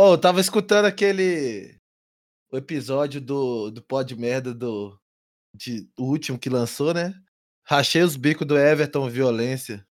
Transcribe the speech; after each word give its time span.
Oh, 0.00 0.12
eu 0.12 0.18
tava 0.18 0.40
escutando 0.40 0.84
aquele 0.84 1.74
o 2.52 2.56
episódio 2.56 3.20
do, 3.20 3.68
do 3.68 3.82
Pod 3.82 4.14
Merda 4.16 4.54
do 4.54 4.96
de, 5.52 5.88
o 5.98 6.04
último 6.04 6.38
que 6.38 6.48
lançou, 6.48 6.94
né? 6.94 7.12
Rachei 7.66 8.02
os 8.02 8.14
bicos 8.14 8.46
do 8.46 8.56
Everton 8.56 9.08
Violência. 9.10 9.84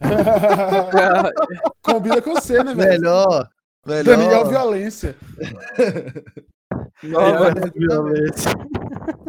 Combina 1.80 2.20
com 2.20 2.34
você, 2.34 2.62
né, 2.64 2.74
velho? 2.74 2.90
Melhor. 3.00 3.48
melhor. 3.86 4.04
Daniel 4.04 4.48
Violência. 4.48 5.16
Nova 7.04 7.54
violência. 7.72 8.50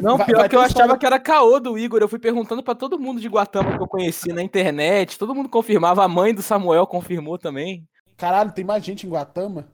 Não, 0.01 0.17
Vai- 0.17 0.25
pior 0.25 0.39
vai 0.39 0.49
que 0.49 0.55
eu 0.55 0.61
achava 0.61 0.79
história- 0.79 0.97
que 0.97 1.05
era 1.05 1.19
caô 1.19 1.59
do 1.59 1.77
Igor. 1.77 2.01
Eu 2.01 2.09
fui 2.09 2.17
perguntando 2.17 2.63
pra 2.63 2.73
todo 2.73 2.99
mundo 2.99 3.21
de 3.21 3.27
Guatama 3.27 3.77
que 3.77 3.83
eu 3.83 3.87
conheci 3.87 4.33
na 4.33 4.41
internet. 4.41 5.19
Todo 5.19 5.35
mundo 5.35 5.47
confirmava. 5.49 6.03
A 6.03 6.07
mãe 6.07 6.33
do 6.33 6.41
Samuel 6.41 6.87
confirmou 6.87 7.37
também. 7.37 7.85
Caralho, 8.17 8.51
tem 8.51 8.65
mais 8.65 8.83
gente 8.83 9.05
em 9.05 9.09
Guatama? 9.11 9.67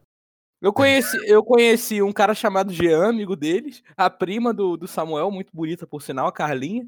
Eu 0.62 0.74
conheci, 0.74 1.18
eu 1.26 1.44
conheci 1.44 2.02
um 2.02 2.12
cara 2.12 2.34
chamado 2.34 2.74
Jean, 2.74 3.10
amigo 3.10 3.36
deles. 3.36 3.82
A 3.96 4.10
prima 4.10 4.54
do, 4.54 4.76
do 4.76 4.88
Samuel, 4.88 5.32
muito 5.32 5.56
bonita 5.56 5.88
por 5.88 6.02
sinal, 6.02 6.28
a 6.28 6.32
Carlinha. 6.32 6.86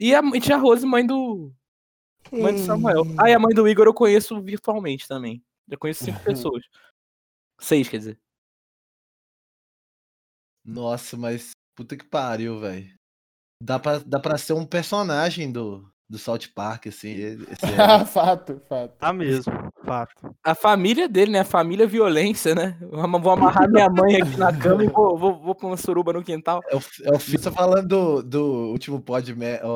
E 0.00 0.14
a 0.14 0.20
e 0.34 0.40
tia 0.40 0.56
Rose, 0.56 0.84
mãe 0.84 1.06
do, 1.06 1.52
mãe 2.32 2.52
do 2.54 2.58
Samuel. 2.60 3.04
Ah, 3.16 3.30
e 3.30 3.34
a 3.34 3.38
mãe 3.38 3.54
do 3.54 3.68
Igor 3.68 3.86
eu 3.86 3.94
conheço 3.94 4.40
virtualmente 4.42 5.06
também. 5.06 5.42
Já 5.68 5.76
conheço 5.76 6.04
cinco 6.04 6.20
pessoas. 6.24 6.64
Seis, 7.60 7.88
quer 7.88 7.98
dizer. 7.98 8.18
Nossa, 10.64 11.16
mas 11.16 11.52
puta 11.76 11.96
que 11.96 12.04
pariu, 12.04 12.58
velho. 12.58 12.92
Dá 13.62 13.78
pra, 13.78 13.98
dá 13.98 14.18
pra 14.18 14.36
ser 14.36 14.54
um 14.54 14.66
personagem 14.66 15.52
do, 15.52 15.88
do 16.08 16.18
South 16.18 16.48
Park, 16.54 16.88
assim. 16.88 17.10
ele- 17.10 17.44
Esse 17.44 17.64
Everton. 17.66 18.06
fato, 18.10 18.60
fato. 18.68 18.96
Tá 18.96 19.12
mesmo, 19.12 19.52
fato. 19.84 20.34
A 20.42 20.54
família 20.54 21.08
dele, 21.08 21.32
né? 21.32 21.40
A 21.40 21.44
família 21.44 21.86
violência, 21.86 22.54
né? 22.54 22.76
Vou 22.90 23.30
amarrar 23.32 23.68
minha 23.70 23.88
mãe 23.88 24.22
aqui 24.22 24.36
na 24.36 24.52
cama 24.52 24.84
e 24.84 24.88
vou, 24.88 25.16
vou, 25.16 25.38
vou 25.40 25.54
pra 25.54 25.66
uma 25.66 25.76
suruba 25.76 26.12
no 26.12 26.22
quintal. 26.22 26.60
É 26.70 26.76
o, 26.76 26.80
é 27.04 27.14
o 27.14 27.18
Fissa 27.18 27.50
falando 27.50 27.86
do, 27.88 28.22
do 28.22 28.44
último 28.70 29.00
pod, 29.00 29.34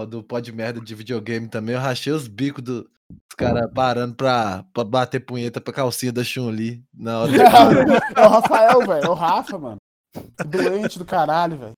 do 0.08 0.22
pod 0.22 0.52
merda 0.52 0.80
de 0.80 0.94
videogame 0.94 1.48
também. 1.48 1.74
Eu 1.74 1.80
rachei 1.80 2.12
os 2.12 2.26
bicos 2.28 2.62
do- 2.64 2.82
dos 2.82 3.34
caras 3.36 3.70
parando 3.74 4.14
pra, 4.14 4.64
pra 4.74 4.84
bater 4.84 5.20
punheta 5.20 5.60
pra 5.60 5.72
calcinha 5.72 6.12
da 6.12 6.22
Chun-Li 6.24 6.82
na 6.94 7.20
hora. 7.20 7.32
é 8.16 8.26
o 8.26 8.28
Rafael, 8.28 8.78
velho. 8.86 9.04
É 9.04 9.08
o 9.08 9.14
Rafa, 9.14 9.58
mano. 9.58 9.76
Doente 10.46 10.98
do 10.98 11.04
caralho, 11.04 11.56
velho. 11.58 11.72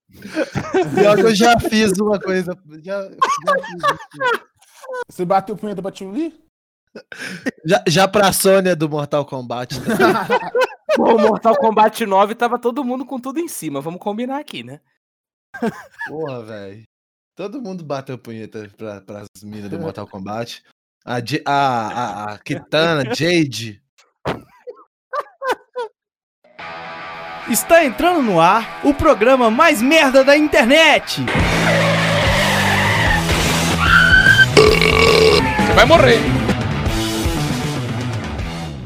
Pior 0.95 1.17
que 1.17 1.23
eu 1.23 1.35
já 1.35 1.59
fiz 1.61 1.93
uma 1.99 2.19
coisa. 2.19 2.57
Já, 2.83 3.03
já, 3.03 3.09
fiz 3.11 3.75
isso. 3.77 4.41
Você 5.09 5.25
bateu 5.25 5.57
punheta 5.57 5.83
pra 5.83 5.93
Chun-Li? 5.95 6.35
Já, 7.65 7.85
já 7.87 8.09
pra 8.09 8.33
Sônia 8.33 8.75
do 8.75 8.89
Mortal 8.89 9.25
Kombat. 9.25 9.75
Pô, 10.97 11.15
o 11.15 11.19
Mortal 11.19 11.57
Kombat 11.57 12.05
9 12.05 12.35
tava 12.35 12.59
todo 12.59 12.85
mundo 12.85 13.05
com 13.05 13.21
tudo 13.21 13.39
em 13.39 13.49
cima. 13.49 13.81
Vamos 13.81 14.01
combinar 14.01 14.39
aqui, 14.39 14.63
né? 14.63 14.81
Porra, 16.09 16.43
velho. 16.43 16.85
Todo 17.37 17.63
mundo 17.63 17.85
bateu 17.85 18.19
punheta 18.19 18.69
pra, 18.77 19.01
pras 19.01 19.27
minas 19.43 19.71
do 19.71 19.79
Mortal 19.79 20.07
Kombat. 20.07 20.63
A, 21.05 21.17
a, 21.47 21.53
a, 21.53 22.33
a 22.35 22.39
Kitana, 22.39 23.15
Jade. 23.15 23.83
Está 27.49 27.85
entrando 27.85 28.23
no 28.23 28.41
ar 28.41 28.81
o 28.85 28.93
programa 28.93 29.51
mais 29.51 29.81
merda 29.81 30.23
da 30.23 30.37
internet. 30.37 31.23
Você 35.67 35.75
vai 35.75 35.85
morrer. 35.85 36.40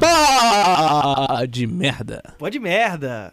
Pá 0.05 1.47
de 1.48 1.66
merda. 1.66 2.22
Pode 2.38 2.60
merda. 2.60 3.33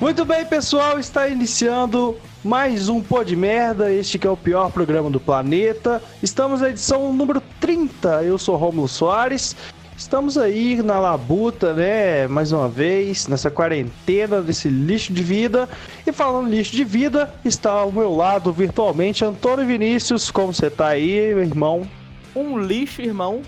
Muito 0.00 0.24
bem, 0.24 0.46
pessoal, 0.46 1.00
está 1.00 1.26
iniciando 1.26 2.16
mais 2.44 2.88
um 2.88 3.02
Pô 3.02 3.24
de 3.24 3.34
Merda, 3.34 3.90
este 3.90 4.16
que 4.18 4.26
é 4.26 4.30
o 4.30 4.36
pior 4.36 4.70
programa 4.70 5.10
do 5.10 5.18
planeta. 5.18 6.00
Estamos 6.22 6.60
na 6.60 6.68
edição 6.68 7.12
número 7.12 7.42
30. 7.58 8.22
Eu 8.22 8.38
sou 8.38 8.54
Romulo 8.54 8.86
Soares. 8.86 9.56
Estamos 9.96 10.36
aí 10.36 10.82
na 10.82 10.98
labuta, 10.98 11.72
né? 11.72 12.26
Mais 12.26 12.50
uma 12.50 12.68
vez, 12.68 13.28
nessa 13.28 13.50
quarentena 13.50 14.42
desse 14.42 14.68
lixo 14.68 15.12
de 15.12 15.22
vida. 15.22 15.68
E 16.06 16.12
falando 16.12 16.48
lixo 16.50 16.72
de 16.72 16.82
vida, 16.84 17.32
está 17.44 17.70
ao 17.70 17.92
meu 17.92 18.14
lado 18.14 18.52
virtualmente 18.52 19.24
Antônio 19.24 19.64
Vinícius. 19.66 20.30
Como 20.30 20.52
você 20.52 20.68
tá 20.68 20.88
aí, 20.88 21.32
meu 21.34 21.44
irmão? 21.44 21.88
Um 22.34 22.58
lixo, 22.58 23.02
irmão. 23.02 23.42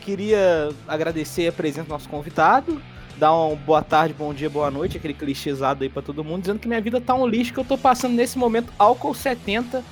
Queria 0.00 0.70
agradecer 0.88 1.48
a 1.48 1.52
presença 1.52 1.84
do 1.86 1.90
nosso 1.90 2.08
convidado. 2.08 2.80
Dar 3.18 3.34
uma 3.34 3.54
boa 3.54 3.82
tarde, 3.82 4.14
bom 4.14 4.32
dia, 4.32 4.48
boa 4.48 4.70
noite, 4.70 4.96
aquele 4.96 5.12
clichêzado 5.12 5.82
aí 5.84 5.90
pra 5.90 6.00
todo 6.00 6.24
mundo, 6.24 6.40
dizendo 6.40 6.58
que 6.58 6.66
minha 6.66 6.80
vida 6.80 6.98
tá 7.02 7.14
um 7.14 7.26
lixo, 7.26 7.52
que 7.52 7.60
eu 7.60 7.64
tô 7.64 7.76
passando 7.76 8.14
nesse 8.14 8.38
momento 8.38 8.72
álcool 8.78 9.14
70 9.14 9.84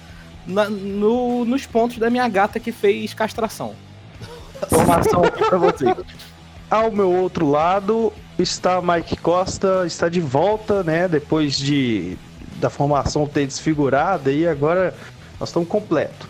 na- 0.47 0.71
no- 0.71 1.45
nos 1.45 1.67
pontos 1.67 1.99
da 1.99 2.09
minha 2.09 2.27
gata 2.27 2.59
que 2.59 2.73
fez 2.73 3.13
castração. 3.13 3.75
Informação 4.67 5.25
aqui 5.25 5.45
pra 5.45 5.59
vocês. 5.59 5.95
Ao 6.71 6.91
meu 6.91 7.11
outro 7.11 7.49
lado 7.51 8.13
está 8.39 8.81
Mike 8.83 9.17
Costa, 9.17 9.85
está 9.87 10.09
de 10.09 10.21
volta, 10.21 10.83
né? 10.83 11.09
Depois 11.09 11.57
de 11.57 12.17
da 12.57 12.69
formação 12.69 13.27
ter 13.27 13.47
desfigurado 13.47 14.31
e 14.31 14.47
agora 14.47 14.95
nós 15.39 15.49
estamos 15.49 15.69
completo. 15.69 16.29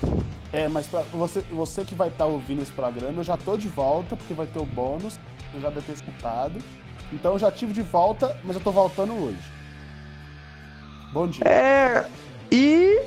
É, 0.52 0.68
mas 0.68 0.86
pra 0.86 1.02
você, 1.12 1.40
você 1.50 1.84
que 1.84 1.94
vai 1.94 2.08
estar 2.08 2.26
ouvindo 2.26 2.62
esse 2.62 2.72
programa, 2.72 3.20
eu 3.20 3.24
já 3.24 3.36
tô 3.36 3.56
de 3.56 3.68
volta, 3.68 4.16
porque 4.16 4.34
vai 4.34 4.46
ter 4.46 4.58
o 4.58 4.66
bônus, 4.66 5.18
eu 5.54 5.60
já 5.60 5.68
deve 5.68 5.82
ter 5.82 5.92
escutado. 5.92 6.58
Então 7.12 7.32
eu 7.32 7.38
já 7.38 7.50
tive 7.50 7.72
de 7.72 7.82
volta, 7.82 8.36
mas 8.44 8.56
eu 8.56 8.62
tô 8.62 8.70
voltando 8.70 9.12
hoje. 9.14 9.38
Bom 11.12 11.26
dia. 11.26 11.44
É, 11.44 12.06
e 12.50 13.00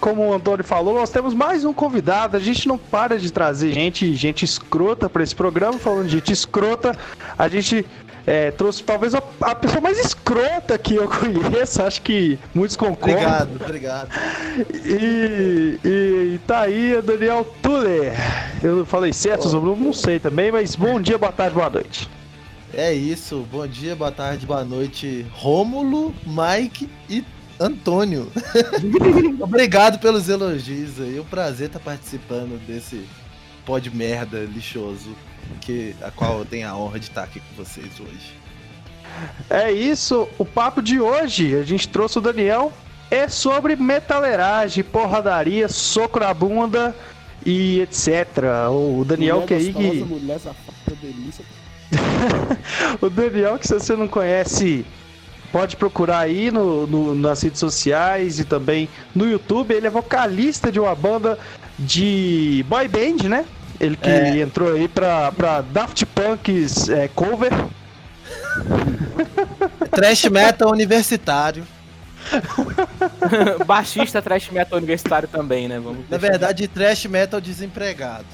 como 0.00 0.28
o 0.28 0.34
Antônio 0.34 0.64
falou, 0.64 0.94
nós 0.94 1.10
temos 1.10 1.34
mais 1.34 1.64
um 1.64 1.72
convidado. 1.72 2.36
A 2.36 2.40
gente 2.40 2.68
não 2.68 2.78
para 2.78 3.18
de 3.18 3.30
trazer 3.30 3.72
gente, 3.72 4.14
gente 4.14 4.44
escrota 4.44 5.08
para 5.08 5.22
esse 5.22 5.34
programa. 5.34 5.78
Falando 5.78 6.06
de 6.06 6.12
gente 6.12 6.32
escrota, 6.32 6.96
a 7.38 7.48
gente 7.48 7.84
é, 8.26 8.50
trouxe 8.50 8.82
talvez 8.82 9.14
a, 9.14 9.22
a 9.40 9.54
pessoa 9.54 9.80
mais 9.80 9.98
escrota 9.98 10.76
que 10.76 10.96
eu 10.96 11.08
conheço. 11.08 11.82
Acho 11.82 12.02
que 12.02 12.38
muitos 12.54 12.76
concordam. 12.76 13.16
Obrigado, 13.16 13.56
obrigado. 13.64 14.08
E, 14.84 15.78
e, 15.84 16.34
e 16.34 16.40
tá 16.46 16.62
aí 16.62 16.96
o 16.96 17.02
Daniel 17.02 17.46
Tuller. 17.62 18.12
Eu 18.62 18.84
falei 18.84 19.12
certo, 19.12 19.48
eu 19.48 19.76
não 19.76 19.92
sei 19.92 20.18
também, 20.18 20.50
mas 20.50 20.74
bom 20.74 21.00
dia, 21.00 21.16
boa 21.16 21.32
tarde, 21.32 21.54
boa 21.54 21.70
noite. 21.70 22.08
É 22.74 22.92
isso. 22.92 23.46
Bom 23.50 23.66
dia, 23.66 23.96
boa 23.96 24.12
tarde, 24.12 24.44
boa 24.44 24.64
noite. 24.64 25.24
Rômulo, 25.32 26.14
Mike 26.26 26.90
e 27.08 27.24
Antônio. 27.58 28.30
Obrigado 29.40 29.98
pelos 29.98 30.28
elogios 30.28 31.00
aí. 31.00 31.16
É 31.16 31.20
um 31.20 31.24
prazer 31.24 31.68
estar 31.68 31.80
participando 31.80 32.58
desse 32.66 33.04
pod 33.64 33.90
merda 33.94 34.44
lixoso. 34.44 35.10
Que, 35.60 35.94
a 36.02 36.10
qual 36.10 36.40
eu 36.40 36.44
tenho 36.44 36.68
a 36.68 36.76
honra 36.76 36.98
de 36.98 37.06
estar 37.06 37.22
aqui 37.22 37.40
com 37.40 37.64
vocês 37.64 38.00
hoje. 38.00 38.34
É 39.48 39.70
isso, 39.70 40.28
o 40.38 40.44
papo 40.44 40.82
de 40.82 41.00
hoje, 41.00 41.56
a 41.56 41.62
gente 41.62 41.88
trouxe 41.88 42.18
o 42.18 42.20
Daniel, 42.20 42.72
é 43.10 43.28
sobre 43.28 43.76
metaleragem, 43.76 44.82
porradaria, 44.82 45.68
soco 45.68 46.18
na 46.18 46.34
bunda 46.34 46.94
e 47.44 47.80
etc. 47.80 48.26
O 48.70 49.04
Daniel 49.04 49.42
mulher 49.42 49.46
que 49.46 49.54
aí 49.54 49.72
que. 49.72 50.04
Mulher 50.04 50.40
safada, 50.40 50.96
delícia. 51.00 51.44
O 53.00 53.08
Daniel, 53.08 53.58
que 53.58 53.66
se 53.66 53.74
você 53.74 53.94
não 53.94 54.08
conhece, 54.08 54.84
pode 55.56 55.74
procurar 55.74 56.18
aí 56.18 56.50
no, 56.50 56.86
no- 56.86 57.14
nas 57.14 57.40
redes 57.40 57.58
sociais 57.60 58.38
e 58.38 58.44
também 58.44 58.90
no 59.14 59.26
YouTube. 59.26 59.72
Ele 59.72 59.86
é 59.86 59.90
vocalista 59.90 60.70
de 60.70 60.78
uma 60.78 60.94
banda 60.94 61.38
de 61.78 62.62
boy 62.68 62.86
band, 62.86 63.26
né? 63.26 63.46
Ele 63.80 63.96
que 63.96 64.06
É. 64.10 64.40
entrou 64.40 64.74
aí 64.74 64.86
pra, 64.86 65.32
pra 65.32 65.62
Daft 65.62 66.04
Punk's 66.04 66.90
é, 66.90 67.08
cover. 67.08 67.50
Trash 69.90 70.24
metal 70.26 70.70
universitário. 70.70 71.66
Baixista 73.66 74.20
trash 74.20 74.50
metal 74.50 74.76
universitário 74.76 75.26
também, 75.26 75.68
né? 75.68 75.80
Vamos 75.80 76.04
Na 76.10 76.18
verdade, 76.18 76.68
trash 76.68 77.06
metal 77.06 77.40
desempregado. 77.40 78.26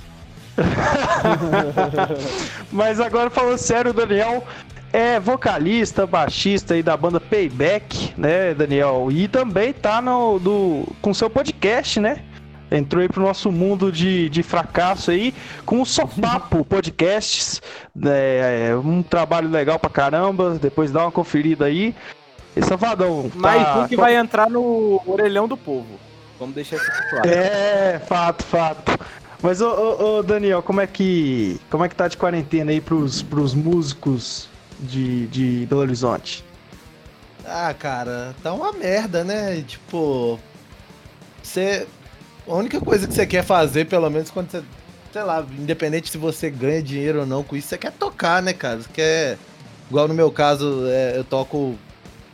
Mas 2.72 2.98
agora 2.98 3.30
falando 3.30 3.58
sério, 3.58 3.92
o 3.92 3.94
Daniel 3.94 4.44
é 4.92 5.18
vocalista, 5.18 6.06
baixista 6.06 6.74
aí 6.74 6.82
da 6.82 6.96
banda 6.96 7.18
Payback, 7.20 8.14
né, 8.16 8.54
Daniel? 8.54 9.08
E 9.10 9.26
também 9.28 9.72
tá 9.72 10.00
no, 10.02 10.38
do, 10.38 10.86
com 11.00 11.14
seu 11.14 11.30
podcast, 11.30 11.98
né? 12.00 12.22
Entrou 12.70 13.02
aí 13.02 13.08
pro 13.08 13.22
nosso 13.22 13.52
mundo 13.52 13.92
de, 13.92 14.28
de 14.30 14.42
fracasso 14.42 15.10
aí, 15.10 15.34
com 15.66 15.82
o 15.82 15.86
Sopapo 15.86 16.64
Podcasts. 16.66 17.60
né, 17.94 18.68
É, 18.70 18.76
um 18.76 19.02
trabalho 19.02 19.48
legal 19.50 19.78
pra 19.78 19.90
caramba. 19.90 20.58
Depois 20.60 20.90
dá 20.90 21.02
uma 21.04 21.12
conferida 21.12 21.66
aí. 21.66 21.94
E 22.56 22.62
Safadão, 22.62 23.30
Mais 23.34 23.62
tá- 23.62 23.78
um 23.80 23.88
que 23.88 23.96
vai 23.96 24.16
entrar 24.16 24.48
no 24.48 25.00
orelhão 25.06 25.46
do 25.48 25.56
povo. 25.56 25.86
Vamos 26.38 26.54
deixar 26.54 26.76
isso 26.76 26.90
aqui 26.90 27.10
claro. 27.10 27.28
É, 27.28 27.98
fato, 28.06 28.44
fato. 28.44 28.98
Mas, 29.42 29.60
ô, 29.60 29.68
ô, 29.70 30.18
ô, 30.18 30.22
Daniel, 30.22 30.62
como 30.62 30.80
é 30.80 30.86
que. 30.86 31.60
Como 31.70 31.84
é 31.84 31.88
que 31.88 31.94
tá 31.94 32.08
de 32.08 32.16
quarentena 32.16 32.70
aí 32.70 32.80
pros, 32.80 33.22
pros 33.22 33.54
músicos 33.54 34.48
de, 34.82 35.26
de 35.28 35.66
Belo 35.66 35.80
Horizonte? 35.82 36.44
Ah, 37.44 37.74
cara, 37.74 38.34
tá 38.42 38.52
uma 38.52 38.72
merda, 38.72 39.24
né? 39.24 39.62
Tipo. 39.66 40.38
Você. 41.42 41.86
A 42.46 42.54
única 42.54 42.80
coisa 42.80 43.06
que 43.06 43.14
você 43.14 43.26
quer 43.26 43.44
fazer, 43.44 43.86
pelo 43.86 44.08
menos 44.10 44.30
quando 44.30 44.50
você. 44.50 44.62
Sei 45.12 45.22
lá, 45.22 45.44
independente 45.58 46.10
se 46.10 46.16
você 46.16 46.48
ganha 46.48 46.82
dinheiro 46.82 47.20
ou 47.20 47.26
não 47.26 47.42
com 47.42 47.54
isso, 47.54 47.68
você 47.68 47.76
quer 47.76 47.92
tocar, 47.92 48.42
né, 48.42 48.52
cara? 48.52 48.80
Você 48.80 48.88
quer. 48.92 49.38
Igual 49.90 50.08
no 50.08 50.14
meu 50.14 50.30
caso, 50.30 50.86
é, 50.86 51.18
eu 51.18 51.24
toco 51.24 51.76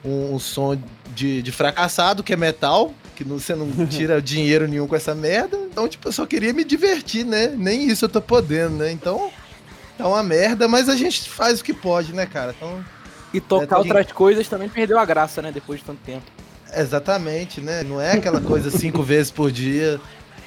um, 0.04 0.34
um 0.34 0.38
som 0.38 0.78
de, 1.14 1.42
de 1.42 1.50
fracassado, 1.50 2.22
que 2.22 2.32
é 2.32 2.36
metal, 2.36 2.94
que 3.16 3.24
não, 3.24 3.38
você 3.40 3.54
não 3.54 3.68
tira 3.86 4.22
dinheiro 4.22 4.68
nenhum 4.68 4.86
com 4.86 4.94
essa 4.94 5.14
merda. 5.14 5.56
Então, 5.56 5.88
tipo, 5.88 6.06
eu 6.06 6.12
só 6.12 6.24
queria 6.24 6.52
me 6.52 6.62
divertir, 6.62 7.24
né? 7.24 7.48
Nem 7.48 7.88
isso 7.88 8.04
eu 8.04 8.08
tô 8.08 8.20
podendo, 8.20 8.76
né? 8.76 8.92
Então, 8.92 9.32
tá 9.98 10.08
uma 10.08 10.22
merda, 10.22 10.66
mas 10.68 10.88
a 10.88 10.96
gente 10.96 11.28
faz 11.28 11.60
o 11.60 11.64
que 11.64 11.74
pode, 11.74 12.12
né, 12.14 12.24
cara? 12.26 12.54
Então. 12.56 12.84
E 13.34 13.40
tocar 13.40 13.76
É, 13.76 13.78
outras 13.80 14.10
coisas 14.12 14.48
também 14.48 14.68
perdeu 14.70 14.98
a 14.98 15.04
graça, 15.04 15.42
né? 15.42 15.52
Depois 15.52 15.80
de 15.80 15.84
tanto 15.86 16.00
tempo. 16.04 16.24
Exatamente, 16.74 17.60
né? 17.60 17.82
Não 17.82 18.00
é 18.00 18.12
aquela 18.12 18.40
coisa 18.40 18.70
cinco 18.70 19.02
vezes 19.04 19.30
por 19.30 19.50
dia, 19.50 20.00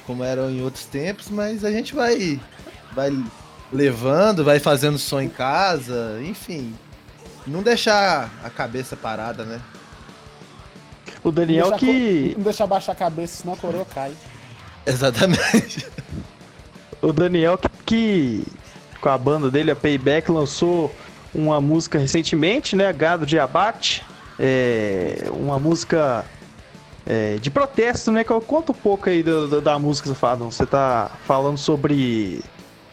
como 0.06 0.24
eram 0.24 0.50
em 0.50 0.62
outros 0.62 0.84
tempos, 0.86 1.28
mas 1.30 1.64
a 1.64 1.70
gente 1.70 1.94
vai, 1.94 2.40
vai 2.92 3.10
levando, 3.72 4.42
vai 4.44 4.58
fazendo 4.58 4.98
som 4.98 5.20
em 5.20 5.28
casa, 5.28 6.18
enfim. 6.24 6.74
Não 7.46 7.62
deixar 7.62 8.30
a 8.44 8.50
cabeça 8.50 8.96
parada, 8.96 9.44
né? 9.44 9.60
O 11.24 11.30
Daniel 11.30 11.70
Não 11.70 11.78
que. 11.78 12.30
co- 12.30 12.38
Não 12.38 12.44
deixa 12.44 12.64
abaixar 12.64 12.94
a 12.94 12.98
cabeça, 12.98 13.42
senão 13.42 13.54
a 13.54 13.56
coroa 13.56 13.84
cai. 13.84 14.12
Exatamente. 14.86 15.86
O 17.00 17.12
Daniel 17.12 17.56
que, 17.58 17.68
que 17.86 18.46
com 19.02 19.08
a 19.08 19.18
banda 19.18 19.50
dele, 19.50 19.72
a 19.72 19.76
Payback, 19.76 20.30
lançou 20.30 20.94
uma 21.34 21.60
música 21.60 21.98
recentemente, 21.98 22.76
né? 22.76 22.90
Gado 22.92 23.26
de 23.26 23.38
Abate. 23.38 24.02
É, 24.38 25.24
uma 25.32 25.58
música 25.58 26.24
é, 27.04 27.36
de 27.36 27.50
protesto, 27.50 28.12
né? 28.12 28.22
Que 28.22 28.30
eu 28.30 28.40
conto 28.40 28.70
um 28.70 28.74
pouco 28.74 29.10
aí 29.10 29.22
do- 29.22 29.48
do- 29.48 29.60
da 29.60 29.76
música, 29.78 30.14
Fadão. 30.14 30.50
Você 30.52 30.64
tá 30.64 31.10
falando 31.26 31.58
sobre, 31.58 32.40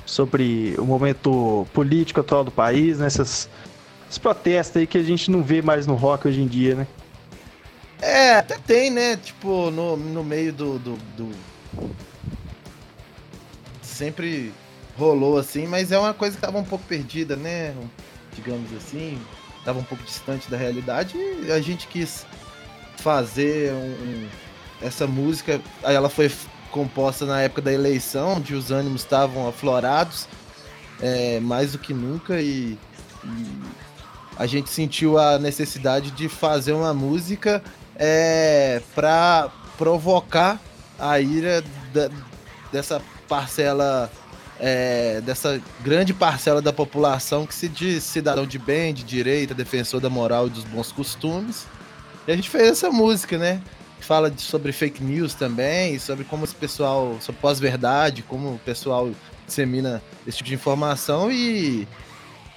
sobre 0.06 0.74
o 0.80 0.84
momento 0.84 1.68
político 1.74 2.20
atual 2.22 2.44
do 2.44 2.52
país, 2.52 2.98
né? 2.98 3.08
Protestos 4.20 4.78
aí 4.78 4.88
que 4.88 4.98
a 4.98 5.04
gente 5.04 5.30
não 5.30 5.44
vê 5.44 5.62
mais 5.62 5.86
no 5.86 5.94
rock 5.94 6.28
hoje 6.28 6.42
em 6.42 6.48
dia, 6.48 6.74
né? 6.74 6.88
É, 8.02 8.38
até 8.38 8.58
tem, 8.58 8.90
né? 8.90 9.16
Tipo, 9.16 9.70
no, 9.70 9.96
no 9.96 10.24
meio 10.24 10.52
do, 10.52 10.80
do, 10.80 10.98
do- 11.16 11.36
Sempre 13.84 14.52
rolou 15.00 15.38
assim, 15.38 15.66
mas 15.66 15.92
é 15.92 15.98
uma 15.98 16.14
coisa 16.14 16.36
que 16.36 16.42
tava 16.42 16.58
um 16.58 16.64
pouco 16.64 16.84
perdida, 16.86 17.36
né? 17.36 17.74
Digamos 18.36 18.72
assim. 18.74 19.18
Tava 19.66 19.80
um 19.80 19.84
pouco 19.84 20.04
distante 20.04 20.50
da 20.50 20.58
realidade 20.58 21.18
e 21.18 21.52
a 21.52 21.60
gente 21.62 21.88
quis 21.88 22.26
fazer 22.98 23.72
um- 23.74 24.28
essa 24.82 25.06
música. 25.08 25.60
Aí 25.84 25.96
ela 25.96 26.10
foi 26.10 26.32
composta 26.72 27.26
na 27.26 27.42
época 27.42 27.62
da 27.62 27.74
eleição, 27.74 28.36
onde 28.38 28.54
os 28.54 28.72
ânimos 28.72 29.02
estavam 29.02 29.48
aflorados 29.48 30.28
é, 31.02 31.40
mais 31.40 31.72
do 31.72 31.78
que 31.80 31.94
nunca 31.94 32.42
e- 32.42 32.78
e 33.24 33.60
a 34.38 34.46
gente 34.46 34.70
sentiu 34.70 35.18
a 35.18 35.40
necessidade 35.40 36.12
de 36.12 36.28
fazer 36.28 36.74
uma 36.74 36.94
música 36.94 37.64
é, 37.96 38.82
para 38.96 39.50
provocar 39.78 40.60
a 40.98 41.20
ira 41.20 41.64
da- 41.94 42.10
dessa 42.72 43.02
parcela, 43.28 44.10
é, 44.60 45.22
dessa 45.22 45.62
grande 45.82 46.14
parcela 46.14 46.62
da 46.62 46.74
população 46.74 47.46
que 47.46 47.56
se 47.56 47.68
diz 47.70 48.04
cidadão 48.04 48.46
de 48.46 48.60
bem, 48.60 48.94
de 48.94 49.04
direita, 49.04 49.54
defensor 49.54 50.02
da 50.02 50.10
moral 50.10 50.48
e 50.48 50.50
dos 50.50 50.64
bons 50.64 50.92
costumes. 50.92 51.66
E 52.28 52.32
a 52.32 52.36
gente 52.36 52.50
fez 52.50 52.70
essa 52.70 52.90
música, 52.92 53.38
né? 53.38 53.62
Fala 54.02 54.30
de- 54.30 54.42
sobre 54.42 54.72
fake 54.72 55.04
news 55.04 55.34
também, 55.34 55.98
sobre 56.00 56.24
como 56.26 56.44
esse 56.44 56.56
pessoal, 56.56 57.18
sobre 57.22 57.40
pós-verdade, 57.42 58.22
como 58.24 58.56
o 58.56 58.60
pessoal 58.60 59.10
dissemina 59.48 60.02
esse 60.28 60.38
tipo 60.38 60.50
de 60.50 60.56
informação 60.56 61.32
e 61.32 61.88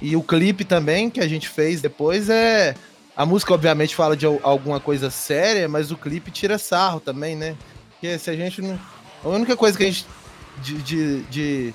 e 0.00 0.16
o 0.16 0.22
clipe 0.22 0.64
também 0.64 1.08
que 1.08 1.20
a 1.20 1.28
gente 1.28 1.48
fez 1.48 1.80
depois 1.80 2.28
é. 2.28 2.74
A 3.16 3.24
música, 3.26 3.52
obviamente, 3.54 3.94
fala 3.94 4.16
de 4.16 4.26
al- 4.26 4.40
alguma 4.42 4.80
coisa 4.80 5.10
séria, 5.10 5.68
mas 5.68 5.90
o 5.92 5.96
clipe 5.96 6.30
tira 6.30 6.58
sarro 6.58 6.98
também, 6.98 7.36
né? 7.36 7.54
Porque 7.92 8.18
se 8.18 8.28
a 8.30 8.34
gente 8.34 8.60
não. 8.60 8.76
A 9.22 9.28
única 9.28 9.56
coisa 9.56 9.76
que 9.78 9.84
a 9.84 9.86
gente. 9.86 10.04
De, 10.62 10.74
de, 10.82 11.20
de, 11.24 11.74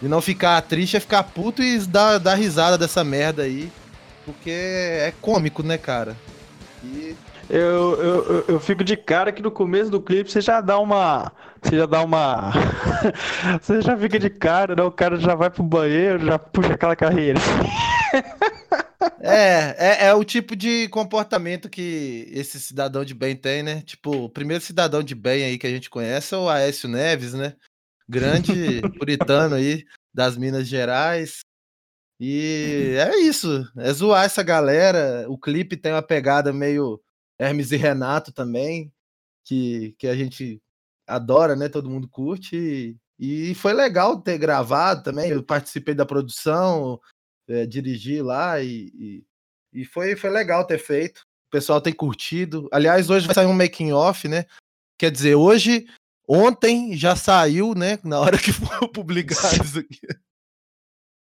de 0.00 0.08
não 0.08 0.20
ficar 0.20 0.60
triste 0.62 0.96
é 0.96 1.00
ficar 1.00 1.22
puto 1.24 1.62
e 1.62 1.78
dar, 1.80 2.18
dar 2.18 2.34
risada 2.34 2.76
dessa 2.78 3.02
merda 3.04 3.42
aí. 3.42 3.70
Porque 4.24 4.50
é 4.50 5.12
cômico, 5.20 5.62
né, 5.62 5.76
cara? 5.78 6.16
E. 6.82 7.14
Eu, 7.50 7.60
eu, 8.02 8.24
eu- 8.24 8.44
eu 8.48 8.60
fico 8.60 8.82
de 8.82 8.96
cara 8.96 9.30
que 9.30 9.42
no 9.42 9.50
começo 9.50 9.90
do 9.90 10.00
clipe 10.00 10.30
você 10.30 10.40
já 10.40 10.62
dá 10.62 10.78
uma. 10.78 11.30
Você 11.62 11.76
já 11.76 11.84
dá 11.84 12.02
uma. 12.02 12.52
você 13.60 13.82
já 13.82 13.94
fica 13.98 14.18
de 14.18 14.30
cara, 14.30 14.74
né? 14.74 14.82
O 14.82 14.90
cara 14.90 15.18
já 15.18 15.34
vai 15.34 15.50
pro 15.50 15.62
banheiro, 15.62 16.24
já 16.24 16.38
puxa 16.38 16.72
aquela 16.72 16.96
carreira. 16.96 17.38
É, 19.20 19.74
é, 19.78 20.06
é 20.06 20.14
o 20.14 20.24
tipo 20.24 20.54
de 20.56 20.88
comportamento 20.88 21.68
que 21.68 22.26
esse 22.32 22.60
cidadão 22.60 23.04
de 23.04 23.14
bem 23.14 23.34
tem, 23.36 23.62
né? 23.62 23.82
Tipo, 23.82 24.24
o 24.24 24.28
primeiro 24.28 24.62
cidadão 24.62 25.02
de 25.02 25.14
bem 25.14 25.44
aí 25.44 25.58
que 25.58 25.66
a 25.66 25.70
gente 25.70 25.90
conhece 25.90 26.34
é 26.34 26.38
o 26.38 26.48
Aécio 26.48 26.88
Neves, 26.88 27.34
né? 27.34 27.54
Grande 28.08 28.80
puritano 28.98 29.54
aí 29.54 29.84
das 30.12 30.36
Minas 30.36 30.68
Gerais. 30.68 31.40
E 32.20 32.96
é 32.98 33.16
isso, 33.18 33.64
é 33.76 33.92
zoar 33.92 34.24
essa 34.24 34.42
galera. 34.42 35.26
O 35.28 35.38
clipe 35.38 35.76
tem 35.76 35.92
uma 35.92 36.02
pegada 36.02 36.52
meio 36.52 37.00
Hermes 37.38 37.72
e 37.72 37.76
Renato 37.76 38.32
também, 38.32 38.92
que, 39.44 39.94
que 39.98 40.06
a 40.06 40.14
gente 40.14 40.62
adora, 41.06 41.56
né? 41.56 41.68
Todo 41.68 41.90
mundo 41.90 42.08
curte. 42.08 42.96
E, 43.18 43.50
e 43.50 43.54
foi 43.54 43.72
legal 43.72 44.20
ter 44.20 44.38
gravado 44.38 45.02
também. 45.02 45.30
Eu 45.30 45.42
participei 45.42 45.94
da 45.94 46.06
produção, 46.06 47.00
é, 47.48 47.66
dirigi 47.66 48.22
lá 48.22 48.60
e, 48.60 48.90
e, 48.94 49.24
e 49.72 49.84
foi, 49.84 50.16
foi 50.16 50.30
legal 50.30 50.66
ter 50.66 50.78
feito. 50.78 51.20
O 51.48 51.50
pessoal 51.50 51.80
tem 51.80 51.92
curtido. 51.92 52.68
Aliás, 52.72 53.10
hoje 53.10 53.26
vai 53.26 53.34
sair 53.34 53.46
um 53.46 53.52
making 53.52 53.92
off, 53.92 54.26
né? 54.28 54.46
Quer 54.98 55.10
dizer, 55.10 55.34
hoje, 55.34 55.86
ontem 56.28 56.96
já 56.96 57.16
saiu, 57.16 57.74
né? 57.74 57.98
Na 58.04 58.20
hora 58.20 58.38
que 58.38 58.52
for 58.52 58.88
publicado 58.88 59.64
isso 59.64 59.78
aqui. 59.78 60.00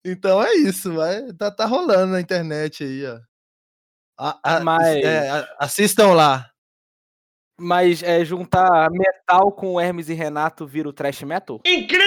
Então 0.05 0.43
é 0.43 0.53
isso, 0.55 0.93
vai, 0.93 1.31
tá, 1.33 1.49
tá 1.49 1.65
rolando 1.65 2.11
na 2.13 2.19
internet 2.21 2.83
aí, 2.83 3.05
ó. 3.05 3.19
A- 4.19 4.57
a- 4.57 4.59
Mas- 4.59 4.97
é, 5.03 5.47
assistam 5.59 6.13
lá. 6.13 6.49
Mas 7.59 8.01
é, 8.03 8.25
juntar 8.25 8.89
metal 8.91 9.51
com 9.51 9.79
Hermes 9.79 10.09
e 10.09 10.13
Renato 10.13 10.65
vira 10.67 10.89
o 10.89 10.93
trash 10.93 11.21
metal? 11.21 11.61
Incrível! 11.65 12.03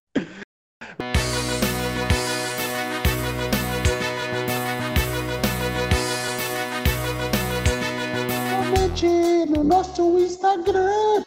nosso 9.66 10.20
Instagram, 10.20 11.24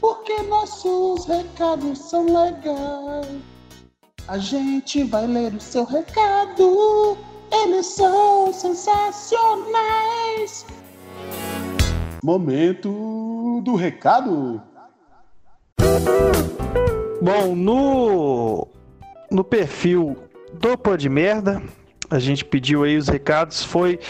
porque 0.00 0.42
nossos 0.42 1.24
recados 1.26 2.00
são 2.00 2.26
legais. 2.26 3.28
A 4.26 4.38
gente 4.38 5.04
vai 5.04 5.28
ler 5.28 5.54
o 5.54 5.60
seu 5.60 5.84
recado, 5.84 7.16
eles 7.52 7.86
são 7.86 8.52
sensacionais. 8.52 10.66
Momento 12.22 13.60
do 13.62 13.76
recado. 13.76 14.60
Bom, 17.22 17.54
no, 17.54 18.66
no 19.30 19.44
perfil 19.44 20.16
do 20.54 20.76
Pô 20.76 20.96
de 20.96 21.08
Merda, 21.08 21.62
a 22.10 22.18
gente 22.18 22.44
pediu 22.44 22.82
aí 22.82 22.96
os 22.96 23.06
recados, 23.06 23.62
foi 23.62 24.00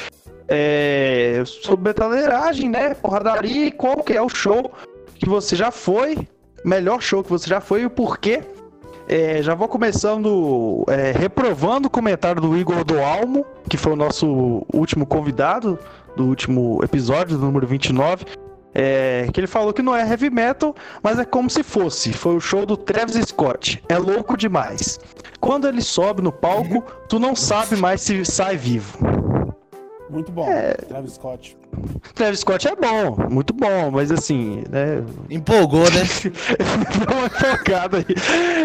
é, 0.49 1.43
sobre 1.45 1.89
metaleiragem, 1.89 2.69
né? 2.69 2.95
Porradaria 2.95 3.67
e 3.67 3.73
qual 3.73 4.03
que 4.03 4.13
é 4.13 4.23
o 4.23 4.29
show 4.29 4.73
que 5.15 5.29
você 5.29 5.57
já 5.57 5.71
foi, 5.71 6.17
melhor 6.65 7.01
show 7.01 7.23
que 7.23 7.31
você 7.31 7.49
já 7.49 7.61
foi 7.61 7.83
e 7.83 7.87
o 7.87 7.91
porquê. 7.91 8.43
É, 9.09 9.41
já 9.41 9.55
vou 9.55 9.69
começando 9.69 10.85
é, 10.89 11.13
reprovando 11.13 11.87
o 11.87 11.91
comentário 11.91 12.43
do 12.43 12.57
Igor 12.57 12.85
do 12.85 13.01
Almo, 13.01 13.47
que 13.69 13.77
foi 13.77 13.93
o 13.93 13.97
nosso 13.97 14.67
último 14.73 15.07
convidado 15.07 15.79
do 16.17 16.25
último 16.25 16.81
episódio, 16.83 17.39
do 17.39 17.45
número 17.45 17.67
29. 17.67 18.25
É, 18.79 19.29
que 19.33 19.41
ele 19.41 19.47
falou 19.47 19.73
que 19.73 19.81
não 19.81 19.97
é 19.97 20.07
heavy 20.07 20.29
metal, 20.29 20.75
mas 21.03 21.19
é 21.19 21.25
como 21.25 21.49
se 21.49 21.63
fosse. 21.63 22.13
Foi 22.13 22.37
o 22.37 22.41
show 22.41 22.67
do 22.67 22.77
Travis 22.77 23.17
Scott. 23.27 23.83
É 23.89 23.97
louco 23.97 24.37
demais. 24.37 25.01
Quando 25.41 25.67
ele 25.67 25.81
sobe 25.81 26.21
no 26.21 26.33
palco, 26.33 26.83
tu 27.09 27.19
não 27.19 27.35
sabe 27.35 27.77
mais 27.77 28.03
se 28.03 28.23
sai 28.25 28.57
vivo. 28.57 28.99
Muito 30.09 30.31
bom. 30.31 30.49
É. 30.49 30.75
Travis 30.75 31.15
Scott. 31.15 31.57
Travis 32.15 32.41
Scott 32.41 32.69
é 32.69 32.77
bom, 32.77 33.29
muito 33.29 33.53
bom, 33.53 33.91
mas 33.91 34.11
assim, 34.11 34.63
né? 34.71 35.03
Empolgou, 35.29 35.85
né? 35.91 36.03
Dá 37.05 37.15
uma 37.15 37.29
focada 37.29 37.99
aí. 37.99 38.07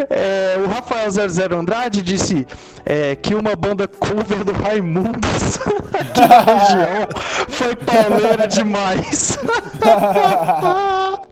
É, 0.10 0.58
o 0.60 0.68
Rafael 0.68 1.10
00 1.10 1.58
Andrade 1.58 2.02
disse 2.02 2.48
é, 2.86 3.16
que 3.16 3.34
uma 3.36 3.56
banda 3.56 3.88
cover 3.88 4.44
do 4.44 4.54
Raimundos 4.54 5.60
aqui 5.94 6.22
na 6.22 6.40
região 6.42 7.08
foi 7.50 7.76
pauleira 7.76 8.48
demais. 8.48 9.38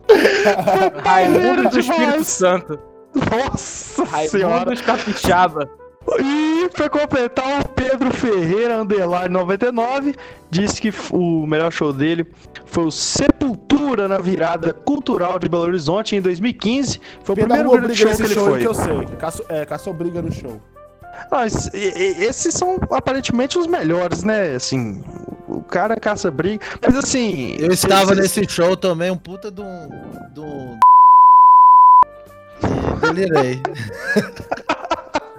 foi 0.08 0.90
pauleira 0.90 1.04
Raimundo 1.04 1.70
do 1.70 1.78
Espírito 1.80 2.06
demais. 2.06 2.26
Santo. 2.26 2.78
Nossa 3.14 4.04
Raimundo 4.04 4.30
senhora. 4.30 4.64
dos 4.70 4.80
Capixaba. 4.80 5.79
E 6.18 6.68
pra 6.70 6.88
completar, 6.88 7.60
o 7.60 7.68
Pedro 7.68 8.10
Ferreira, 8.12 8.80
underline 8.80 9.28
99, 9.28 10.14
disse 10.50 10.80
que 10.80 10.92
o 11.12 11.46
melhor 11.46 11.70
show 11.70 11.92
dele 11.92 12.26
foi 12.66 12.84
o 12.84 12.90
Sepultura 12.90 14.08
na 14.08 14.18
virada 14.18 14.72
cultural 14.72 15.38
de 15.38 15.48
Belo 15.48 15.64
Horizonte 15.64 16.16
em 16.16 16.20
2015. 16.20 17.00
Foi 17.22 17.34
o 17.34 17.36
Pedro 17.36 17.54
primeiro 17.54 17.70
grande 17.70 17.96
show 17.96 18.16
que 18.16 18.22
ele 18.22 18.34
show 18.34 18.46
foi. 18.48 18.60
que 18.60 18.66
eu 18.66 18.74
sei. 18.74 19.06
Caçou, 19.18 19.46
é, 19.48 19.66
caçou 19.66 19.92
briga 19.92 20.22
no 20.22 20.32
show. 20.32 20.60
Ah, 21.30 21.46
es- 21.46 21.70
e- 21.74 21.76
e- 21.96 22.24
esses 22.24 22.54
são 22.54 22.78
aparentemente 22.90 23.58
os 23.58 23.66
melhores, 23.66 24.24
né? 24.24 24.54
Assim, 24.54 25.02
o 25.46 25.50
o 25.60 25.62
cara 25.64 25.96
caça 25.96 26.30
briga. 26.30 26.64
Mas 26.80 26.96
assim. 26.96 27.56
Eu 27.58 27.70
estava 27.72 28.06
vocês- 28.14 28.18
nesse 28.36 28.48
show 28.48 28.76
também, 28.76 29.10
um 29.10 29.16
puta 29.16 29.50
de 29.50 29.60
um. 29.60 29.88
De 30.32 30.40
um... 30.40 30.78
E 33.10 33.12
delirei. 33.14 33.60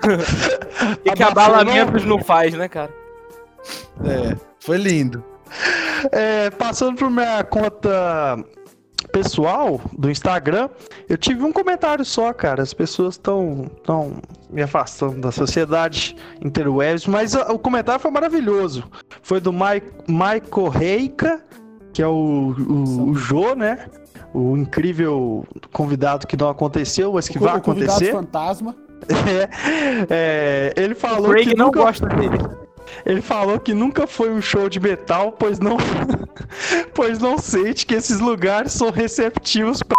E 1.06 1.12
que 1.12 1.24
abalamentos 1.24 2.04
não 2.06 2.22
faz, 2.24 2.54
né, 2.54 2.68
cara? 2.68 2.92
É, 4.04 4.36
foi 4.60 4.78
lindo. 4.78 5.24
É, 6.12 6.50
passando 6.50 6.98
por 6.98 7.10
minha 7.10 7.44
conta 7.44 8.38
pessoal 9.12 9.80
do 9.98 10.10
Instagram, 10.10 10.70
eu 11.10 11.18
tive 11.18 11.44
um 11.44 11.52
comentário 11.52 12.04
só, 12.06 12.32
cara. 12.34 12.64
As 12.64 12.74
pessoas 12.74 13.16
estão 13.16 13.70
tão 13.84 14.14
me 14.50 14.62
afastando 14.62 15.20
da 15.20 15.32
sociedade 15.32 16.16
interwebs, 16.44 17.06
mas 17.08 17.36
o 17.36 17.60
comentário 17.60 18.00
foi 18.02 18.10
maravilhoso. 18.12 18.84
Foi 19.22 19.40
do 19.42 19.52
Mai- 19.52 19.84
Michael 20.08 20.70
Reika, 20.70 21.44
que 21.94 22.02
é 22.02 22.08
o, 22.08 22.56
o, 22.58 23.10
o 23.10 23.16
Jô, 23.16 23.54
né? 23.54 23.86
O 24.34 24.56
incrível 24.56 25.46
convidado 25.74 26.26
que 26.26 26.38
não 26.38 26.50
aconteceu, 26.50 27.12
mas 27.14 27.28
que 27.28 27.38
O 27.38 27.42
vai 27.42 27.58
acontecer. 27.58 28.14
fantasma. 28.14 28.76
É, 30.10 30.74
ele 30.76 30.96
falou 30.96 31.30
Craig 31.30 31.50
que 31.50 31.56
não 31.56 31.68
nunca... 31.68 31.80
gosta 31.80 32.08
dele. 32.08 32.38
Ele 33.06 33.22
falou 33.22 33.60
que 33.60 33.74
nunca 33.74 34.06
foi 34.06 34.30
um 34.30 34.42
show 34.42 34.70
de 34.70 34.80
metal, 34.80 35.32
pois 35.32 35.60
não, 35.60 35.78
pois 36.94 37.20
não 37.20 37.38
sente 37.38 37.86
que 37.86 37.96
esses 37.96 38.20
lugares 38.20 38.74
são 38.74 38.92
receptivos 38.92 39.82
pra... 39.82 39.96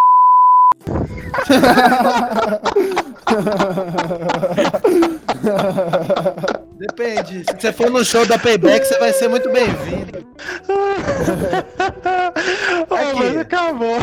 Depende. 6.75 7.45
Se 7.45 7.61
você 7.61 7.73
for 7.73 7.91
no 7.91 8.05
show 8.05 8.27
da 8.27 8.39
Payback, 8.39 8.87
você 8.87 8.99
vai 8.99 9.13
ser 9.13 9.29
muito 9.29 9.51
bem-vindo. 9.51 10.27
oh, 12.91 13.19
mas 13.19 13.37
acabou. 13.39 13.97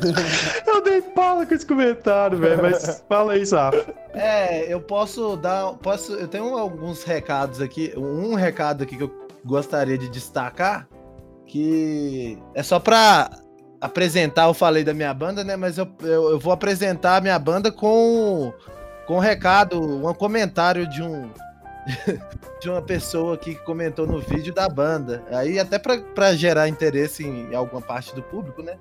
Eu 0.66 0.82
dei 0.82 1.00
pala 1.02 1.46
com 1.46 1.54
esse 1.54 1.66
comentário, 1.66 2.38
velho, 2.38 2.62
mas 2.62 3.02
fala 3.08 3.32
aí, 3.32 3.46
Safra. 3.46 3.94
É, 4.12 4.72
eu 4.72 4.80
posso 4.80 5.36
dar. 5.36 5.72
Posso, 5.74 6.14
eu 6.14 6.28
tenho 6.28 6.56
alguns 6.56 7.04
recados 7.04 7.60
aqui. 7.60 7.92
Um 7.96 8.34
recado 8.34 8.82
aqui 8.82 8.96
que 8.96 9.04
eu 9.04 9.28
gostaria 9.44 9.98
de 9.98 10.08
destacar. 10.08 10.88
Que 11.46 12.38
é 12.54 12.62
só 12.62 12.80
pra 12.80 13.30
apresentar. 13.80 14.46
Eu 14.46 14.54
falei 14.54 14.84
da 14.84 14.94
minha 14.94 15.12
banda, 15.12 15.44
né? 15.44 15.56
Mas 15.56 15.78
eu, 15.78 15.88
eu, 16.02 16.30
eu 16.30 16.38
vou 16.38 16.52
apresentar 16.52 17.16
a 17.16 17.20
minha 17.20 17.38
banda 17.38 17.70
com, 17.70 18.52
com 19.06 19.16
um 19.16 19.20
recado, 19.20 19.80
um 19.80 20.12
comentário 20.14 20.86
de 20.86 21.02
um. 21.02 21.30
de 22.60 22.68
uma 22.68 22.82
pessoa 22.82 23.34
aqui 23.34 23.54
que 23.54 23.62
comentou 23.62 24.06
no 24.06 24.20
vídeo 24.20 24.52
da 24.52 24.68
banda. 24.68 25.22
Aí, 25.30 25.58
até 25.58 25.78
pra 25.78 26.34
gerar 26.34 26.68
interesse 26.68 27.24
em, 27.24 27.52
em 27.52 27.54
alguma 27.54 27.80
parte 27.80 28.14
do 28.14 28.22
público, 28.22 28.60
né? 28.62 28.76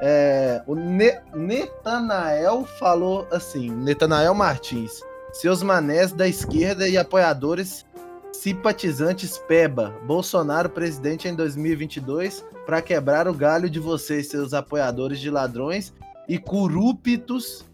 É, 0.00 0.62
o 0.66 0.74
Ne 0.74 1.20
Netanael 1.34 2.64
falou 2.78 3.26
assim: 3.30 3.70
Netanael 3.70 4.34
Martins, 4.34 5.02
seus 5.32 5.62
manés 5.62 6.12
da 6.12 6.26
esquerda 6.26 6.88
e 6.88 6.96
apoiadores 6.96 7.84
simpatizantes 8.32 9.36
PEBA, 9.36 9.94
Bolsonaro 10.06 10.70
presidente 10.70 11.28
em 11.28 11.34
2022 11.34 12.44
para 12.64 12.80
quebrar 12.80 13.28
o 13.28 13.34
galho 13.34 13.68
de 13.68 13.78
vocês, 13.78 14.28
seus 14.28 14.54
apoiadores 14.54 15.18
de 15.18 15.28
ladrões 15.28 15.92
e 16.28 16.38
corruptos, 16.38 17.64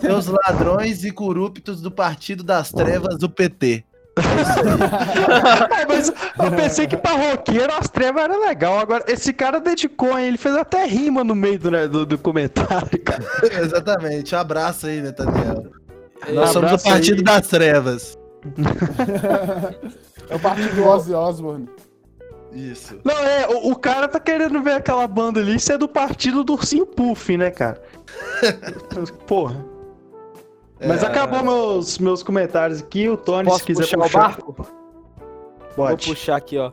seus 0.00 0.26
ladrões 0.26 1.04
e 1.04 1.10
corruptos 1.10 1.80
do 1.80 1.90
Partido 1.90 2.42
das 2.42 2.72
Trevas 2.72 3.18
do 3.18 3.28
PT. 3.28 3.84
Ah, 4.16 5.84
mas 5.88 6.12
eu 6.38 6.50
pensei 6.52 6.86
que 6.86 6.96
pra 6.96 7.12
roqueiro 7.12 7.72
as 7.72 7.88
trevas 7.88 8.24
era 8.24 8.36
legal. 8.36 8.78
Agora, 8.78 9.04
esse 9.08 9.32
cara 9.32 9.58
dedicou, 9.60 10.18
hein? 10.18 10.28
Ele 10.28 10.38
fez 10.38 10.54
até 10.54 10.84
rima 10.84 11.24
no 11.24 11.34
meio 11.34 11.58
do, 11.58 11.70
né, 11.70 11.88
do, 11.88 12.04
do 12.04 12.18
comentário, 12.18 13.00
cara. 13.02 13.24
Exatamente. 13.62 14.34
Um 14.34 14.38
abraço 14.38 14.86
aí, 14.86 15.00
Netanael. 15.00 15.66
Nós 16.32 16.50
somos 16.50 16.72
o 16.72 16.84
Partido 16.84 17.18
aí. 17.18 17.24
das 17.24 17.46
Trevas. 17.48 18.18
É 20.30 20.36
o 20.36 20.40
partido 20.40 20.74
do 20.76 20.86
Ozzy 20.86 21.12
Osbourne. 21.12 21.68
Isso. 22.52 22.98
Não, 23.04 23.18
é, 23.18 23.46
o, 23.48 23.72
o 23.72 23.76
cara 23.76 24.08
tá 24.08 24.18
querendo 24.18 24.62
ver 24.62 24.74
aquela 24.74 25.06
banda 25.06 25.40
ali, 25.40 25.56
isso 25.56 25.72
é 25.72 25.76
do 25.76 25.88
partido 25.88 26.42
do 26.42 26.54
Ursinho 26.54 26.86
Puff, 26.86 27.36
né, 27.36 27.50
cara? 27.50 27.82
Porra. 29.26 29.71
Mas 30.86 31.02
É, 31.02 31.06
acabou 31.06 31.42
meus, 31.42 31.98
meus 31.98 32.22
comentários 32.22 32.80
aqui, 32.82 33.08
o 33.08 33.16
Tony, 33.16 33.44
Posso 33.48 33.60
se 33.60 33.64
quiser 33.66 33.82
puxar, 33.84 33.98
puxar, 33.98 34.18
o 34.18 34.22
barco? 34.22 34.56
Vou 35.76 35.86
pode. 35.86 36.06
puxar 36.06 36.36
aqui, 36.36 36.58
ó. 36.58 36.72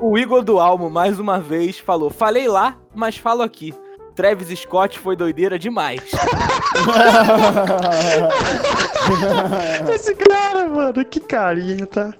O, 0.00 0.18
Igor 0.18 0.42
do 0.42 0.58
Almo, 0.58 0.90
mais 0.90 1.18
uma 1.18 1.38
vez, 1.38 1.78
falou: 1.78 2.10
Falei 2.10 2.48
lá, 2.48 2.76
mas 2.94 3.16
falo 3.16 3.42
aqui. 3.42 3.74
Travis 4.14 4.58
Scott 4.58 4.98
foi 4.98 5.14
doideira 5.14 5.58
demais. 5.58 6.00
Esse 9.94 10.14
cara, 10.14 10.68
mano, 10.68 11.04
que 11.04 11.20
carinha, 11.20 11.86
tá? 11.86 12.14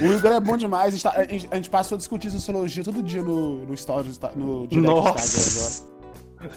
O 0.00 0.04
Igor 0.12 0.32
é 0.32 0.40
bom 0.40 0.56
demais. 0.56 0.88
A 0.88 0.90
gente, 0.90 1.02
tá- 1.02 1.14
a 1.50 1.56
gente- 1.56 1.70
passou 1.70 1.96
a 1.96 1.98
discutir 1.98 2.30
sociologia 2.30 2.84
todo 2.84 3.02
dia 3.02 3.22
no, 3.22 3.64
no 3.64 3.74
story, 3.74 4.10
no, 4.36 4.66
direct 4.66 4.76
Nossa. 4.86 5.84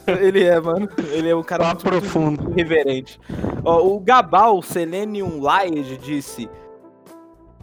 Ele 0.08 0.44
é, 0.44 0.60
mano. 0.60 0.90
Ele 1.12 1.30
é 1.30 1.36
um 1.36 1.44
cara 1.44 1.64
Papo 1.64 1.90
muito, 1.90 2.02
profundo. 2.02 2.44
muito 2.44 2.60
irreverente. 2.60 3.20
Ó, 3.64 3.84
o 3.86 4.00
Gabal 4.00 4.62
Selenium 4.62 5.40
Lied 5.42 5.98
disse: 5.98 6.50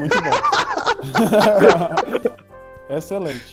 Muito 0.00 0.20
bom. 0.22 0.30
Excelente. 2.88 3.50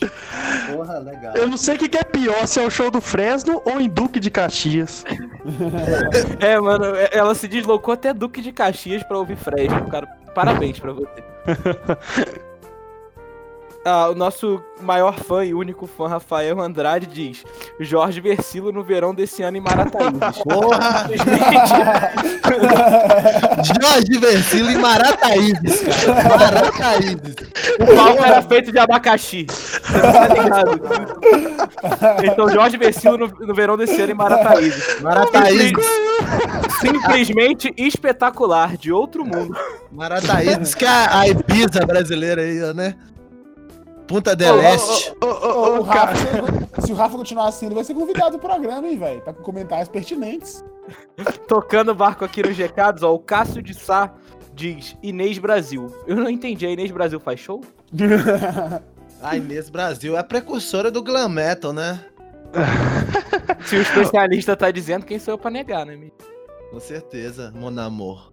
Porra, 0.72 0.98
legal. 0.98 1.34
Eu 1.36 1.48
não 1.48 1.56
sei 1.56 1.74
o 1.74 1.78
que 1.78 1.88
que 1.88 1.98
é 1.98 2.04
pior, 2.04 2.46
se 2.46 2.60
é 2.60 2.64
o 2.64 2.70
show 2.70 2.88
do 2.90 3.00
Fresno 3.00 3.60
ou 3.64 3.80
em 3.80 3.88
Duque 3.88 4.20
de 4.20 4.30
Caxias. 4.30 5.04
É, 6.38 6.58
mano, 6.60 6.94
é- 6.94 7.10
ela 7.12 7.34
se 7.34 7.48
deslocou 7.48 7.92
até 7.92 8.14
Duque 8.14 8.40
de 8.40 8.52
Caxias 8.52 9.02
pra 9.02 9.18
ouvir 9.18 9.36
Fresno, 9.36 9.88
cara. 9.88 10.06
Parabéns 10.34 10.78
pra 10.78 10.92
você. 10.92 11.24
Ah, 13.84 14.08
o 14.08 14.14
nosso 14.14 14.62
maior 14.80 15.14
fã 15.14 15.44
e 15.44 15.52
único 15.52 15.86
fã, 15.86 16.08
Rafael 16.08 16.58
Andrade, 16.58 17.06
diz: 17.06 17.44
Jorge 17.78 18.18
Versilo 18.18 18.72
no 18.72 18.82
verão 18.82 19.14
desse 19.14 19.42
ano 19.42 19.58
em 19.58 19.60
Marataízes. 19.60 20.38
Porra! 20.42 21.06
Jorge 23.82 24.18
Versilo 24.18 24.70
em 24.70 24.78
Marataízes, 24.78 25.82
cara. 26.06 26.28
Marataízes. 26.28 27.36
o 27.78 27.94
palco 27.94 28.24
era 28.24 28.40
feito 28.42 28.72
de 28.72 28.78
abacaxi. 28.78 29.46
Você 29.48 29.98
não 29.98 30.12
tá 30.12 30.28
ligado? 30.28 30.80
Então, 32.24 32.48
Jorge 32.48 32.78
Versilo 32.78 33.18
no, 33.18 33.26
no 33.26 33.54
verão 33.54 33.76
desse 33.76 34.00
ano 34.00 34.12
em 34.12 34.14
Marataízes. 34.14 35.02
Marataízes. 35.02 35.86
Simplesmente 36.80 37.72
espetacular, 37.76 38.78
de 38.78 38.90
outro 38.90 39.26
mundo. 39.26 39.54
Marataízes, 39.92 40.74
que 40.74 40.86
é 40.86 40.88
a 40.88 41.28
Ibiza 41.28 41.84
brasileira 41.84 42.40
aí, 42.40 42.74
né? 42.74 42.94
Punta 44.06 44.36
del 44.36 44.60
Este. 44.60 45.14
O. 45.20 45.82
Rafa, 45.82 46.80
se 46.80 46.92
o 46.92 46.94
Rafa 46.94 47.16
continuar 47.16 47.48
assim, 47.48 47.66
ele 47.66 47.74
vai 47.74 47.84
ser 47.84 47.94
convidado 47.94 48.32
do 48.32 48.38
programa, 48.38 48.86
hein, 48.86 48.98
velho? 48.98 49.20
Tá 49.22 49.32
com 49.32 49.42
comentários 49.42 49.88
pertinentes. 49.88 50.64
Tocando 51.48 51.94
barco 51.94 52.24
aqui 52.24 52.42
nos 52.42 52.56
recados, 52.56 53.02
ó. 53.02 53.14
O 53.14 53.18
Cássio 53.18 53.62
de 53.62 53.72
Sá 53.74 54.12
diz 54.54 54.96
Inês 55.02 55.38
Brasil. 55.38 55.94
Eu 56.06 56.16
não 56.16 56.28
entendi. 56.28 56.66
A 56.66 56.70
Inês 56.70 56.90
Brasil 56.90 57.18
faz 57.18 57.40
show? 57.40 57.62
A 59.22 59.36
Inês 59.36 59.70
Brasil 59.70 60.16
é 60.16 60.18
a 60.18 60.24
precursora 60.24 60.90
do 60.90 61.02
glam 61.02 61.30
metal, 61.30 61.72
né? 61.72 62.04
Se 63.64 63.76
o 63.76 63.80
especialista 63.80 64.54
tá 64.54 64.70
dizendo, 64.70 65.06
quem 65.06 65.18
sou 65.18 65.32
eu 65.32 65.38
pra 65.38 65.50
negar, 65.50 65.86
né, 65.86 65.94
amigo? 65.94 66.14
Com 66.70 66.78
certeza, 66.78 67.50
mon 67.56 67.78
amor. 67.78 68.30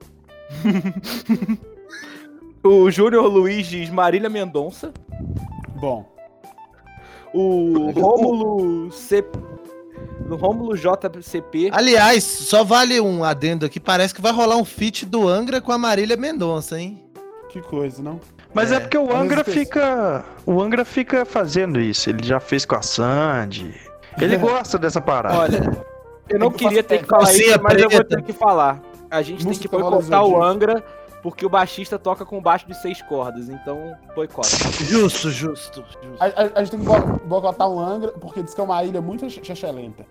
O 2.63 2.91
Júnior 2.91 3.25
Luiz 3.25 3.65
diz 3.67 3.89
Marília 3.89 4.29
Mendonça. 4.29 4.93
Bom, 5.81 6.05
O 7.33 7.89
Rômulo 7.89 8.91
C... 8.91 9.25
O 10.29 10.35
Rômulo 10.35 10.77
JCP. 10.77 11.71
Aliás, 11.73 12.23
só 12.23 12.63
vale 12.63 13.01
um 13.01 13.23
adendo 13.23 13.65
aqui, 13.65 13.79
parece 13.79 14.13
que 14.13 14.21
vai 14.21 14.31
rolar 14.31 14.57
um 14.57 14.63
feat 14.63 15.05
do 15.05 15.27
Angra 15.27 15.59
com 15.59 15.71
a 15.71 15.77
Marília 15.77 16.15
Mendonça, 16.15 16.79
hein? 16.79 17.03
que 17.49 17.61
coisa, 17.61 18.01
não? 18.01 18.19
Mas 18.53 18.71
é, 18.71 18.75
É, 18.75 18.79
porque 18.79 18.97
o 18.97 19.13
Angra 19.13 19.43
fica. 19.43 20.23
O 20.45 20.61
Angra 20.61 20.85
fica 20.85 21.25
fazendo 21.25 21.79
isso. 21.79 22.09
Ele 22.09 22.23
já 22.23 22.39
fez 22.39 22.63
com 22.65 22.75
a 22.75 22.81
Sandy. 22.81 23.75
Ele 24.19 24.37
gosta 24.39 24.77
dessa 24.77 25.01
parada. 25.01 25.37
Olha, 25.37 25.85
eu 26.29 26.39
não 26.39 26.51
queria 26.51 26.83
ter 26.83 26.99
que 26.99 27.07
falar 27.07 27.33
isso, 27.33 27.61
mas 27.61 27.81
eu 27.81 27.89
vou 27.89 28.03
ter 28.03 28.21
que 28.21 28.33
falar. 28.33 28.81
A 29.09 29.21
gente 29.21 29.45
Música 29.45 29.67
tem 29.67 29.79
que 29.79 29.83
boicotar 29.83 30.25
o. 30.25 30.41
Angra, 30.41 30.83
porque 31.21 31.45
o 31.45 31.49
baixista 31.49 31.99
toca 31.99 32.25
com 32.25 32.41
baixo 32.41 32.67
de 32.67 32.73
seis 32.75 33.01
cordas, 33.01 33.47
então 33.49 33.95
boicota. 34.15 34.47
Justo, 34.83 35.29
justo, 35.29 35.83
justo. 35.83 35.99
A, 36.19 36.25
a- 36.25 36.51
a 36.55 36.63
gente 36.63 36.71
tem 36.71 36.79
que 36.79 36.85
bo- 36.85 37.19
boicotar 37.25 37.69
um 37.69 37.79
Angra, 37.79 38.11
porque 38.13 38.41
diz 38.43 38.53
que 38.53 38.61
é 38.61 38.63
uma 38.63 38.83
ilha 38.83 39.01
muito 39.01 39.29
chechelenta. 39.29 40.05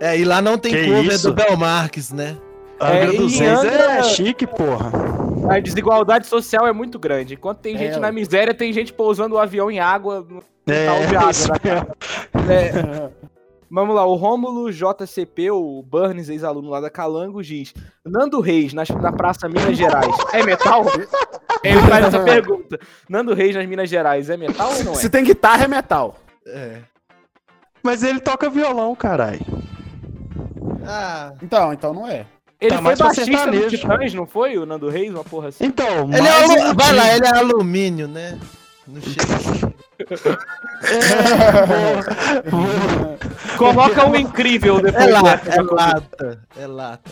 É, 0.00 0.16
e 0.18 0.24
lá 0.24 0.40
não 0.42 0.56
tem 0.58 0.72
Que 0.72 0.86
cover 0.86 1.04
isso? 1.06 1.28
do 1.28 1.34
Bel 1.34 1.56
Marques, 1.56 2.12
né? 2.12 2.36
Angra 2.80 3.12
É, 3.14 3.16
dos 3.16 3.38
Reis 3.38 3.58
Angra- 3.58 3.92
é 3.98 4.02
chique, 4.04 4.46
porra. 4.46 4.92
A 5.50 5.58
desigualdade 5.60 6.26
social 6.26 6.66
é 6.66 6.72
muito 6.72 6.98
grande. 6.98 7.34
Enquanto 7.34 7.58
tem 7.58 7.74
É, 7.74 7.78
gente 7.78 7.98
na 7.98 8.12
miséria, 8.12 8.52
tem 8.54 8.72
gente 8.72 8.92
pousando 8.92 9.34
o 9.34 9.38
avião 9.38 9.70
em 9.70 9.80
água. 9.80 10.24
no 10.28 10.42
É, 10.72 10.86
água, 10.88 11.30
isso 11.30 11.48
né? 11.50 11.58
É, 12.48 13.08
Vamos 13.70 13.94
lá, 13.94 14.06
o 14.06 14.14
Rômulo 14.14 14.72
JCP, 14.72 15.50
o 15.50 15.82
Burns, 15.82 16.28
ex-aluno 16.30 16.70
lá 16.70 16.80
da 16.80 16.88
Calango, 16.88 17.42
diz: 17.42 17.74
Nando 18.04 18.40
Reis, 18.40 18.72
nas- 18.72 18.88
na 18.88 19.12
Praça 19.12 19.46
Minas 19.48 19.76
Gerais, 19.76 20.14
é 20.32 20.42
metal? 20.42 20.84
Ele 21.62 21.80
faz 21.82 22.06
essa 22.06 22.20
pergunta. 22.20 22.78
Nando 23.08 23.34
Reis 23.34 23.54
nas 23.54 23.66
Minas 23.66 23.90
Gerais, 23.90 24.30
é 24.30 24.36
metal 24.36 24.72
ou 24.74 24.84
não 24.84 24.92
é? 24.92 24.94
Se 24.96 25.10
tem 25.10 25.22
guitarra, 25.24 25.64
é 25.64 25.68
metal. 25.68 26.16
É. 26.46 26.78
Mas 27.82 28.02
ele 28.02 28.20
toca 28.20 28.48
violão, 28.50 28.94
caralho. 28.94 29.40
Ah, 30.86 31.32
Então, 31.42 31.72
então 31.72 31.92
não 31.92 32.06
é. 32.08 32.26
Ele 32.60 32.74
Tá 32.74 32.82
foi 32.82 32.96
baixista 32.96 33.46
do. 33.50 33.68
Titãs, 33.68 34.14
não 34.14 34.26
foi? 34.26 34.58
O 34.58 34.66
Nando 34.66 34.88
Reis, 34.88 35.10
uma 35.12 35.22
porra 35.22 35.48
assim. 35.48 35.64
Então, 35.64 35.86
ele 36.12 36.26
é 36.26 36.74
vai 36.74 36.92
lá, 36.92 37.14
ele 37.14 37.26
é 37.26 37.38
alumínio, 37.38 38.08
né? 38.08 38.38
Não 38.88 39.00
chega. 39.02 39.74
Coloca 43.58 44.08
o 44.08 44.16
incrível 44.16 44.80
depois 44.80 45.04
É 45.04 45.10
lata, 45.10 45.50
é 45.50 45.62
lata, 45.62 46.40
é 46.56 46.66
lata. 46.66 47.10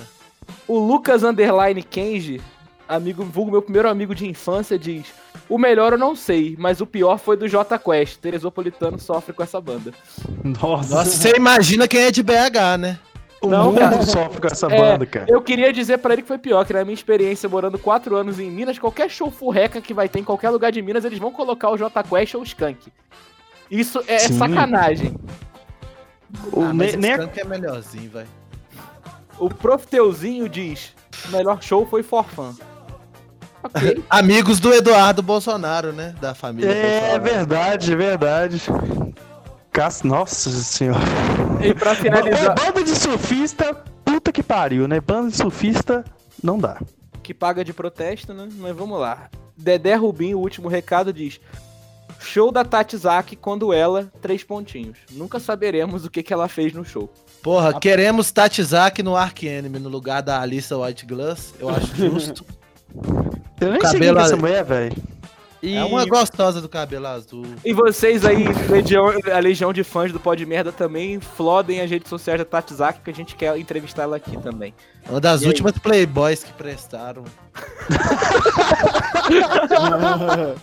O 0.66 0.78
Lucas 0.78 1.22
Underline 1.22 1.82
Kenji, 1.82 2.40
amigo, 2.88 3.22
vulgo 3.24 3.50
meu 3.50 3.60
primeiro 3.60 3.90
amigo 3.90 4.14
de 4.14 4.26
infância, 4.26 4.78
diz: 4.78 5.06
O 5.50 5.58
melhor 5.58 5.92
eu 5.92 5.98
não 5.98 6.16
sei, 6.16 6.56
mas 6.58 6.80
o 6.80 6.86
pior 6.86 7.18
foi 7.18 7.36
do 7.36 7.46
J 7.46 7.78
Quest. 7.78 8.20
Teresopolitano 8.20 8.98
sofre 8.98 9.34
com 9.34 9.42
essa 9.42 9.60
banda. 9.60 9.92
Nossa, 10.42 10.94
Nossa, 10.94 11.10
você 11.10 11.36
imagina 11.36 11.86
quem 11.86 12.00
é 12.00 12.10
de 12.10 12.22
BH, 12.22 12.78
né? 12.78 12.98
O 13.46 13.50
não, 13.50 13.64
mundo 13.66 13.78
cara. 13.78 14.02
sofre 14.04 14.40
com 14.40 14.46
essa 14.46 14.66
É, 14.66 14.78
banda, 14.78 15.06
cara. 15.06 15.26
Eu 15.28 15.40
queria 15.42 15.72
dizer 15.72 15.98
pra 15.98 16.12
ele 16.12 16.22
que 16.22 16.28
foi 16.28 16.38
pior, 16.38 16.64
que 16.64 16.72
na 16.72 16.84
minha 16.84 16.94
experiência 16.94 17.48
morando 17.48 17.78
quatro 17.78 18.16
anos 18.16 18.38
em 18.40 18.50
Minas, 18.50 18.78
qualquer 18.78 19.08
show 19.10 19.30
furreca 19.30 19.80
que 19.80 19.94
vai 19.94 20.08
ter 20.08 20.20
em 20.20 20.24
qualquer 20.24 20.50
lugar 20.50 20.70
de 20.72 20.80
Minas, 20.82 21.04
eles 21.04 21.18
vão 21.18 21.30
colocar 21.32 21.70
o 21.70 21.76
J 21.76 22.02
Quest 22.02 22.34
ou 22.34 22.40
o 22.40 22.44
Skank. 22.44 22.92
Isso 23.70 24.02
é 24.06 24.18
Sim. 24.20 24.38
sacanagem. 24.38 25.16
O, 26.52 26.62
ah, 26.62 26.72
ne- 26.72 27.16
tanque 27.16 27.40
é 27.40 27.44
melhorzinho, 27.44 28.10
vai. 28.10 28.26
O 29.38 29.48
Profiteuzinho 29.48 30.48
diz: 30.48 30.92
O 31.28 31.32
melhor 31.32 31.62
show 31.62 31.86
foi 31.86 32.02
Forfan. 32.02 32.54
Ok. 33.62 34.02
Amigos 34.10 34.60
do 34.60 34.72
Eduardo 34.72 35.22
Bolsonaro, 35.22 35.92
né? 35.92 36.14
Da 36.20 36.34
família 36.34 36.70
É 36.70 37.00
Bolsonaro. 37.18 37.22
verdade, 37.24 37.92
é 37.92 37.96
verdade. 37.96 38.62
Nossa 40.04 40.50
senhora. 40.50 41.00
e 41.62 41.74
pra 41.74 41.92
Ô, 41.92 41.94
finalizar. 41.96 42.54
banda 42.54 42.82
de 42.82 42.94
surfista, 42.94 43.74
puta 44.04 44.32
que 44.32 44.42
pariu, 44.42 44.88
né? 44.88 45.00
Banda 45.00 45.30
de 45.30 45.36
surfista, 45.36 46.04
não 46.42 46.58
dá. 46.58 46.78
que 47.22 47.34
paga 47.34 47.64
de 47.64 47.72
protesto, 47.72 48.32
né? 48.32 48.48
Mas 48.56 48.74
vamos 48.76 48.98
lá. 49.00 49.28
Dedé 49.56 49.94
Rubim, 49.94 50.34
o 50.34 50.38
último 50.38 50.68
recado, 50.68 51.12
diz: 51.12 51.40
Show 52.20 52.50
da 52.52 52.64
Tati 52.64 52.96
Zaki 52.96 53.36
quando 53.36 53.72
ela, 53.72 54.10
três 54.20 54.42
pontinhos. 54.44 54.98
Nunca 55.10 55.38
saberemos 55.40 56.04
o 56.04 56.10
que, 56.10 56.22
que 56.22 56.32
ela 56.32 56.48
fez 56.48 56.72
no 56.72 56.84
show. 56.84 57.12
Porra, 57.42 57.78
queremos 57.78 58.32
Tatizak 58.32 59.02
no 59.02 59.14
Ark 59.16 59.46
Enemy 59.46 59.78
no 59.78 59.88
lugar 59.88 60.20
da 60.22 60.40
Alissa 60.40 60.76
White 60.76 61.06
Glass. 61.06 61.54
Eu 61.60 61.68
acho 61.68 61.94
justo. 61.96 62.44
Eu 63.60 63.70
nem 63.72 63.80
sei 63.80 64.00
quem 64.00 64.08
é 64.08 64.20
essa 64.20 64.36
mulher, 64.36 64.64
velho. 64.64 64.96
E, 65.62 65.74
É 65.74 65.84
uma 65.84 66.04
gostosa 66.04 66.60
do 66.60 66.68
cabelo 66.68 67.06
azul. 67.06 67.44
e 67.64 67.72
vocês 67.72 68.24
aí, 68.24 68.44
legião, 68.68 69.06
a 69.34 69.38
legião 69.38 69.72
de 69.72 69.82
fãs 69.82 70.12
do 70.12 70.20
Pod 70.20 70.44
Merda 70.44 70.70
também, 70.70 71.18
flodem 71.18 71.80
as 71.80 71.90
redes 71.90 72.10
sociais 72.10 72.38
da 72.38 72.44
Tati 72.44 72.74
Zaki, 72.74 73.00
que 73.00 73.10
a 73.10 73.14
gente 73.14 73.34
quer 73.34 73.56
entrevistar 73.58 74.02
ela 74.02 74.16
aqui 74.16 74.36
também. 74.38 74.74
Uma 75.08 75.20
das 75.20 75.40
E 75.40 75.44
aí? 75.44 75.48
últimas 75.48 75.72
playboys 75.78 76.44
que 76.44 76.52
prestaram. 76.52 77.24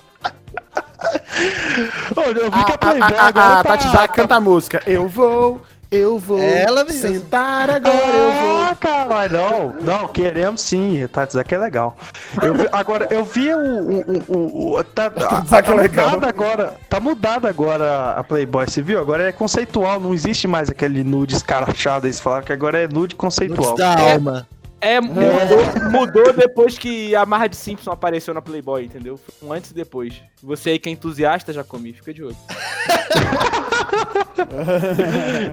Olha, 2.16 2.40
eu 2.40 2.52
vi 2.52 2.66
que 2.66 2.72
a 2.72 2.76
A, 2.76 2.78
Playboy 2.78 3.18
a, 3.18 3.22
a, 3.24 3.28
agora 3.28 3.60
a 3.60 3.64
tá... 3.64 3.78
Tati 3.78 3.88
Zak 3.90 4.14
canta 4.14 4.36
a 4.36 4.42
música. 4.42 4.82
Eu 4.86 5.08
vou, 5.08 5.62
eu 5.96 6.18
vou. 6.20 6.40
É 6.40 6.64
ela 6.64 6.84
mesmo. 6.84 7.02
Sentar 7.14 7.70
agora, 7.70 7.96
eu 7.96 8.32
vou. 8.32 8.62
Ah, 8.64 8.76
caralho, 8.80 9.32
não, 9.34 9.74
não, 9.82 10.08
queremos 10.08 10.62
sim, 10.62 11.08
tá 11.12 11.26
dizendo 11.26 11.44
que 11.46 11.54
é 11.56 11.58
legal. 11.58 11.96
Eu 12.42 12.54
vi- 12.56 12.68
agora, 12.72 13.08
eu 13.12 13.24
vi 13.24 13.54
o. 13.54 13.60
o, 13.60 14.24
o, 14.28 14.76
o- 14.80 14.84
tá, 14.84 15.10
tá, 15.12 15.44
é 15.60 15.74
legal. 15.74 16.12
mudado 16.12 16.26
agora, 16.30 16.74
tá 16.90 17.00
mudado 17.00 17.48
agora 17.48 18.12
a 18.12 18.24
Playboy, 18.24 18.66
você 18.66 18.82
viu? 18.82 19.00
Agora 19.00 19.28
é 19.28 19.32
conceitual, 19.32 20.00
não 20.00 20.14
existe 20.14 20.48
mais 20.48 20.70
aquele 20.70 21.04
nude 21.04 21.36
escarachado, 21.36 22.08
eles 22.08 22.20
falaram 22.20 22.44
que 22.46 22.54
agora 22.54 22.80
é 22.82 22.88
nude 22.88 23.16
conceitual. 23.16 23.76
Da 23.76 23.94
É. 23.94 24.14
alma. 24.14 24.48
É, 24.50 24.63
mudou, 25.02 25.92
mudou 25.92 26.34
depois 26.34 26.78
que 26.78 27.16
a 27.16 27.26
Marra 27.26 27.48
de 27.48 27.56
Simpson 27.56 27.92
apareceu 27.92 28.34
na 28.34 28.42
Playboy, 28.42 28.86
entendeu? 28.86 29.18
Foi 29.18 29.48
Um 29.48 29.54
antes 29.54 29.72
e 29.72 29.74
depois. 29.74 30.22
Você 30.42 30.72
aí 30.72 30.80
que 30.80 30.90
é 30.90 30.92
entusiasta, 30.92 31.54
já 31.54 31.64
comi, 31.64 31.94
fica 31.94 32.14
de 32.14 32.24
olho. 32.24 32.38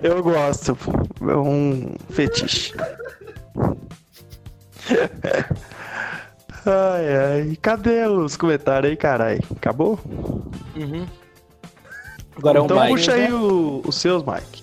Eu 0.03 0.23
gosto, 0.23 0.77
é 1.23 1.37
um 1.37 1.95
fetiche. 2.11 2.73
Ai, 6.67 7.17
ai, 7.17 7.59
cadê 7.61 8.07
os 8.07 8.37
comentários 8.37 8.91
aí, 8.91 8.97
carai? 8.97 9.41
Acabou? 9.57 9.99
Uhum. 10.77 11.07
Agora 12.37 12.59
é 12.59 12.61
um 12.61 12.65
então 12.65 12.79
Mike. 12.81 12.91
puxa 12.93 13.15
aí 13.15 13.33
o- 13.33 13.83
os 13.87 13.97
seus, 13.97 14.23
Mike. 14.25 14.63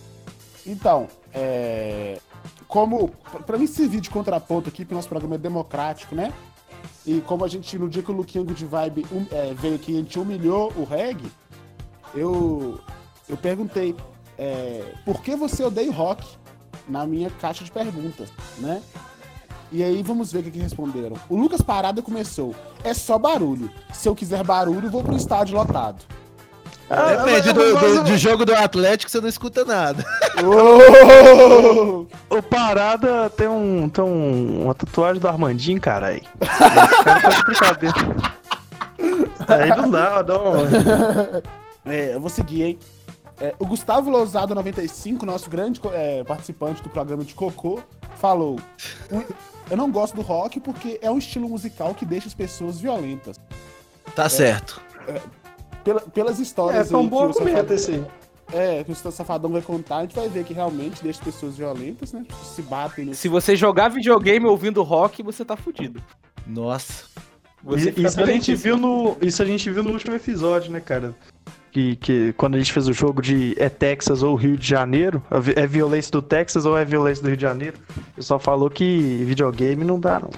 Então, 0.66 1.08
é. 1.34 2.18
Como. 2.68 3.10
Pra 3.46 3.58
mim 3.58 3.68
servir 3.68 4.02
de 4.02 4.10
contraponto 4.10 4.70
aqui, 4.70 4.84
porque 4.84 4.94
o 4.94 4.98
nosso 4.98 5.10
programa 5.10 5.36
é 5.36 5.38
democrático, 5.38 6.16
né? 6.16 6.34
E 7.06 7.22
como 7.22 7.46
a 7.46 7.48
gente, 7.48 7.78
no 7.78 7.90
dia 7.90 8.04
que 8.04 8.12
o 8.12 8.16
Luquinho 8.16 8.46
de 8.46 8.66
Vibe 8.66 9.06
hum, 9.12 9.26
é, 9.32 9.54
veio 9.54 9.76
aqui, 9.76 9.94
a 9.94 10.00
gente 10.00 10.20
humilhou 10.20 10.74
o 10.76 10.84
reggae, 10.84 11.32
eu. 12.14 12.80
Eu 13.30 13.36
perguntei, 13.36 13.94
é, 14.38 14.94
por 15.04 15.22
que 15.22 15.36
você 15.36 15.62
odeia 15.64 15.90
o 15.90 15.94
rock? 15.94 16.26
Na 16.88 17.06
minha 17.06 17.30
caixa 17.30 17.66
de 17.66 17.72
perguntas, 17.72 18.30
né? 18.60 18.82
E 19.70 19.84
aí 19.84 20.02
vamos 20.02 20.32
ver 20.32 20.40
o 20.40 20.44
que, 20.44 20.52
que 20.52 20.60
responderam. 20.60 21.18
O 21.30 21.36
Lucas 21.36 21.62
Parada 21.62 22.02
começou. 22.02 22.56
É 22.84 22.94
só 22.94 23.18
barulho. 23.18 23.70
Se 23.94 24.08
eu 24.08 24.16
quiser 24.16 24.46
barulho, 24.46 24.90
vou 24.90 25.04
pro 25.04 25.16
estádio 25.16 25.58
lotado. 25.58 26.06
Ah, 26.90 27.16
Depende 27.16 27.52
do, 27.54 27.76
do- 27.80 28.04
do 28.06 28.18
jogo 28.18 28.46
do 28.46 28.54
Atlético, 28.56 29.12
você 29.12 29.20
não 29.20 29.28
escuta 29.28 29.66
nada. 29.66 30.06
O 32.30 32.42
Parada 32.44 33.30
tem, 33.32 33.48
um, 33.48 33.90
tem 33.90 34.04
um, 34.04 34.64
uma 34.64 34.76
tatuagem 34.76 35.20
do 35.20 35.28
Armandinho, 35.28 35.80
cara 35.82 36.08
aí. 36.08 36.22
Esse 36.42 37.04
cara 37.04 37.22
tá 37.22 37.30
de 37.30 37.44
brincadeira. 37.44 37.96
Aí 39.48 39.70
não 39.70 39.90
dá, 39.90 40.22
dá 40.22 40.38
um... 40.40 40.54
É, 41.90 42.16
eu 42.16 42.20
vou 42.20 42.30
seguir, 42.30 42.64
hein? 42.64 42.80
É, 43.40 43.56
o 43.60 43.66
Gustavo 43.66 44.10
Lousado 44.10 44.54
95, 44.54 45.26
nosso 45.26 45.50
grande 45.50 45.80
é, 45.94 46.22
participante 46.26 46.84
do 46.84 46.90
programa 46.90 47.24
de 47.24 47.34
Cocô, 47.34 47.80
falou: 48.20 48.60
"O- 49.10 49.24
Eu 49.72 49.78
não 49.78 49.90
gosto 49.90 50.14
do 50.16 50.22
rock 50.22 50.60
porque 50.60 51.00
é 51.02 51.10
um 51.10 51.18
estilo 51.18 51.48
musical 51.48 51.94
que 51.96 52.04
deixa 52.06 52.28
as 52.28 52.34
pessoas 52.34 52.78
violentas. 52.82 53.40
Tá 54.14 54.28
certo. 54.28 54.82
Pela- 55.88 56.02
pelas 56.02 56.40
É, 56.40 56.42
histórias 56.44 56.90
foi 56.90 57.00
um 57.00 57.04
aí 57.04 57.08
bom 57.10 57.18
que 57.18 57.24
o 57.24 57.30
argumento 57.30 57.56
Safadão, 57.56 57.76
esse 57.76 57.92
aí. 57.92 58.06
é, 58.80 58.84
que 58.84 58.92
o 58.92 58.96
Safadão 58.96 59.52
vai 59.52 59.62
contar, 59.62 59.98
a 59.98 60.02
gente 60.02 60.16
vai 60.16 60.28
ver 60.30 60.44
que 60.44 60.54
realmente 60.54 61.04
deixa 61.04 61.24
pessoas 61.24 61.58
violentas, 61.58 62.14
né? 62.14 62.26
Se 62.44 62.62
batem 62.62 63.06
no. 63.06 63.14
Se 63.14 63.28
você 63.28 63.56
jogar 63.56 63.90
videogame 63.90 64.46
ouvindo 64.46 64.84
rock, 64.84 65.24
você 65.24 65.44
tá 65.46 65.56
fudido. 65.56 66.02
Nossa. 66.46 67.06
Você 67.64 67.90
Isso 67.98 68.22
a, 68.22 68.26
gente 68.26 68.54
viu 68.56 68.78
no, 68.78 69.18
isso 69.22 69.42
a 69.42 69.46
gente 69.46 69.70
viu 69.70 69.84
no 69.84 69.92
último 69.92 70.16
episódio, 70.16 70.72
né, 70.72 70.80
cara? 70.80 71.14
Que, 71.72 71.96
que 71.98 72.34
quando 72.34 72.56
a 72.56 72.58
gente 72.60 72.72
fez 72.72 72.88
o 72.88 72.94
jogo 72.94 73.22
de 73.22 73.54
é 73.58 73.68
Texas 73.68 74.24
ou 74.24 74.36
Rio 74.36 74.56
de 74.58 74.66
Janeiro, 74.68 75.22
é 75.56 75.68
violência 75.68 76.12
do 76.12 76.22
Texas 76.22 76.66
ou 76.66 76.78
é 76.78 76.86
violência 76.86 77.22
do 77.22 77.28
Rio 77.28 77.36
de 77.38 77.42
Janeiro, 77.42 77.78
o 78.12 78.16
pessoal 78.16 78.40
falou 78.40 78.70
que 78.70 79.24
videogame 79.26 79.84
não 79.84 80.00
dá, 80.00 80.20
não. 80.20 80.30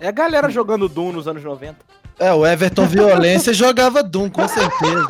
É 0.00 0.08
a 0.08 0.12
galera 0.12 0.48
jogando 0.48 0.88
Doom 0.88 1.12
nos 1.12 1.28
anos 1.28 1.42
90. 1.44 1.76
É, 2.18 2.32
o 2.32 2.46
Everton 2.46 2.86
Violência 2.86 3.52
jogava 3.54 4.02
Doom, 4.02 4.30
com 4.30 4.48
certeza. 4.48 5.06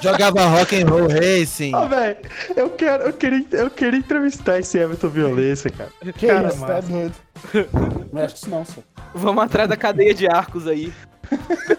jogava 0.00 0.46
Rock 0.46 0.82
and 0.82 0.88
Roll 0.88 1.08
Racing. 1.08 1.74
Ah, 1.74 1.84
velho, 1.86 2.16
eu 2.56 2.70
quero, 2.70 3.02
eu 3.04 3.12
queria, 3.12 3.46
eu 3.52 3.70
queria 3.70 3.98
entrevistar 3.98 4.58
esse 4.58 4.78
Everton 4.78 5.08
Violência, 5.08 5.70
cara. 5.70 5.90
Que 6.16 6.26
Cara, 6.26 6.48
isso, 6.48 6.66
tá 6.66 6.80
doido. 6.80 7.14
Não 8.12 8.22
acho 8.22 8.34
que 8.34 8.40
isso 8.40 8.50
não, 8.50 8.64
só. 8.64 8.80
Vamos 9.14 9.44
atrás 9.44 9.68
da 9.68 9.76
cadeia 9.76 10.14
de 10.14 10.26
arcos 10.26 10.66
aí. 10.66 10.92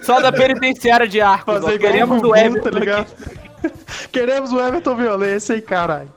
Só 0.01 0.19
da 0.19 0.31
penitenciária 0.31 1.07
de 1.07 1.19
arcos. 1.21 1.55
Fazer 1.61 1.75
ó. 1.75 1.79
Queremos 1.79 2.21
o 2.23 2.35
Everton. 2.35 2.69
tá 2.71 2.79
ligado? 2.79 3.07
Queremos 4.11 4.51
o 4.51 4.59
Everton 4.59 4.95
Violência, 4.95 5.55
hein, 5.55 5.61
caralho. 5.61 6.11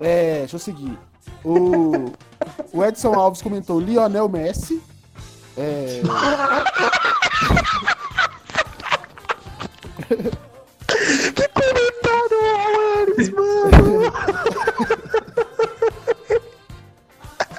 É, 0.00 0.38
deixa 0.40 0.56
eu 0.56 0.60
seguir. 0.60 0.96
O, 1.44 2.12
o 2.72 2.84
Edson 2.84 3.14
Alves 3.14 3.42
comentou 3.42 3.80
Lionel 3.80 4.28
Messi. 4.28 4.80
É, 5.58 6.00
Que 10.06 11.48
comentário, 11.48 12.38
Alex, 12.94 13.30
mano. 13.30 14.12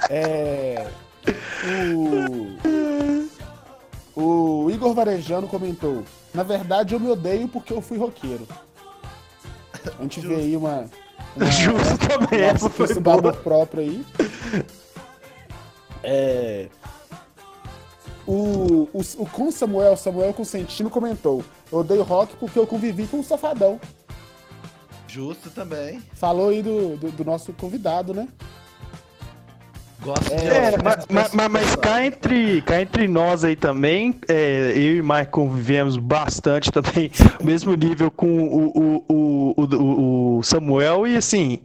é, 0.09 0.87
o, 4.15 4.63
o 4.65 4.71
Igor 4.71 4.93
Varejano 4.93 5.47
comentou: 5.49 6.05
Na 6.33 6.43
verdade, 6.43 6.93
eu 6.95 6.99
me 7.01 7.09
odeio 7.09 7.49
porque 7.49 7.73
eu 7.73 7.81
fui 7.81 7.97
roqueiro. 7.97 8.47
A 9.99 10.01
gente 10.03 10.21
vê 10.21 10.35
aí 10.35 10.55
uma. 10.55 10.85
uma 11.35 11.45
Justo 11.51 11.97
também, 12.07 12.39
essa 12.39 12.69
foi 12.69 12.87
amor 12.93 13.35
próprio 13.37 13.81
aí. 13.81 14.05
É. 16.01 16.69
O, 18.31 18.87
o, 18.93 19.01
o 19.17 19.25
com 19.25 19.51
Samuel, 19.51 19.97
Samuel 19.97 20.31
Consentino 20.33 20.87
comentou: 20.87 21.43
Eu 21.71 21.79
odeio 21.79 22.03
rock 22.03 22.35
porque 22.35 22.59
eu 22.59 22.67
convivi 22.67 23.07
com 23.07 23.21
o 23.21 23.23
Safadão. 23.23 23.81
Justo 25.07 25.49
também. 25.49 25.99
Falou 26.13 26.49
aí 26.49 26.61
do, 26.61 26.95
do, 26.97 27.09
do 27.09 27.25
nosso 27.25 27.51
convidado, 27.53 28.13
né? 28.13 28.27
Gosto 30.03 30.25
de 30.25 30.33
É, 30.33 30.73
É, 30.73 30.77
mas, 30.77 31.07
mas, 31.09 31.33
mas- 31.33 31.49
mas 31.49 31.75
cá, 31.77 32.05
entre, 32.05 32.61
cá 32.61 32.79
entre 32.79 33.07
nós 33.07 33.43
aí 33.43 33.55
também, 33.55 34.13
é, 34.29 34.73
eu 34.75 34.97
e 34.97 35.01
o 35.01 35.03
Mike 35.03 35.31
convivemos 35.31 35.97
bastante 35.97 36.71
também, 36.71 37.09
mesmo 37.43 37.73
nível 37.73 38.11
com 38.11 38.27
o, 38.43 38.67
o, 38.67 39.05
o, 39.09 39.55
o, 39.57 40.37
o 40.37 40.43
Samuel, 40.43 41.07
e 41.07 41.17
assim, 41.17 41.59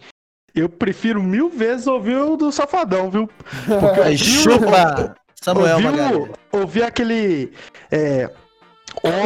eu 0.55 0.68
prefiro 0.68 1.22
mil 1.22 1.50
vezes 1.50 1.87
ouvir 1.87 2.16
o 2.16 2.37
do 2.37 2.50
Safadão, 2.50 3.11
viu? 3.11 3.29
Porque 3.81 4.00
Aí, 4.00 4.16
chupa! 4.16 5.14
Samuel 5.45 5.77
ouviu, 5.77 5.91
Magalhães. 5.93 6.31
ouvi 6.53 6.83
aquele 6.83 7.53
é, 7.91 8.31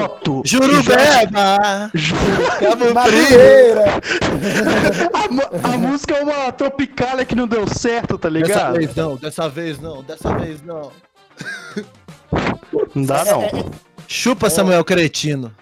Otto. 0.04 0.42
Jurubeba! 0.44 1.90
Ju- 1.94 2.14
Cabo 2.58 2.76
Frio! 2.86 2.94
Madureira! 2.94 3.84
A, 5.14 5.74
a 5.74 5.78
música 5.78 6.14
é 6.16 6.22
uma 6.22 6.50
tropicália 6.52 7.24
que 7.24 7.36
não 7.36 7.46
deu 7.46 7.68
certo, 7.68 8.18
tá 8.18 8.28
Dessa 8.28 8.44
ligado? 8.48 8.74
vez 8.74 8.94
não, 8.96 9.16
dessa 9.16 9.48
vez 9.48 9.78
não, 9.78 10.02
dessa 10.02 10.34
vez 10.36 10.60
não. 10.62 10.90
Não 12.94 13.04
dá, 13.04 13.24
não. 13.24 13.70
Chupa, 14.08 14.50
Samuel 14.50 14.84
Cretino. 14.84 15.54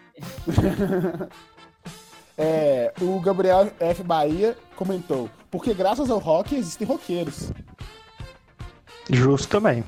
É, 2.39 2.93
o 3.01 3.19
Gabriel 3.19 3.71
F. 3.81 4.03
Bahia 4.03 4.55
comentou: 4.77 5.31
Porque 5.51 5.73
graças 5.73 6.11
ao 6.11 6.19
rock 6.19 6.55
existem 6.55 6.87
roqueiros. 6.87 7.51
Justo 9.11 9.49
também. 9.49 9.83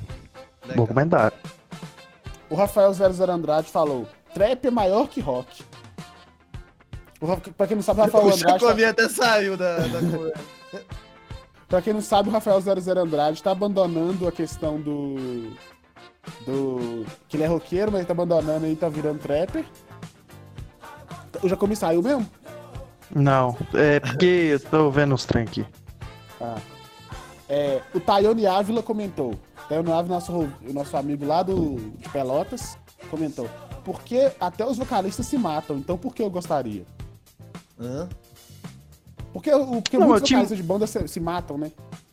Bom 0.75 0.87
comentário. 0.87 1.37
O 2.49 2.55
Rafael 2.55 2.93
00 2.93 3.31
Andrade 3.31 3.69
falou: 3.69 4.07
Trap 4.33 4.65
é 4.65 4.71
maior 4.71 5.07
que 5.07 5.19
rock. 5.21 5.63
O 7.21 7.25
Ra- 7.25 7.37
pra 7.57 7.67
quem 7.67 7.75
não 7.75 7.83
sabe, 7.83 7.99
o 7.99 8.03
Rafael 8.03 8.23
O 8.25 8.27
Andrade. 8.27 8.43
Tá, 8.43 8.59
Chacomia 8.59 8.89
até 8.89 9.09
saiu 9.09 9.57
da, 9.57 9.77
da 9.79 10.81
pra 11.67 11.81
quem 11.81 11.93
não 11.93 12.01
sabe, 12.01 12.29
o 12.29 12.31
Rafael 12.31 12.59
00 12.61 12.99
Andrade 13.01 13.43
tá 13.43 13.51
abandonando 13.51 14.27
a 14.27 14.31
questão 14.31 14.79
do. 14.79 15.51
Do. 16.45 17.05
Que 17.27 17.37
ele 17.37 17.43
é 17.43 17.47
roqueiro, 17.47 17.91
mas 17.91 17.99
ele 17.99 18.07
tá 18.07 18.13
abandonando 18.13 18.65
e 18.67 18.75
tá 18.75 18.87
virando 18.89 19.19
trapper. 19.19 19.65
O 21.41 21.47
Jacomi 21.47 21.75
saiu 21.75 22.01
mesmo? 22.01 22.29
Não, 23.13 23.57
é 23.73 23.99
porque 23.99 24.25
eu 24.25 24.59
tô 24.59 24.91
vendo 24.91 25.15
os 25.15 25.25
trem 25.25 25.43
aqui. 25.43 25.65
Ah. 26.39 26.57
É, 27.47 27.81
o 27.93 27.99
Tayone 27.99 28.45
Ávila 28.45 28.83
comentou. 28.83 29.33
Tayone 29.69 29.91
Ávila, 29.91 30.15
nosso, 30.15 30.31
o 30.33 30.73
nosso 30.73 30.97
amigo 30.97 31.25
lá 31.25 31.43
do, 31.43 31.75
de 31.97 32.09
Pelotas, 32.09 32.77
comentou. 33.09 33.47
Porque 33.85 34.31
até 34.39 34.65
os 34.65 34.77
vocalistas 34.77 35.25
se 35.27 35.37
matam, 35.37 35.77
então 35.77 35.97
por 35.97 36.13
que 36.13 36.21
eu 36.23 36.29
gostaria? 36.29 36.83
Hã? 37.79 38.09
Porque, 39.31 39.53
o- 39.53 39.81
porque 39.81 39.97
Não, 39.97 40.07
muitos 40.07 40.27
vocalistas 40.29 40.57
de 40.57 40.63
banda 40.63 40.87
se, 40.87 41.07
se 41.07 41.19
matam, 41.19 41.57
né? 41.57 41.71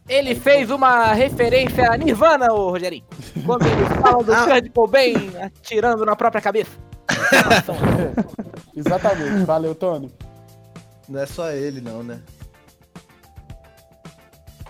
Ele 0.09 0.35
fez 0.37 0.71
uma 0.71 1.13
referência 1.15 1.91
a 1.91 1.97
Nirvana, 1.97 2.53
ô 2.53 2.71
Rogerinho. 2.71 3.05
Quando 3.45 3.67
ele 3.67 3.85
fala 4.01 4.23
do 4.23 4.33
Kurt 4.45 4.71
Cobain 4.73 5.33
atirando 5.43 6.05
na 6.05 6.15
própria 6.15 6.41
cabeça. 6.41 6.71
Exatamente. 8.77 9.45
Valeu, 9.45 9.75
Tony. 9.75 10.13
Não 11.09 11.19
é 11.21 11.27
só 11.27 11.51
ele, 11.51 11.81
não, 11.81 12.03
né? 12.03 12.21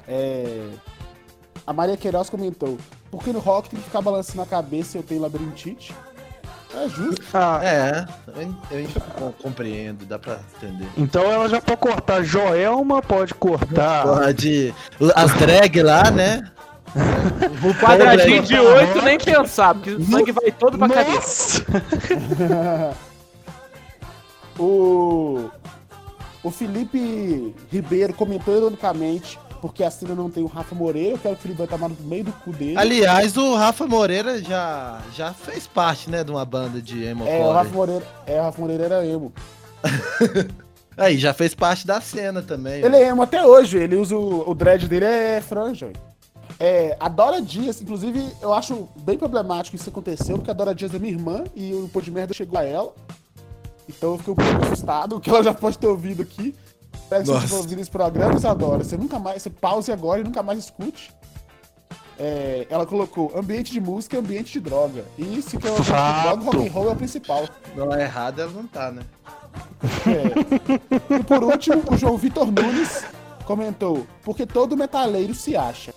É, 0.09 0.69
A 1.67 1.73
Maria 1.73 1.97
Queiroz 1.97 2.31
comentou. 2.31 2.79
Porque 3.11 3.33
no 3.33 3.39
rock 3.41 3.69
tem 3.71 3.79
que 3.81 3.85
ficar 3.87 4.01
balançando 4.01 4.43
a 4.43 4.47
cabeça 4.47 4.97
e 4.97 5.01
eu 5.01 5.05
tenho 5.05 5.21
labirintite. 5.21 5.95
É 6.75 6.89
justo. 6.89 7.23
Ah, 7.33 7.61
É, 7.63 8.07
eu, 8.37 8.55
eu 8.81 8.89
com- 9.19 9.33
compreendo, 9.33 10.05
dá 10.05 10.19
pra 10.19 10.39
entender. 10.57 10.87
então 10.97 11.23
ela 11.23 11.49
já 11.49 11.61
pode 11.61 11.79
cortar 11.81 12.23
Joelma, 12.23 13.01
pode 13.01 13.33
cortar. 13.35 14.03
Porra, 14.03 14.35
de. 14.35 14.75
As 15.15 15.33
drag 15.35 15.83
lá, 15.83 16.11
né? 16.11 16.51
O 17.65 17.75
quadradinho 17.81 18.43
de 18.43 18.59
oito 18.59 19.03
nem 19.03 19.19
pensar, 19.19 19.75
porque 19.75 19.91
o 19.91 20.05
sangue 20.05 20.33
vai 20.33 20.51
todo 20.53 20.79
pra 20.79 20.89
cabeça. 20.89 21.65
Nossa! 21.69 22.97
O, 24.59 25.51
o 26.43 26.51
Felipe 26.51 27.55
Ribeiro 27.71 28.15
comentou 28.15 28.57
ironicamente, 28.57 29.39
porque 29.67 29.83
a 29.83 29.91
cena 29.91 30.15
não 30.15 30.31
tem 30.31 30.43
o 30.43 30.47
Rafa 30.47 30.75
Moreira, 30.75 31.15
eu 31.15 31.19
quero 31.19 31.35
que 31.35 31.41
o 31.41 31.43
Felipe 31.43 31.59
vai 31.59 31.67
tomar 31.67 31.89
no 31.89 31.97
meio 32.01 32.25
do 32.25 32.33
cu 32.33 32.53
dele. 32.53 32.79
Aliás, 32.79 33.37
o 33.37 33.55
Rafa 33.55 33.87
Moreira 33.87 34.43
já, 34.43 35.01
já 35.15 35.33
fez 35.33 35.67
parte, 35.67 36.09
né, 36.09 36.23
de 36.23 36.31
uma 36.31 36.45
banda 36.45 36.81
de 36.81 37.03
emo 37.05 37.27
é, 37.27 37.45
o 37.45 37.53
Rafa. 37.53 37.71
Moreira, 37.71 38.07
é, 38.27 38.41
o 38.41 38.45
Rafa 38.45 38.61
Moreira 38.61 38.85
era 38.85 39.07
emo. 39.07 39.33
Aí, 40.97 41.19
já 41.19 41.35
fez 41.35 41.55
parte 41.55 41.87
da 41.87 42.01
cena 42.01 42.41
também. 42.43 42.83
Ele 42.83 42.97
é 42.97 43.09
emo 43.09 43.23
até 43.23 43.45
hoje, 43.45 43.77
ele 43.77 43.97
usa 43.97 44.17
o, 44.17 44.49
o 44.49 44.55
dread 44.55 44.89
dele 44.89 45.05
é 45.05 45.41
franja. 45.41 45.93
É, 46.59 46.97
a 46.99 47.09
Dora 47.09 47.43
Dias, 47.43 47.83
inclusive, 47.83 48.25
eu 48.41 48.55
acho 48.55 48.89
bem 49.03 49.19
problemático 49.19 49.77
isso 49.77 49.91
aconteceu, 49.91 50.37
porque 50.37 50.51
a 50.51 50.55
Dora 50.55 50.75
Dias 50.75 50.95
é 50.95 50.99
minha 50.99 51.13
irmã 51.13 51.45
e 51.55 51.75
o 51.75 51.89
Pô 51.89 52.01
de 52.01 52.11
Merda 52.11 52.33
chegou 52.33 52.59
a 52.59 52.65
ela. 52.65 52.95
Então 53.89 54.13
eu 54.13 54.19
fiquei 54.19 54.33
um 54.33 54.37
pouco 54.37 54.65
assustado, 54.65 55.19
que 55.21 55.29
ela 55.29 55.43
já 55.43 55.53
pode 55.53 55.77
ter 55.77 55.87
ouvido 55.87 56.23
aqui. 56.23 56.55
Espero 57.07 57.23
que 57.23 57.27
você 57.27 57.33
Nossa. 57.33 57.45
estiver 57.45 57.63
ouvindo 57.63 57.81
esse 57.81 57.91
programa, 57.91 58.35
Isadora. 58.35 58.83
Você 58.83 58.97
nunca 58.97 59.19
mais, 59.21 59.41
você 59.41 59.49
pause 59.49 59.93
agora 59.93 60.21
e 60.21 60.25
nunca 60.25 60.43
mais 60.43 60.59
escute. 60.59 61.15
É, 62.19 62.67
ela 62.69 62.85
colocou 62.85 63.33
ambiente 63.37 63.71
de 63.71 63.81
música 63.81 64.17
e 64.17 64.19
ambiente 64.19 64.55
de 64.55 64.61
droga. 64.61 65.05
E 65.17 65.39
isso 65.39 65.57
que 65.57 65.69
é 65.69 65.71
o 65.71 65.75
ambiente 65.75 65.87
de 65.87 65.93
droga, 65.93 66.45
rock 66.45 66.67
and 66.67 66.73
roll 66.73 66.89
é 66.89 66.93
o 66.93 66.97
principal. 66.97 67.45
Não 67.77 67.95
é 67.95 68.03
errado, 68.03 68.41
ela 68.41 68.51
não 68.51 68.67
tá, 68.67 68.91
né? 68.91 69.03
É. 70.05 71.15
E 71.15 71.23
por 71.23 71.45
último, 71.45 71.85
o 71.93 71.97
João 71.97 72.17
Vitor 72.17 72.47
Nunes 72.47 73.07
comentou: 73.45 74.05
porque 74.25 74.45
todo 74.45 74.77
metaleiro 74.77 75.33
se 75.33 75.57
acha. 75.57 75.95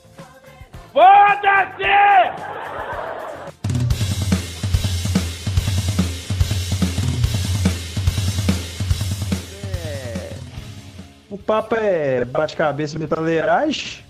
O 11.29 11.37
papo 11.37 11.75
é 11.75 12.25
bate-cabeça 12.25 12.97
metaleiragem 12.97 14.03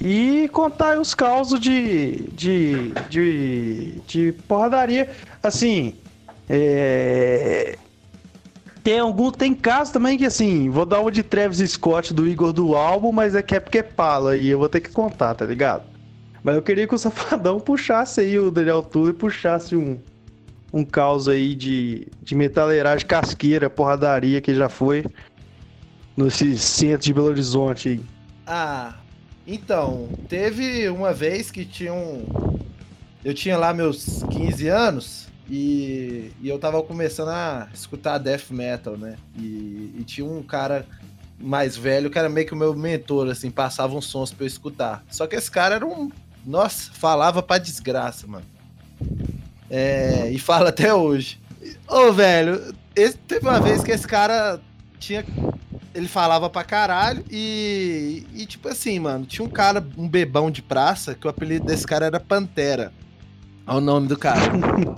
e 0.00 0.48
contar 0.52 0.98
os 0.98 1.14
causos 1.14 1.58
de, 1.58 2.28
de, 2.32 2.92
de, 3.08 4.00
de 4.06 4.32
porradaria. 4.46 5.10
Assim, 5.42 5.94
É... 6.48 7.76
Tem 8.84 9.00
algum. 9.00 9.32
Tem 9.32 9.52
caso 9.52 9.92
também 9.92 10.16
que 10.16 10.24
assim, 10.24 10.70
vou 10.70 10.86
dar 10.86 11.00
uma 11.00 11.10
de 11.10 11.24
Travis 11.24 11.58
Scott 11.70 12.14
do 12.14 12.24
Igor 12.28 12.52
do 12.52 12.76
álbum, 12.76 13.10
mas 13.10 13.34
é 13.34 13.42
que 13.42 13.56
é 13.56 13.58
porque 13.58 13.78
é 13.78 13.82
pala 13.82 14.36
e 14.36 14.48
eu 14.48 14.60
vou 14.60 14.68
ter 14.68 14.80
que 14.80 14.90
contar, 14.90 15.34
tá 15.34 15.44
ligado? 15.44 15.82
Mas 16.44 16.54
eu 16.54 16.62
queria 16.62 16.86
que 16.86 16.94
o 16.94 16.98
Safadão 16.98 17.58
puxasse 17.58 18.20
aí 18.20 18.38
o 18.38 18.48
Daniel 18.48 18.84
Tulo 18.84 19.08
e 19.08 19.12
puxasse 19.12 19.74
um, 19.74 19.98
um 20.72 20.84
caos 20.84 21.26
aí 21.26 21.56
de, 21.56 22.06
de 22.22 22.36
metaleiragem 22.36 23.04
casqueira, 23.04 23.68
porradaria 23.68 24.40
que 24.40 24.54
já 24.54 24.68
foi 24.68 25.04
nesse 26.16 26.58
centro 26.58 27.04
de 27.04 27.12
Belo 27.12 27.26
Horizonte 27.26 27.88
aí. 27.90 28.00
Ah, 28.46 28.94
então, 29.46 30.08
teve 30.28 30.88
uma 30.88 31.12
vez 31.12 31.50
que 31.50 31.64
tinha 31.64 31.92
um. 31.92 32.58
Eu 33.24 33.34
tinha 33.34 33.56
lá 33.56 33.74
meus 33.74 34.22
15 34.30 34.68
anos 34.68 35.26
e, 35.48 36.32
e 36.40 36.48
eu 36.48 36.58
tava 36.58 36.82
começando 36.82 37.28
a 37.28 37.68
escutar 37.72 38.18
death 38.18 38.50
metal, 38.50 38.96
né? 38.96 39.16
E, 39.36 39.94
e, 39.98 40.04
tinha 40.04 40.26
um 40.26 40.42
cara 40.42 40.86
mais 41.38 41.76
velho 41.76 42.10
que 42.10 42.18
era 42.18 42.28
meio 42.28 42.46
que 42.46 42.54
o 42.54 42.56
meu 42.56 42.74
mentor, 42.74 43.28
assim, 43.28 43.50
passava 43.50 43.94
uns 43.94 44.06
sons 44.06 44.32
pra 44.32 44.44
eu 44.44 44.48
escutar. 44.48 45.04
Só 45.10 45.26
que 45.26 45.36
esse 45.36 45.50
cara 45.50 45.76
era 45.76 45.86
um. 45.86 46.10
Nossa, 46.44 46.90
falava 46.92 47.42
pra 47.42 47.58
desgraça, 47.58 48.26
mano. 48.26 48.46
É, 49.68 50.30
e 50.30 50.38
fala 50.38 50.70
até 50.70 50.94
hoje. 50.94 51.40
Ô, 51.88 52.12
velho, 52.12 52.74
esse, 52.94 53.18
teve 53.18 53.46
uma 53.46 53.60
vez 53.60 53.82
que 53.82 53.90
esse 53.90 54.06
cara 54.06 54.60
tinha. 55.06 55.24
Ele 55.94 56.08
falava 56.08 56.50
pra 56.50 56.62
caralho 56.62 57.24
e, 57.30 58.26
e, 58.34 58.44
tipo 58.44 58.68
assim, 58.68 58.98
mano, 58.98 59.24
tinha 59.24 59.44
um 59.44 59.48
cara, 59.48 59.84
um 59.96 60.06
bebão 60.06 60.50
de 60.50 60.60
praça, 60.60 61.14
que 61.14 61.26
o 61.26 61.30
apelido 61.30 61.66
desse 61.66 61.86
cara 61.86 62.06
era 62.06 62.20
Pantera. 62.20 62.92
Olha 63.66 63.78
o 63.78 63.80
nome 63.80 64.06
do 64.06 64.16
cara. 64.16 64.40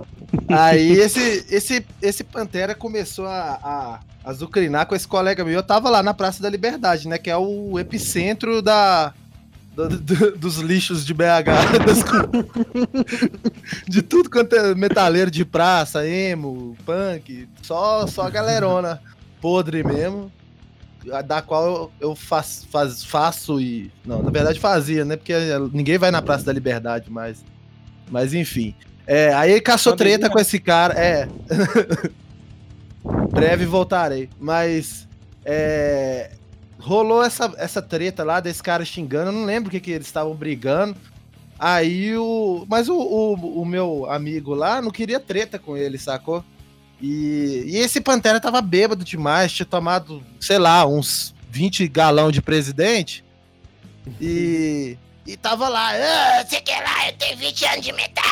Aí 0.49 0.92
esse, 0.92 1.47
esse, 1.49 1.87
esse 2.03 2.25
Pantera 2.25 2.75
começou 2.75 3.27
a, 3.27 3.61
a 3.62 4.01
azucrinar 4.25 4.87
com 4.87 4.94
esse 4.94 5.07
colega 5.07 5.44
meu. 5.44 5.55
Eu 5.55 5.62
tava 5.62 5.88
lá 5.88 6.03
na 6.03 6.12
Praça 6.12 6.42
da 6.42 6.51
Liberdade, 6.51 7.07
né? 7.07 7.16
Que 7.16 7.31
é 7.31 7.37
o 7.37 7.79
epicentro 7.79 8.61
da, 8.61 9.14
do, 9.75 9.88
do, 9.88 10.37
dos 10.37 10.59
lixos 10.59 11.07
de 11.07 11.14
BH. 11.14 11.55
Das, 11.87 12.03
de 13.87 14.03
tudo 14.03 14.29
quanto 14.29 14.57
é 14.57 14.75
metaleiro 14.75 15.31
de 15.31 15.44
praça, 15.44 16.07
emo, 16.07 16.77
punk. 16.85 17.49
Só, 17.62 18.07
só 18.07 18.29
galerona 18.29 19.01
podre 19.40 19.83
mesmo. 19.85 20.31
Da 21.27 21.40
qual 21.40 21.92
eu, 22.01 22.14
faz, 22.14 22.66
faz, 22.70 23.05
faço 23.05 23.61
e. 23.61 23.90
Não, 24.05 24.22
na 24.22 24.31
verdade 24.31 24.59
fazia, 24.59 25.05
né? 25.05 25.16
Porque 25.16 25.33
ninguém 25.72 25.96
vai 25.96 26.11
na 26.11 26.20
Praça 26.20 26.44
da 26.44 26.53
Liberdade 26.53 27.11
mais. 27.11 27.44
Mas 28.11 28.35
enfim. 28.35 28.74
É, 29.07 29.33
aí 29.33 29.53
ele 29.53 29.61
caçou 29.61 29.96
treta 29.96 30.29
com 30.29 30.38
esse 30.38 30.59
cara. 30.59 30.94
É. 30.94 31.29
Breve 33.31 33.64
voltarei. 33.64 34.29
Mas. 34.38 35.09
É, 35.44 36.33
rolou 36.79 37.22
essa, 37.22 37.53
essa 37.57 37.81
treta 37.81 38.24
lá 38.24 38.40
desse 38.40 38.62
cara 38.62 38.85
xingando. 38.85 39.31
Eu 39.31 39.33
não 39.33 39.44
lembro 39.44 39.68
o 39.68 39.70
que, 39.70 39.81
que 39.81 39.92
eles 39.92 40.07
estavam 40.07 40.35
brigando. 40.35 40.96
Aí 41.59 42.16
o. 42.16 42.64
Mas 42.68 42.88
o, 42.88 42.96
o, 42.96 43.62
o, 43.62 43.64
meu 43.64 44.09
amigo 44.11 44.55
lá 44.55 44.81
não 44.81 44.90
queria 44.90 45.18
treta 45.18 45.59
com 45.59 45.77
ele, 45.77 45.98
sacou? 45.98 46.44
E, 47.01 47.65
e 47.67 47.77
esse 47.77 48.01
Pantera 48.01 48.41
tava 48.41 48.61
bêbado 48.61 49.05
demais, 49.05 49.53
tinha 49.53 49.67
tomado, 49.67 50.23
sei 50.41 50.59
lá, 50.59 50.85
uns 50.87 51.35
20 51.51 51.87
galão 51.89 52.31
de 52.31 52.43
presidente. 52.43 53.25
E. 54.21 54.97
E 55.27 55.37
tava 55.37 55.69
lá, 55.69 55.91
ah, 55.91 56.47
sei 56.47 56.59
que 56.63 56.73
lá, 56.73 57.09
eu 57.09 57.13
tenho 57.19 57.37
20 57.37 57.65
anos 57.67 57.85
de 57.85 57.93
metal, 57.93 58.25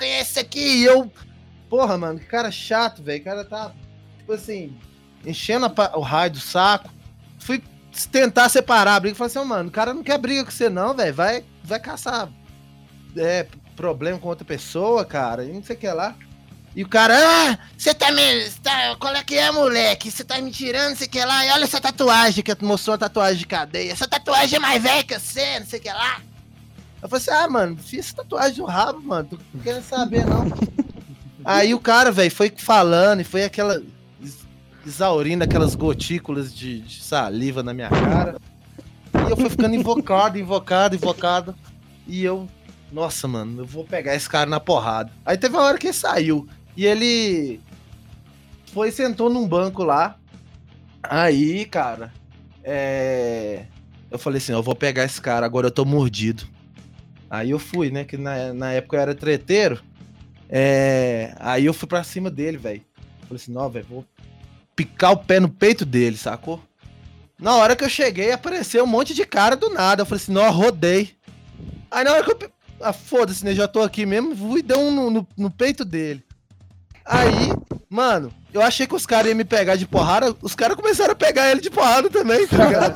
conhece 0.00 0.30
isso 0.30 0.40
aqui. 0.40 0.60
E 0.60 0.84
eu, 0.84 1.10
porra, 1.68 1.96
mano, 1.98 2.18
que 2.18 2.26
cara 2.26 2.50
chato, 2.50 3.02
velho. 3.02 3.20
O 3.20 3.24
cara 3.24 3.44
tá, 3.44 3.72
tipo 4.18 4.32
assim, 4.32 4.76
enchendo 5.24 5.66
a, 5.66 5.96
o 5.96 6.00
raio 6.00 6.32
do 6.32 6.40
saco. 6.40 6.90
Fui 7.38 7.62
tentar 8.10 8.48
separar 8.48 8.96
a 8.96 9.00
briga. 9.00 9.14
Falei 9.14 9.34
assim, 9.34 9.48
mano, 9.48 9.68
o 9.68 9.72
cara 9.72 9.94
não 9.94 10.02
quer 10.02 10.18
briga 10.18 10.44
com 10.44 10.50
você, 10.50 10.68
não, 10.68 10.94
velho. 10.94 11.14
Vai, 11.14 11.44
vai 11.62 11.78
caçar 11.78 12.30
é, 13.16 13.46
problema 13.76 14.18
com 14.18 14.28
outra 14.28 14.44
pessoa, 14.44 15.04
cara. 15.04 15.44
E 15.44 15.52
não 15.52 15.62
sei 15.62 15.76
o 15.76 15.78
que 15.78 15.88
lá. 15.88 16.14
E 16.74 16.84
o 16.84 16.88
cara, 16.88 17.16
ah, 17.18 17.58
você 17.76 17.92
tá 17.92 18.12
me. 18.12 18.48
Tá, 18.62 18.94
qual 18.98 19.14
é 19.14 19.24
que 19.24 19.34
é, 19.34 19.50
moleque? 19.50 20.10
Você 20.10 20.22
tá 20.22 20.40
me 20.40 20.52
tirando, 20.52 20.90
não 20.90 20.96
sei 20.96 21.08
o 21.08 21.10
que 21.10 21.24
lá. 21.24 21.44
E 21.44 21.50
olha 21.50 21.64
essa 21.64 21.80
tatuagem 21.80 22.44
que 22.44 22.64
mostrou 22.64 22.94
a 22.94 22.98
tatuagem 22.98 23.38
de 23.38 23.46
cadeia. 23.46 23.92
Essa 23.92 24.06
tatuagem 24.06 24.56
é 24.56 24.60
mais 24.60 24.80
velha 24.80 25.02
que 25.02 25.18
você, 25.18 25.58
não 25.58 25.66
sei 25.66 25.80
o 25.80 25.82
que 25.82 25.88
lá. 25.88 26.20
Eu 27.02 27.08
falei 27.08 27.22
assim, 27.22 27.30
ah, 27.30 27.48
mano, 27.48 27.76
fiz 27.76 28.06
essa 28.06 28.16
tatuagem 28.16 28.58
no 28.58 28.66
rabo, 28.66 29.00
mano. 29.00 29.28
Tô 29.30 29.38
querendo 29.62 29.82
saber, 29.82 30.24
não. 30.24 30.46
Aí 31.44 31.74
o 31.74 31.80
cara, 31.80 32.12
velho, 32.12 32.30
foi 32.30 32.52
falando 32.56 33.20
e 33.20 33.24
foi 33.24 33.42
aquela. 33.42 33.82
exaurindo 34.86 35.42
aquelas 35.42 35.74
gotículas 35.74 36.54
de, 36.54 36.82
de 36.82 37.02
saliva 37.02 37.64
na 37.64 37.74
minha 37.74 37.88
cara. 37.88 38.36
E 39.26 39.30
eu 39.30 39.36
fui 39.36 39.50
ficando 39.50 39.74
invocado, 39.74 40.38
invocado, 40.38 40.94
invocado. 40.94 41.54
E 42.06 42.22
eu 42.22 42.48
nossa, 42.92 43.28
mano, 43.28 43.62
eu 43.62 43.66
vou 43.66 43.84
pegar 43.84 44.14
esse 44.14 44.28
cara 44.28 44.50
na 44.50 44.58
porrada. 44.58 45.12
Aí 45.24 45.36
teve 45.36 45.56
uma 45.56 45.62
hora 45.64 45.78
que 45.78 45.86
ele 45.86 45.94
saiu. 45.94 46.48
E 46.80 46.86
ele 46.86 47.60
foi 48.72 48.90
sentou 48.90 49.28
num 49.28 49.46
banco 49.46 49.84
lá. 49.84 50.16
Aí, 51.02 51.66
cara, 51.66 52.10
é... 52.64 53.66
eu 54.10 54.18
falei 54.18 54.38
assim, 54.38 54.52
eu 54.52 54.62
vou 54.62 54.74
pegar 54.74 55.04
esse 55.04 55.20
cara, 55.20 55.44
agora 55.44 55.66
eu 55.66 55.70
tô 55.70 55.84
mordido. 55.84 56.44
Aí 57.28 57.50
eu 57.50 57.58
fui, 57.58 57.90
né, 57.90 58.04
que 58.04 58.16
na, 58.16 58.54
na 58.54 58.72
época 58.72 58.96
eu 58.96 59.00
era 59.02 59.14
treteiro. 59.14 59.78
É... 60.48 61.34
Aí 61.38 61.66
eu 61.66 61.74
fui 61.74 61.86
pra 61.86 62.02
cima 62.02 62.30
dele, 62.30 62.56
velho. 62.56 62.82
Falei 63.28 63.36
assim, 63.36 63.52
não, 63.52 63.68
velho, 63.68 63.86
vou 63.86 64.06
picar 64.74 65.12
o 65.12 65.18
pé 65.18 65.38
no 65.38 65.50
peito 65.50 65.84
dele, 65.84 66.16
sacou? 66.16 66.62
Na 67.38 67.56
hora 67.56 67.76
que 67.76 67.84
eu 67.84 67.90
cheguei, 67.90 68.32
apareceu 68.32 68.84
um 68.84 68.86
monte 68.86 69.12
de 69.12 69.26
cara 69.26 69.54
do 69.54 69.68
nada. 69.68 70.00
Eu 70.00 70.06
falei 70.06 70.22
assim, 70.22 70.32
não, 70.32 70.50
rodei. 70.50 71.10
Aí 71.90 72.04
na 72.04 72.12
hora 72.12 72.24
que 72.24 72.46
eu... 72.46 72.50
Ah, 72.80 72.94
foda-se, 72.94 73.44
né, 73.44 73.54
já 73.54 73.68
tô 73.68 73.82
aqui 73.82 74.06
mesmo, 74.06 74.34
fui 74.34 74.60
e 74.60 74.62
dei 74.62 74.78
um 74.78 74.90
no, 74.90 75.10
no, 75.10 75.28
no 75.36 75.50
peito 75.50 75.84
dele. 75.84 76.24
Aí, 77.10 77.52
mano, 77.88 78.32
eu 78.54 78.62
achei 78.62 78.86
que 78.86 78.94
os 78.94 79.04
caras 79.04 79.26
iam 79.26 79.36
me 79.36 79.44
pegar 79.44 79.74
de 79.74 79.84
porrada, 79.84 80.32
os 80.40 80.54
caras 80.54 80.76
começaram 80.76 81.10
a 81.10 81.16
pegar 81.16 81.50
ele 81.50 81.60
de 81.60 81.68
porrada 81.68 82.08
também, 82.08 82.46
tá 82.46 82.64
ligado? 82.64 82.94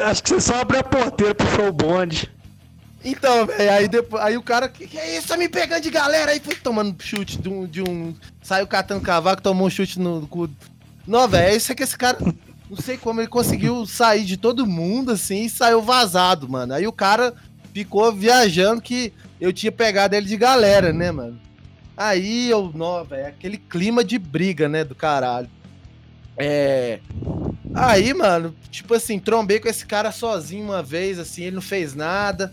acho 0.08 0.22
que 0.22 0.30
você 0.30 0.40
só 0.40 0.62
abriu 0.62 0.80
a 0.80 0.82
porteira 0.82 1.34
pro 1.34 1.46
show 1.48 1.70
bonde. 1.70 2.32
Então, 3.04 3.44
velho, 3.44 3.70
aí, 3.70 3.86
depois, 3.86 4.22
aí 4.24 4.34
o 4.38 4.42
cara, 4.42 4.66
que, 4.66 4.86
que 4.86 4.96
é 4.96 5.18
isso? 5.18 5.28
Tá 5.28 5.36
me 5.36 5.46
pegando 5.46 5.82
de 5.82 5.90
galera 5.90 6.32
aí, 6.32 6.40
foi 6.40 6.54
tomando 6.54 6.96
chute 7.02 7.38
de 7.38 7.50
um. 7.50 7.66
De 7.66 7.82
um 7.82 8.14
saiu 8.42 8.66
catando 8.66 9.02
cavaco, 9.02 9.42
tomou 9.42 9.66
um 9.66 9.70
chute 9.70 10.00
no 10.00 10.26
cu. 10.26 10.48
Não, 11.06 11.28
velho, 11.28 11.52
é 11.52 11.54
isso 11.54 11.70
é 11.70 11.74
que 11.74 11.82
esse 11.82 11.98
cara. 11.98 12.16
Não 12.70 12.78
sei 12.78 12.96
como 12.96 13.20
ele 13.20 13.28
conseguiu 13.28 13.84
sair 13.84 14.24
de 14.24 14.38
todo 14.38 14.66
mundo 14.66 15.12
assim 15.12 15.44
e 15.44 15.50
saiu 15.50 15.82
vazado, 15.82 16.48
mano. 16.48 16.72
Aí 16.72 16.86
o 16.86 16.92
cara 16.92 17.34
ficou 17.74 18.10
viajando 18.10 18.80
que 18.80 19.12
eu 19.38 19.52
tinha 19.52 19.70
pegado 19.70 20.16
ele 20.16 20.26
de 20.26 20.36
galera, 20.38 20.90
né, 20.90 21.12
mano? 21.12 21.38
Aí 21.96 22.50
eu, 22.50 22.72
não, 22.74 23.04
velho, 23.04 23.28
aquele 23.28 23.56
clima 23.56 24.02
de 24.02 24.18
briga, 24.18 24.68
né, 24.68 24.84
do 24.84 24.94
caralho. 24.94 25.48
É. 26.36 26.98
Aí, 27.72 28.12
mano, 28.12 28.54
tipo 28.70 28.94
assim, 28.94 29.18
trombei 29.18 29.60
com 29.60 29.68
esse 29.68 29.86
cara 29.86 30.10
sozinho 30.10 30.64
uma 30.64 30.82
vez, 30.82 31.18
assim, 31.18 31.44
ele 31.44 31.56
não 31.56 31.62
fez 31.62 31.94
nada. 31.94 32.52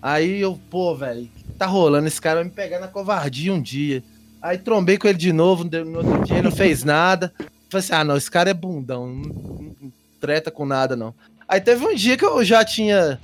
Aí 0.00 0.40
eu, 0.40 0.58
pô, 0.70 0.94
velho, 0.96 1.28
tá 1.58 1.66
rolando? 1.66 2.06
Esse 2.06 2.20
cara 2.20 2.36
vai 2.36 2.44
me 2.44 2.50
pegar 2.50 2.80
na 2.80 2.88
covardia 2.88 3.52
um 3.52 3.60
dia. 3.60 4.02
Aí 4.40 4.58
trombei 4.58 4.98
com 4.98 5.06
ele 5.06 5.18
de 5.18 5.32
novo, 5.32 5.64
no 5.64 5.98
outro 5.98 6.24
dia 6.24 6.38
ele 6.38 6.48
não 6.48 6.56
fez 6.56 6.82
nada. 6.82 7.32
Falei 7.70 7.84
assim, 7.84 7.92
ah, 7.94 8.04
não, 8.04 8.16
esse 8.16 8.30
cara 8.30 8.50
é 8.50 8.54
bundão, 8.54 9.06
não, 9.06 9.74
não 9.80 9.92
treta 10.20 10.50
com 10.50 10.66
nada, 10.66 10.96
não. 10.96 11.14
Aí 11.46 11.60
teve 11.60 11.84
um 11.84 11.94
dia 11.94 12.16
que 12.16 12.24
eu 12.24 12.42
já 12.44 12.64
tinha 12.64 13.20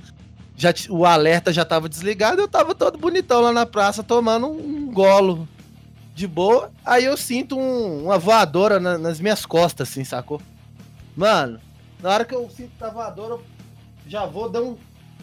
já 0.59 0.73
o 0.89 1.05
alerta 1.05 1.53
já 1.53 1.63
tava 1.63 1.87
desligado, 1.87 2.41
eu 2.41 2.47
tava 2.47 2.75
todo 2.75 2.97
bonitão 2.97 3.39
lá 3.39 3.53
na 3.53 3.65
praça 3.65 4.03
tomando 4.03 4.47
um 4.47 4.91
golo 4.91 5.47
de 6.13 6.27
boa. 6.27 6.69
Aí 6.85 7.05
eu 7.05 7.15
sinto 7.15 7.57
um, 7.57 8.03
uma 8.03 8.19
voadora 8.19 8.77
na, 8.77 8.97
nas 8.97 9.21
minhas 9.21 9.45
costas, 9.45 9.89
assim, 9.89 10.03
sacou? 10.03 10.41
Mano, 11.15 11.61
na 12.03 12.09
hora 12.09 12.25
que 12.25 12.35
eu 12.35 12.49
sinto 12.49 12.83
a 12.83 12.89
voadora, 12.89 13.35
eu 13.35 13.43
já 14.05 14.25
vou 14.25 14.49
dar 14.49 14.61
um. 14.61 14.75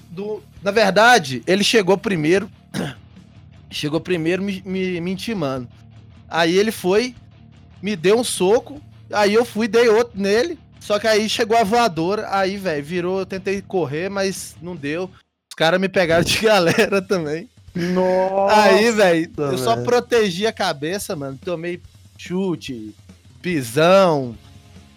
Do... 0.08 0.42
Na 0.62 0.70
verdade, 0.70 1.42
ele 1.46 1.62
chegou 1.62 1.98
primeiro. 1.98 2.50
chegou 3.70 4.00
primeiro 4.00 4.42
me, 4.42 4.62
me, 4.64 5.02
me 5.02 5.10
intimando. 5.10 5.68
Aí 6.30 6.56
ele 6.56 6.72
foi, 6.72 7.14
me 7.82 7.94
deu 7.94 8.18
um 8.18 8.24
soco. 8.24 8.80
Aí 9.12 9.34
eu 9.34 9.44
fui, 9.44 9.68
dei 9.68 9.86
outro 9.90 10.18
nele. 10.18 10.58
Só 10.80 10.98
que 10.98 11.06
aí 11.06 11.28
chegou 11.28 11.58
a 11.58 11.64
voadora, 11.64 12.28
aí, 12.30 12.56
velho, 12.56 12.82
virou, 12.82 13.18
eu 13.18 13.26
tentei 13.26 13.60
correr, 13.60 14.08
mas 14.08 14.56
não 14.62 14.74
deu 14.74 15.10
caras 15.56 15.80
me 15.80 15.88
pegaram 15.88 16.22
de 16.22 16.38
galera 16.44 17.02
também. 17.02 17.48
Nossa! 17.74 18.62
Aí, 18.62 18.90
velho, 18.90 19.30
eu 19.36 19.58
só 19.58 19.76
protegi 19.76 20.46
a 20.46 20.52
cabeça, 20.52 21.16
mano. 21.16 21.38
Tomei 21.44 21.80
chute, 22.16 22.94
pisão. 23.42 24.36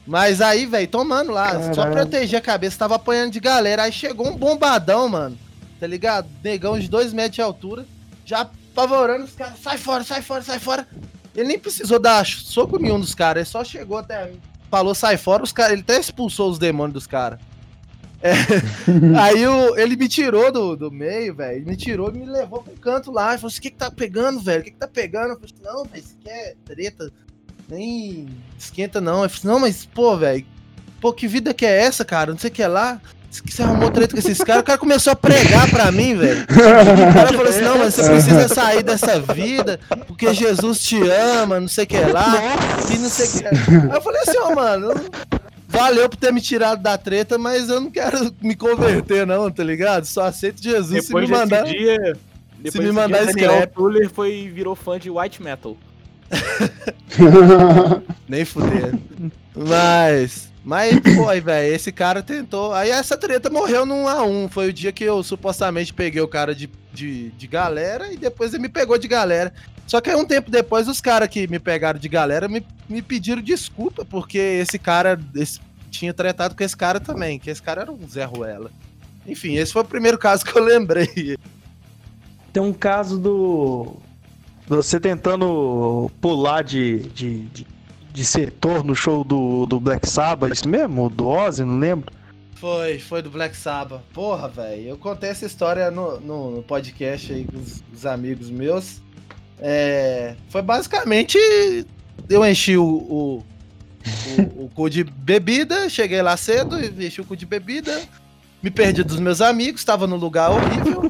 Mas 0.06 0.42
aí, 0.42 0.66
velho, 0.66 0.88
tomando 0.88 1.32
lá, 1.32 1.52
Caramba. 1.52 1.74
só 1.74 1.86
protegi 1.90 2.36
a 2.36 2.42
cabeça, 2.42 2.78
tava 2.78 2.96
apanhando 2.96 3.32
de 3.32 3.40
galera. 3.40 3.84
Aí 3.84 3.92
chegou 3.92 4.28
um 4.28 4.38
bombadão, 4.38 5.08
mano. 5.10 5.38
Tá 5.80 5.88
ligado? 5.88 6.28
Negão 6.44 6.80
de 6.80 6.90
dois 6.90 7.14
metros 7.14 7.36
de 7.36 7.42
altura. 7.42 7.86
Já 8.26 8.42
apavorando 8.42 9.26
os 9.26 9.34
caras, 9.34 9.60
sai 9.62 9.78
fora, 9.78 10.04
sai 10.04 10.22
fora, 10.22 10.42
sai 10.42 10.60
fora. 10.60 10.88
Ele 11.36 11.48
nem 11.48 11.60
precisou 11.60 12.00
dar 12.00 12.26
soco 12.26 12.80
nenhum 12.80 13.00
dos 13.00 13.14
caras, 13.14 13.42
ele 13.42 13.52
só 13.52 13.64
chegou 13.64 13.98
até 13.98 14.26
mim, 14.26 14.40
falou, 14.70 14.96
sai 14.96 15.16
fora, 15.16 15.44
os 15.44 15.52
caras, 15.52 15.74
ele 15.74 15.82
até 15.82 16.00
expulsou 16.00 16.50
os 16.50 16.58
demônios 16.58 16.94
dos 16.94 17.08
caras. 17.08 17.40
É, 18.22 18.34
aí 19.20 19.48
o, 19.48 19.78
ele 19.78 19.96
me 19.96 20.08
tirou 20.08 20.52
do, 20.52 20.76
do 20.76 20.92
meio, 20.92 21.34
velho. 21.36 21.66
Me 21.66 21.76
tirou 21.76 22.12
me 22.12 22.26
levou 22.26 22.62
pro 22.62 22.74
canto 22.74 23.12
lá. 23.12 23.38
Falou 23.38 23.48
assim: 23.48 23.60
o 23.60 23.62
que, 23.62 23.72
que 23.72 23.78
tá 23.78 23.90
pegando, 23.90 24.40
velho? 24.40 24.62
O 24.62 24.64
que, 24.64 24.72
que 24.72 24.78
tá 24.78 24.88
pegando? 24.88 25.30
Eu 25.30 25.40
falei 25.40 25.52
assim, 25.54 25.64
não, 25.64 25.88
mas 25.92 26.06
isso 26.06 26.16
aqui 26.20 26.30
é 26.30 26.56
treta. 26.66 27.12
Nem 27.70 28.28
esquenta, 28.58 29.00
não. 29.00 29.24
Eu 29.24 29.30
falei 29.30 29.38
assim, 29.38 29.48
não, 29.48 29.60
mas, 29.60 29.86
pô, 29.86 30.18
velho, 30.18 30.46
pô, 31.00 31.14
que 31.14 31.28
vida 31.28 31.54
que 31.54 31.66
é 31.66 31.82
essa, 31.82 32.04
cara? 32.04 32.32
Não 32.32 32.40
sei 32.40 32.50
o 32.50 32.54
que 32.54 32.64
é 32.64 32.68
lá. 32.68 33.00
Você 33.32 33.62
arrumou 33.62 33.92
treta 33.92 34.14
com 34.14 34.20
esses 34.20 34.40
caras, 34.40 34.64
o 34.64 34.66
cara 34.66 34.80
começou 34.80 35.14
a 35.14 35.16
pregar 35.16 35.70
pra 35.70 35.92
mim, 35.92 36.16
velho. 36.16 36.46
O 36.50 37.14
cara 37.14 37.28
falou 37.28 37.48
assim: 37.48 37.62
não, 37.62 37.78
mas 37.78 37.94
você 37.94 38.10
precisa 38.10 38.48
sair 38.48 38.82
dessa 38.82 39.20
vida, 39.22 39.80
porque 40.08 40.34
Jesus 40.34 40.80
te 40.80 41.00
ama, 41.08 41.60
não 41.60 41.68
sei 41.68 41.84
o 41.84 41.88
que 41.88 41.96
é 41.96 42.08
lá, 42.08 42.34
e 42.92 42.98
não 42.98 43.08
sei 43.08 43.28
o 43.28 43.32
que 43.32 43.46
é. 43.46 43.50
Aí 43.50 43.96
eu 43.96 44.02
falei 44.02 44.22
assim, 44.22 44.38
ó, 44.40 44.50
oh, 44.50 44.56
mano, 44.56 44.94
valeu 45.70 46.10
por 46.10 46.18
ter 46.18 46.34
me 46.34 46.42
tirado 46.42 46.82
da 46.82 46.98
treta, 46.98 47.38
mas 47.38 47.70
eu 47.70 47.80
não 47.80 47.92
quero 47.92 48.34
me 48.42 48.56
converter, 48.56 49.26
não, 49.26 49.50
tá 49.52 49.64
ligado? 49.64 50.06
Só 50.06 50.24
aceito 50.24 50.62
Jesus 50.62 51.06
depois 51.06 51.26
se 51.26 51.32
me 51.32 51.38
mandar. 51.38 51.64
Dia, 51.64 52.18
se 52.70 52.80
me 52.80 52.92
mandar 52.92 53.26
dia, 53.26 53.34
Daniel 53.34 53.68
Tuller 53.68 54.10
foi 54.10 54.52
virou 54.54 54.76
fã 54.76 55.00
de 55.00 55.10
white 55.10 55.42
metal. 55.42 55.78
Nem 58.28 58.44
fuder. 58.44 58.96
Mas. 59.56 60.50
Mas, 60.64 61.00
pô, 61.00 61.28
velho, 61.42 61.76
esse 61.76 61.92
cara 61.92 62.22
tentou. 62.22 62.74
Aí 62.74 62.90
essa 62.90 63.18
treta 63.18 63.50
morreu 63.50 63.86
num 63.86 64.08
a 64.08 64.24
um. 64.24 64.50
Foi 64.50 64.70
o 64.70 64.74
dia 64.74 64.92
que 64.92 65.04
eu 65.04 65.24
supostamente 65.24 65.94
peguei 65.94 66.22
o 66.22 66.28
cara 66.28 66.54
de, 66.54 66.70
de, 66.94 67.30
de 67.32 67.48
galera 67.48 68.12
e 68.12 68.18
depois 68.18 68.54
ele 68.54 68.64
me 68.64 68.70
pegou 68.70 68.98
de 68.98 69.08
galera. 69.08 69.54
Só 69.88 70.00
que 70.00 70.10
aí 70.10 70.16
um 70.16 70.26
tempo 70.26 70.52
depois, 70.52 70.88
os 70.88 71.02
caras 71.02 71.30
que 71.30 71.48
me 71.48 71.58
pegaram 71.58 72.00
de 72.00 72.08
galera 72.08 72.48
me, 72.48 72.64
me 72.88 73.02
pediram 73.02 73.42
desculpa, 73.42 74.06
porque 74.06 74.38
esse 74.38 74.78
cara 74.78 75.20
esse, 75.34 75.60
tinha 75.90 76.14
tratado 76.14 76.56
com 76.56 76.64
esse 76.64 76.78
cara 76.78 77.00
também, 77.00 77.40
que 77.40 77.50
esse 77.50 77.62
cara 77.62 77.82
era 77.82 77.92
um 77.92 78.08
Zé 78.08 78.24
Ruela. 78.24 78.70
Enfim, 79.26 79.56
esse 79.56 79.74
foi 79.74 79.82
o 79.82 79.86
primeiro 79.86 80.18
caso 80.18 80.46
que 80.46 80.56
eu 80.56 80.64
lembrei. 80.64 81.38
Tem 82.54 82.62
um 82.62 82.74
caso 82.74 83.18
do. 83.18 83.98
Você 84.68 85.00
tentando 85.00 86.12
pular 86.22 86.64
de, 86.64 87.00
de, 87.10 87.46
de, 87.46 87.66
de 88.12 88.26
setor 88.26 88.84
no 88.84 88.96
show 88.96 89.24
do, 89.24 89.66
do 89.66 89.80
Black 89.80 90.08
Sabbath, 90.08 90.54
isso 90.54 90.68
mesmo? 90.68 91.10
Do 91.10 91.28
Ozzy, 91.28 91.64
não 91.64 91.80
lembro. 91.80 92.12
Foi, 92.56 93.00
foi 93.00 93.22
do 93.22 93.30
Black 93.30 93.56
Sabbath. 93.56 94.02
Porra, 94.14 94.50
velho. 94.50 94.90
Eu 94.90 94.98
contei 94.98 95.30
essa 95.30 95.46
história 95.46 95.90
no, 95.90 96.20
no, 96.20 96.52
no 96.58 96.64
podcast 96.64 97.32
aí 97.32 97.46
com 97.46 97.58
os, 97.58 97.84
os 97.94 98.06
amigos 98.06 98.50
meus. 98.50 99.02
É, 99.60 100.36
foi 100.50 100.62
basicamente. 100.62 101.38
Eu 102.30 102.46
enchi 102.46 102.78
o, 102.78 102.84
o, 102.84 103.46
o, 104.38 104.66
o 104.66 104.70
cu 104.74 104.90
de 104.90 105.04
bebida, 105.04 105.90
cheguei 105.90 106.22
lá 106.22 106.36
cedo, 106.36 106.78
enchi 107.02 107.22
o 107.22 107.26
cu 107.26 107.36
de 107.36 107.46
bebida, 107.46 108.02
me 108.62 108.70
perdi 108.70 109.04
dos 109.04 109.20
meus 109.20 109.42
amigos, 109.42 109.82
estava 109.82 110.06
num 110.06 110.18
lugar 110.18 110.52
horrível. 110.52 111.02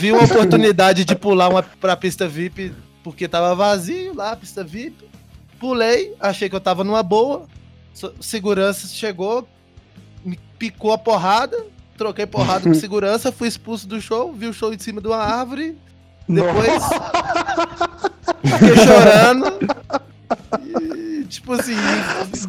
Vi 0.00 0.12
uma 0.12 0.24
oportunidade 0.24 1.04
de 1.04 1.14
pular 1.14 1.48
uma, 1.48 1.62
pra 1.62 1.96
pista 1.96 2.28
VIP 2.28 2.72
porque 3.02 3.28
tava 3.28 3.54
vazio 3.54 4.14
lá, 4.14 4.34
pista 4.34 4.64
VIP. 4.64 5.04
Pulei, 5.64 6.14
achei 6.20 6.46
que 6.46 6.54
eu 6.54 6.60
tava 6.60 6.84
numa 6.84 7.02
boa. 7.02 7.46
Segurança 8.20 8.86
chegou, 8.86 9.48
me 10.22 10.38
picou 10.58 10.92
a 10.92 10.98
porrada, 10.98 11.56
troquei 11.96 12.26
porrada 12.26 12.64
com 12.64 12.74
segurança, 12.76 13.32
fui 13.32 13.48
expulso 13.48 13.88
do 13.88 13.98
show, 13.98 14.30
vi 14.30 14.46
o 14.46 14.52
show 14.52 14.74
em 14.74 14.78
cima 14.78 15.00
de 15.00 15.06
uma 15.06 15.16
árvore, 15.16 15.74
depois. 16.28 16.82
Fiquei 18.44 18.76
chorando. 18.76 19.58
E, 20.60 21.24
tipo 21.28 21.54
assim, 21.54 21.76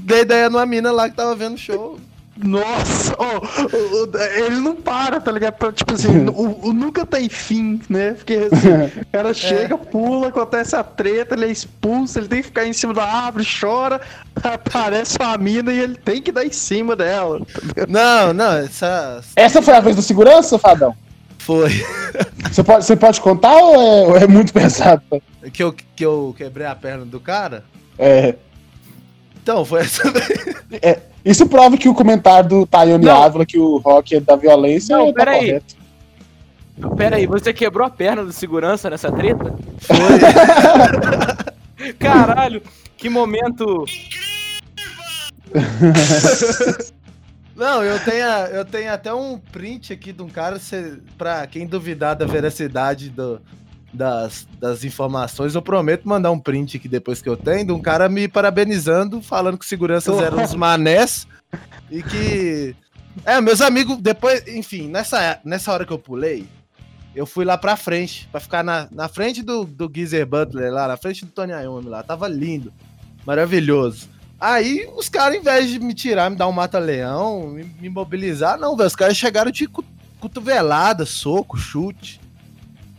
dei 0.02 0.24
ideia 0.24 0.50
numa 0.50 0.66
mina 0.66 0.92
lá 0.92 1.10
que 1.10 1.16
tava 1.16 1.34
vendo 1.38 1.54
o 1.54 1.58
show. 1.58 1.98
Nossa, 2.38 3.16
oh, 3.18 3.40
oh, 3.72 4.18
ele 4.18 4.58
não 4.58 4.76
para, 4.76 5.22
tá 5.22 5.32
ligado? 5.32 5.72
Tipo 5.72 5.94
assim, 5.94 6.28
o, 6.28 6.68
o, 6.68 6.74
nunca 6.74 7.06
tem 7.06 7.30
fim, 7.30 7.82
né? 7.90 8.12
Porque 8.12 8.50
assim, 8.52 9.00
o 9.02 9.06
cara 9.06 9.34
chega, 9.34 9.76
é. 9.76 9.78
pula, 9.78 10.28
acontece 10.28 10.76
a 10.76 10.84
treta, 10.84 11.34
ele 11.34 11.46
é 11.46 11.52
expulso, 11.52 12.20
ele 12.20 12.28
tem 12.28 12.42
que 12.42 12.48
ficar 12.48 12.66
em 12.66 12.74
cima 12.74 12.94
da 12.94 13.06
árvore, 13.06 13.48
chora, 13.60 14.02
aparece 14.44 15.18
uma 15.18 15.38
mina 15.38 15.72
e 15.72 15.80
ele 15.80 15.96
tem 15.96 16.22
que 16.22 16.32
dar 16.32 16.46
em 16.46 16.52
cima 16.52 16.94
dela. 16.94 17.40
Tá 17.40 17.86
não, 17.88 18.34
não, 18.34 18.58
essa. 18.58 19.22
Essa 19.34 19.62
foi 19.62 19.74
a 19.74 19.80
vez 19.80 19.96
do 19.96 20.02
segurança, 20.02 20.60
Fadão? 20.60 20.94
Foi. 21.38 21.70
Você 22.52 22.64
pode, 22.64 22.86
você 22.86 22.96
pode 22.98 23.22
contar 23.22 23.56
ou 23.56 23.76
é, 23.76 24.08
ou 24.08 24.18
é 24.18 24.28
muito 24.28 24.52
pesado? 24.54 25.02
Que 25.54 25.64
eu, 25.64 25.72
que 25.72 26.06
eu 26.06 26.36
quebrei 26.38 26.68
a 26.68 26.76
perna 26.76 27.06
do 27.06 27.20
cara? 27.20 27.64
É. 27.98 28.36
Então, 29.42 29.64
foi 29.64 29.82
essa 29.82 30.02
é, 30.82 31.00
Isso 31.26 31.48
prova 31.48 31.76
que 31.76 31.90
o 31.90 31.94
comentário 31.96 32.48
do 32.48 32.68
Tayane 32.68 33.10
Ávila, 33.10 33.46
que 33.46 33.58
o 33.58 33.78
rock 33.78 34.16
é 34.16 34.20
da 34.20 34.36
violência, 34.36 34.96
não, 34.96 35.12
tá 35.12 35.26
correto. 35.26 35.76
Pera 36.96 37.16
aí, 37.16 37.26
você 37.26 37.52
quebrou 37.52 37.88
a 37.88 37.90
perna 37.90 38.24
do 38.24 38.32
segurança 38.32 38.90
nessa 38.90 39.12
treta? 39.12 39.56
Foi. 39.80 39.98
Caralho, 41.98 42.62
que 42.96 43.10
momento. 43.10 43.86
Não, 47.56 47.82
eu 47.82 47.98
tenho, 48.00 48.26
eu 48.52 48.66
tenho 48.66 48.92
até 48.92 49.14
um 49.14 49.40
print 49.40 49.94
aqui 49.94 50.12
de 50.12 50.22
um 50.22 50.28
cara, 50.28 50.60
pra 51.18 51.48
quem 51.48 51.66
duvidar 51.66 52.14
da 52.14 52.26
veracidade 52.26 53.10
do, 53.10 53.42
das, 53.96 54.48
das 54.60 54.84
informações, 54.84 55.56
eu 55.56 55.62
prometo 55.62 56.08
mandar 56.08 56.32
um 56.32 56.40
print 56.40 56.78
aqui 56.78 56.88
depois 56.88 57.22
que 57.22 57.30
eu 57.30 57.38
tenho, 57.38 57.66
de 57.66 57.72
um 57.72 57.82
cara 57.82 58.10
me 58.10 58.28
parabenizando, 58.28 59.22
falando 59.22 59.58
que 59.58 59.66
seguranças 59.66 60.20
eram 60.20 60.44
uns 60.44 60.54
manés 60.54 61.28
e 61.90 62.04
que. 62.04 62.76
É, 63.24 63.40
meus 63.40 63.62
amigos, 63.62 63.98
depois, 63.98 64.46
enfim, 64.48 64.90
nessa, 64.90 65.40
nessa 65.46 65.72
hora 65.72 65.86
que 65.86 65.94
eu 65.94 65.98
pulei, 65.98 66.46
eu 67.16 67.26
fui 67.26 67.46
lá 67.46 67.58
pra 67.58 67.78
frente, 67.78 68.28
pra 68.30 68.42
ficar 68.42 68.62
na, 68.62 68.90
na 68.92 69.08
frente 69.08 69.42
do, 69.42 69.64
do 69.64 69.90
Geezer 69.94 70.26
Butler 70.26 70.72
lá, 70.72 70.88
na 70.88 70.98
frente 70.98 71.24
do 71.24 71.32
Tony 71.32 71.54
Iommi 71.54 71.88
lá. 71.88 72.04
Tava 72.04 72.28
lindo, 72.28 72.74
maravilhoso. 73.26 74.10
Aí 74.40 74.86
os 74.98 75.08
caras, 75.08 75.38
em 75.38 75.42
vez 75.42 75.70
de 75.70 75.80
me 75.80 75.94
tirar, 75.94 76.30
me 76.30 76.36
dar 76.36 76.48
um 76.48 76.52
mata-leão, 76.52 77.48
me, 77.48 77.64
me, 77.64 77.90
mobilizar, 77.90 78.60
não, 78.60 78.76
velho. 78.76 78.88
Os 78.88 78.96
caras 78.96 79.16
chegaram 79.16 79.50
de 79.50 79.68
cotovelada, 80.20 81.06
soco, 81.06 81.58
chute. 81.58 82.20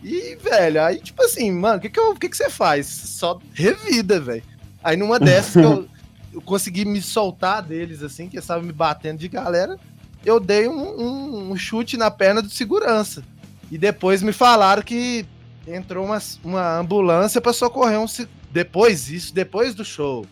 E, 0.09 0.37
velho, 0.37 0.81
aí, 0.85 1.01
tipo 1.01 1.21
assim, 1.25 1.51
mano, 1.51 1.79
o 1.79 1.81
que 1.81 1.91
que, 1.91 1.99
eu, 1.99 2.15
que 2.15 2.29
que 2.29 2.37
você 2.37 2.49
faz? 2.49 2.87
Só 2.87 3.41
revida, 3.53 4.21
velho. 4.21 4.45
Aí 4.83 4.97
numa 4.97 5.19
dessas 5.19 5.55
que 5.55 5.59
eu, 5.59 5.89
eu 6.33 6.41
consegui 6.41 6.85
me 6.85 7.03
soltar 7.03 7.61
deles, 7.61 8.05
assim, 8.05 8.29
que 8.29 8.39
estavam 8.39 8.63
me 8.63 8.73
batendo 8.73 9.19
de 9.19 9.27
galera, 9.27 9.77
eu 10.25 10.39
dei 10.39 10.69
um, 10.69 11.01
um, 11.01 11.51
um, 11.51 11.57
chute 11.57 11.97
na 11.97 12.09
perna 12.09 12.41
do 12.41 12.49
segurança. 12.49 13.25
E 13.69 13.77
depois 13.77 14.23
me 14.23 14.33
falaram 14.33 14.81
que 14.81 15.27
entrou 15.67 16.05
uma, 16.05 16.23
uma 16.45 16.79
ambulância 16.79 17.41
para 17.41 17.53
socorrer 17.53 17.99
um. 17.99 18.07
Depois, 18.53 19.11
isso 19.11 19.35
depois 19.35 19.75
do 19.75 19.85
show 19.85 20.25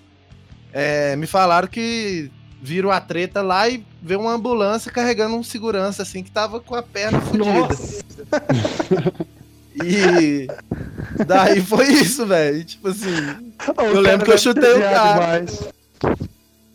é, 0.72 1.16
me 1.16 1.26
falaram 1.26 1.66
que 1.66 2.30
viram 2.62 2.92
a 2.92 3.00
treta 3.00 3.42
lá 3.42 3.68
e 3.68 3.84
veio 4.00 4.20
uma 4.20 4.34
ambulância 4.34 4.92
carregando 4.92 5.34
um 5.34 5.42
segurança, 5.42 6.02
assim, 6.02 6.22
que 6.22 6.30
tava 6.30 6.60
com 6.60 6.76
a 6.76 6.82
perna 6.82 7.20
fodida. 7.20 7.76
e 9.82 10.46
daí 11.26 11.60
foi 11.60 11.88
isso, 11.88 12.26
velho. 12.26 12.64
Tipo 12.64 12.88
assim, 12.88 13.14
eu 13.92 14.00
lembro 14.00 14.26
que 14.26 14.32
eu 14.32 14.38
chutei 14.38 14.74
o 14.74 14.80
cara. 14.80 15.44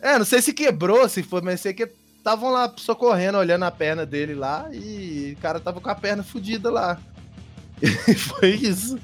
É, 0.00 0.18
não 0.18 0.24
sei 0.24 0.42
se 0.42 0.52
quebrou, 0.52 1.08
se 1.08 1.22
foi, 1.22 1.40
mas 1.40 1.60
sei 1.60 1.72
que 1.72 1.88
estavam 2.16 2.50
lá 2.50 2.72
socorrendo, 2.76 3.38
olhando 3.38 3.64
a 3.64 3.70
perna 3.70 4.04
dele 4.04 4.34
lá, 4.34 4.68
e 4.72 5.34
o 5.36 5.40
cara 5.40 5.58
tava 5.60 5.80
com 5.80 5.88
a 5.88 5.94
perna 5.94 6.22
fodida 6.22 6.70
lá. 6.70 6.98
E 7.82 8.14
foi 8.14 8.50
isso. 8.50 8.98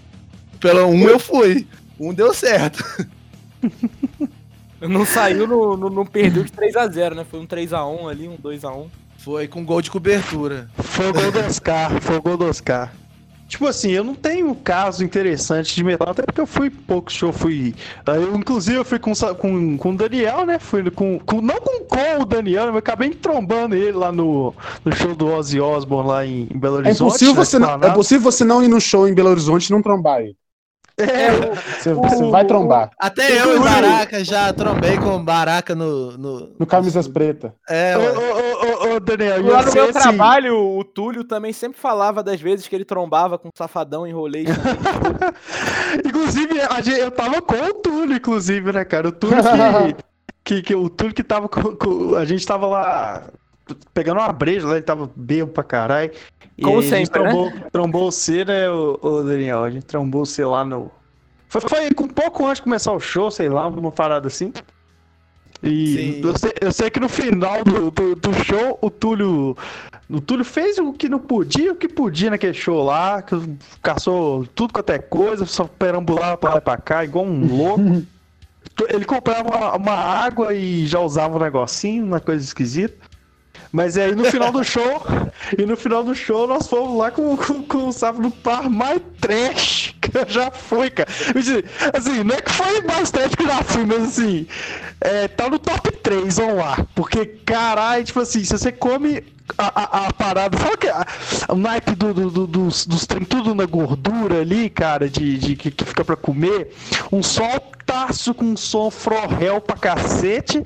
Pelo 0.61 0.87
um 0.87 1.09
eu 1.09 1.19
fui. 1.19 1.67
Um 1.99 2.13
deu 2.13 2.35
certo. 2.35 2.85
Não 4.79 5.07
saiu, 5.07 5.47
no, 5.47 5.77
no, 5.77 5.89
não 5.89 6.05
perdeu 6.05 6.45
de 6.45 6.53
3x0, 6.53 7.15
né? 7.15 7.25
Foi 7.25 7.41
um 7.41 7.47
3x1 7.47 8.11
ali, 8.11 8.29
um 8.29 8.37
2x1. 8.37 8.89
Foi 9.17 9.49
com 9.49 9.65
gol 9.65 9.81
de 9.81 9.91
cobertura. 9.91 10.69
Foi 10.77 11.09
o 11.09 11.13
gol 11.13 11.33
do 11.33 11.41
Oscar, 11.41 12.01
foi 12.03 12.17
o 12.17 12.23
gol 12.23 12.37
do 12.37 12.45
Oscar. 12.45 12.93
Tipo 13.49 13.67
assim, 13.69 13.91
eu 13.91 14.03
não 14.03 14.15
tenho 14.15 14.55
caso 14.57 15.05
interessante 15.05 15.75
de 15.75 15.85
metal, 15.85 16.09
até 16.09 16.23
porque 16.23 16.41
eu 16.41 16.47
fui 16.47 16.69
pouco 16.69 17.13
show, 17.13 17.33
fui. 17.33 17.75
Eu, 18.07 18.35
inclusive, 18.35 18.77
eu 18.77 18.85
fui 18.85 18.99
com, 18.99 19.13
com, 19.15 19.79
com 19.79 19.91
o 19.91 19.97
Daniel, 19.97 20.45
né? 20.45 20.59
Fui 20.59 20.91
com, 20.91 21.19
com. 21.21 21.41
Não 21.41 21.61
com, 21.61 21.85
com 21.85 22.23
o 22.23 22.25
Daniel, 22.25 22.67
mas 22.67 22.77
acabei 22.77 23.11
trombando 23.11 23.77
ele 23.77 23.93
lá 23.93 24.11
no, 24.11 24.53
no 24.85 24.93
show 24.93 25.15
do 25.15 25.29
Ozzy 25.29 25.61
Osbourne 25.61 26.09
lá 26.09 26.27
em, 26.27 26.49
em 26.53 26.59
Belo 26.59 26.77
Horizonte. 26.77 27.03
É 27.03 27.05
impossível, 27.05 27.35
né, 27.35 27.45
você 27.45 27.59
não, 27.59 27.75
é 27.75 27.91
possível 27.93 28.33
você 28.33 28.45
não 28.45 28.65
ir 28.65 28.69
no 28.69 28.81
show 28.81 29.09
em 29.09 29.15
Belo 29.15 29.31
Horizonte 29.31 29.67
e 29.67 29.73
não 29.73 29.81
trombar 29.81 30.23
ele. 30.23 30.37
É, 30.99 31.31
você, 31.79 31.93
você 31.93 32.31
vai 32.31 32.45
trombar. 32.47 32.91
Até 32.99 33.43
eu 33.43 33.57
e 33.57 33.61
Baraca 33.61 34.25
já 34.25 34.51
trombei 34.53 34.97
com 34.97 35.23
Baraca 35.23 35.75
no. 35.75 36.17
No, 36.17 36.55
no 36.59 36.67
Camisas 36.67 37.07
Preta. 37.07 37.55
É, 37.69 37.95
ô, 37.99 38.01
ô, 38.01 38.66
ô, 38.97 39.01
Daniel, 39.01 39.45
Lá 39.47 39.63
no 39.65 39.73
meu 39.73 39.85
assim, 39.85 39.93
trabalho, 39.93 40.57
o 40.79 40.85
Túlio 40.85 41.25
também 41.25 41.53
sempre 41.53 41.79
falava 41.79 42.23
das 42.23 42.41
vezes 42.41 42.67
que 42.69 42.75
ele 42.75 42.85
trombava 42.85 43.39
com 43.39 43.49
um 43.49 43.53
safadão 43.57 44.07
em 44.07 44.13
rolê. 44.13 44.45
Inclusive, 46.05 46.61
a 46.61 46.81
gente- 46.81 46.99
eu 47.01 47.11
tava 47.11 47.41
com 47.43 47.55
o 47.57 47.75
Túlio, 47.75 48.17
inclusive, 48.17 48.73
né, 48.73 48.85
cara? 48.85 49.09
O 49.09 49.13
Túlio 49.13 49.37
que. 50.45 50.57
que, 50.57 50.63
que 50.63 50.75
o 50.75 50.89
Túlio 50.89 51.15
que 51.15 51.23
tava 51.25 51.49
com, 51.49 51.77
com- 51.77 52.15
A 52.17 52.25
gente 52.25 52.47
tava 52.47 52.67
lá 52.67 53.25
pegando 53.93 54.21
uma 54.21 54.33
breja 54.33 54.67
lá, 54.67 54.75
ele 54.75 54.83
tava 54.83 55.11
bêbado 55.17 55.53
pra 55.53 55.65
caralho. 55.65 56.13
E 56.57 56.63
Como 56.63 56.79
aí 56.81 56.87
a 56.87 56.89
gente 56.97 57.07
sempre, 57.07 57.23
né? 57.23 57.31
trombou, 57.31 57.53
trombou 57.73 58.13
você, 58.13 58.45
né, 58.45 58.71
ô, 58.71 58.99
ô, 59.03 59.23
Daniel? 59.23 59.65
A 59.65 59.71
gente 59.71 59.85
trombou 59.87 60.25
você 60.25 60.45
lá 60.45 60.65
no. 60.65 60.91
Foi, 61.49 61.61
foi 61.63 61.87
um 61.87 62.09
pouco 62.09 62.45
antes 62.45 62.57
de 62.57 62.63
começar 62.63 62.93
o 62.93 63.01
show, 63.01 63.31
sei 63.31 63.49
lá, 63.49 63.67
uma 63.69 63.93
parada 63.93 64.27
assim. 64.29 64.53
E 65.63 66.21
eu 66.23 66.39
sei, 66.39 66.53
eu 66.61 66.73
sei 66.73 66.91
que 66.91 67.01
no 67.01 67.09
final 67.09 67.65
do, 67.65 67.91
do, 67.91 68.15
do 68.15 68.45
show, 68.45 68.79
o 68.81 68.91
Túlio. 68.91 69.57
O 70.09 70.21
Túlio 70.21 70.45
fez 70.45 70.79
o 70.79 70.93
que 70.93 71.09
não 71.09 71.19
podia, 71.19 71.73
o 71.73 71.77
que 71.77 71.89
podia 71.89 72.31
naquele 72.31 72.55
show 72.55 72.85
lá, 72.85 73.23
que 73.23 73.35
caçou 73.83 74.47
tudo 74.55 74.73
quanto 74.73 74.91
é 74.91 74.99
coisa, 74.99 75.45
só 75.47 75.65
perambulava 75.65 76.37
pra 76.37 76.51
lá 76.51 76.59
e 76.59 76.61
pra 76.61 76.77
cá, 76.77 77.05
igual 77.05 77.25
um 77.25 77.57
louco. 77.57 78.07
Ele 78.91 79.05
comprava 79.05 79.49
uma, 79.49 79.77
uma 79.77 79.95
água 79.95 80.53
e 80.53 80.87
já 80.87 81.01
usava 81.01 81.37
um 81.37 81.41
negocinho, 81.41 82.05
uma 82.05 82.21
coisa 82.21 82.45
esquisita. 82.45 83.06
Mas 83.73 83.97
aí 83.99 84.15
no 84.15 84.25
final 84.25 84.51
do 84.53 84.63
show, 84.65 85.03
e 85.59 85.67
no 85.67 85.77
final 85.77 86.03
do 86.03 86.15
show 86.15 86.47
nós 86.47 86.67
fomos 86.67 86.97
lá 86.99 87.11
com, 87.11 87.37
com, 87.37 87.63
com 87.63 87.89
o 87.89 87.93
sabe, 87.93 88.21
no 88.21 88.31
par 88.31 88.69
mais 88.71 89.01
trash 89.21 89.95
que 90.01 90.17
eu 90.17 90.27
já 90.29 90.51
fui, 90.51 90.89
cara. 90.91 91.09
Assim, 91.95 92.23
não 92.25 92.35
é 92.35 92.41
que 92.41 92.51
foi 92.53 92.81
mais 92.83 93.11
trash 93.11 93.35
que 93.35 93.43
eu 93.43 93.49
já 93.49 93.63
fui, 93.63 93.85
mas 93.85 94.03
assim, 94.05 94.47
é, 95.01 95.29
tá 95.29 95.49
no 95.49 95.59
top 95.59 95.91
3, 95.93 96.37
vamos 96.37 96.57
lá. 96.57 96.87
Porque, 96.95 97.27
caralho, 97.27 98.05
tipo 98.05 98.21
assim, 98.21 98.45
se 98.45 98.57
você 98.57 98.73
come 98.73 99.23
a, 99.59 99.67
a, 99.67 100.07
a 100.07 100.13
parada, 100.13 100.57
que 100.79 101.53
o 101.53 101.57
naipe 101.57 101.95
do, 101.95 102.13
do- 102.13 102.31
do- 102.31 102.47
dos, 102.47 102.87
dos 102.87 103.07
trem 103.07 103.25
tudo 103.25 103.55
na 103.55 103.65
gordura 103.65 104.41
ali, 104.41 104.69
cara, 104.71 105.09
de, 105.09 105.39
de 105.39 105.57
que, 105.57 105.71
que 105.71 105.85
fica 105.85 106.05
pra 106.05 106.17
comer, 106.17 106.73
um 107.13 107.23
soltaço 107.91 108.35
com 108.35 108.45
um 108.47 108.57
som 108.57 108.91
forrel 108.91 109.61
pra 109.61 109.77
cacete, 109.77 110.63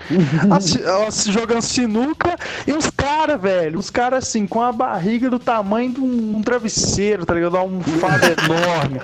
assi- 0.50 0.82
assi- 1.06 1.30
jogando 1.32 1.60
sinuca, 1.62 2.36
e 2.66 2.72
os 2.72 2.88
caras, 2.90 3.40
velho, 3.40 3.78
os 3.78 3.90
caras 3.90 4.24
assim, 4.24 4.46
com 4.46 4.62
a 4.62 4.72
barriga 4.72 5.28
do 5.28 5.38
tamanho 5.38 5.92
de 5.92 6.00
um, 6.00 6.36
um 6.36 6.42
travesseiro, 6.42 7.26
tá 7.26 7.34
ligado? 7.34 7.58
Um 7.58 7.80
fado 7.82 8.24
enorme. 8.44 9.00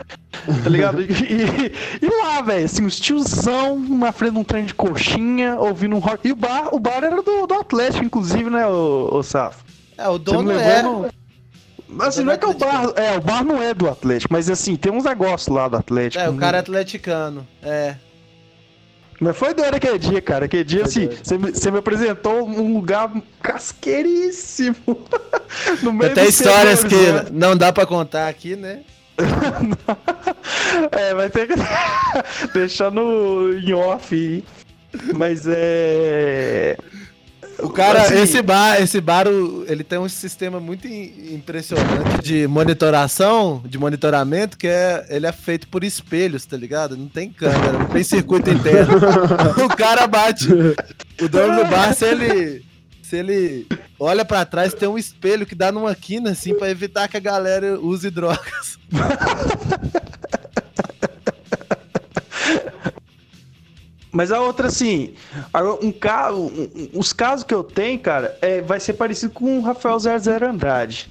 Tá 0.63 0.71
ligado? 0.71 1.03
E, 1.03 1.05
e- 1.05 1.73
e 2.03 2.23
lá, 2.25 2.41
velho, 2.41 2.65
assim, 2.65 2.85
os 2.87 2.99
tiozão 2.99 3.79
na 3.79 4.13
frente 4.13 4.33
de 4.33 4.39
um 4.39 4.45
trem 4.45 4.65
de 4.65 4.75
coxinha, 4.75 5.57
ouvindo 5.57 5.95
um 5.95 5.99
rock. 5.99 6.27
E 6.27 6.33
o 6.33 6.37
bar, 6.37 6.75
o 6.75 6.79
bar 6.79 7.05
era 7.05 7.21
do, 7.23 7.47
do 7.47 7.55
Atlético, 7.55 8.05
inclusive, 8.05 8.49
né, 8.49 8.67
ô, 8.67 9.09
ô 9.13 9.23
Safo? 9.23 9.65
É, 9.99 10.09
o 10.09 10.19
dono 10.19 10.53
é. 10.53 10.83
no- 10.83 11.07
Assim, 12.01 12.25
não 12.25 12.33
é 12.33 12.37
que 12.37 12.45
o 12.45 12.53
bar. 12.53 12.93
É, 12.97 13.17
o 13.17 13.21
bar 13.21 13.45
não 13.45 13.63
é 13.63 13.73
do 13.73 13.89
Atlético, 13.89 14.33
mas 14.33 14.51
assim, 14.51 14.75
tem 14.75 14.91
uns 14.93 15.05
negócios 15.05 15.47
lá 15.55 15.69
do 15.69 15.77
Atlético. 15.77 16.23
É, 16.23 16.29
o 16.29 16.35
cara 16.35 16.57
é 16.57 16.61
atleticano. 16.61 17.47
É. 17.63 17.95
Mas 19.21 19.37
foi 19.37 19.55
doido 19.55 19.75
aquele 19.75 19.99
dia, 19.99 20.21
cara. 20.21 20.45
Aquele 20.45 20.65
dia, 20.65 20.81
Foi 20.81 20.89
assim, 20.89 21.09
você 21.23 21.39
me, 21.39 21.51
você 21.51 21.71
me 21.71 21.79
apresentou 21.79 22.47
um 22.47 22.75
lugar 22.75 23.11
casqueiríssimo. 23.43 24.77
no 25.83 25.93
meio 25.93 26.15
Tem 26.15 26.25
dos 26.25 26.39
histórias 26.39 26.81
setores, 26.81 27.13
né? 27.13 27.25
que 27.25 27.33
não 27.33 27.57
dá 27.57 27.73
pra 27.73 27.87
contar 27.87 28.29
aqui, 28.29 28.57
né? 28.57 28.81
É, 30.93 31.15
vai 31.15 31.31
ter 31.31 31.49
que 31.49 31.55
deixar 32.53 32.91
no 32.91 33.59
em 33.59 33.73
off. 33.73 34.45
Mas 35.15 35.45
é. 35.47 36.77
O 37.59 37.71
cara, 37.71 38.03
Assim- 38.03 38.19
esse 38.21 38.43
bar, 38.43 38.81
esse 38.81 39.01
bar, 39.01 39.27
ele 39.67 39.83
tem 39.83 39.99
um 39.99 40.09
sistema 40.09 40.61
muito 40.61 40.87
im- 40.87 41.35
impressionante 41.35 42.23
de 42.23 42.47
monitoração, 42.47 43.63
de 43.65 43.79
monitoramento, 43.79 44.59
que 44.59 44.67
é, 44.67 45.07
ele 45.09 45.27
é 45.27 45.33
feito 45.33 45.67
por 45.69 45.83
espelhos, 45.83 46.45
tá 46.45 46.57
ligado? 46.57 46.97
Não 46.97 47.09
tem 47.09 47.31
câmera, 47.31 47.73
não 47.79 47.87
tem 47.87 48.03
circuito 48.03 48.51
interno. 48.51 48.95
o 49.65 49.69
cara 49.77 50.07
bate. 50.07 50.49
O 50.53 51.29
dono 51.29 51.57
do 51.57 51.65
bar, 51.71 51.95
se 51.95 52.05
ele, 52.05 52.65
se 53.03 53.17
ele 53.17 53.67
olha 53.99 54.25
pra 54.25 54.45
trás, 54.45 54.75
tem 54.75 54.89
um 54.89 54.99
espelho 54.99 55.47
que 55.47 55.55
dá 55.55 55.73
numa 55.73 55.95
quina, 55.95 56.31
assim, 56.33 56.55
pra 56.55 56.71
evitar 56.71 57.09
que 57.09 57.17
a 57.17 57.21
galera 57.21 57.81
use 57.81 58.11
drogas. 58.11 58.79
Mas 64.17 64.33
a 64.33 64.41
outra, 64.41 64.69
assim, 64.69 65.13
um 65.83 65.89
um- 65.89 66.89
os 66.95 67.13
casos 67.13 67.45
que 67.45 67.53
eu 67.53 67.63
tenho, 67.63 67.99
cara, 67.99 68.35
é, 68.41 68.63
vai 68.63 68.81
ser 68.81 68.95
parecido 68.95 69.31
com 69.35 69.59
o 69.59 69.61
Rafael 69.61 69.99
00 70.01 70.49
Andrade. 70.49 71.11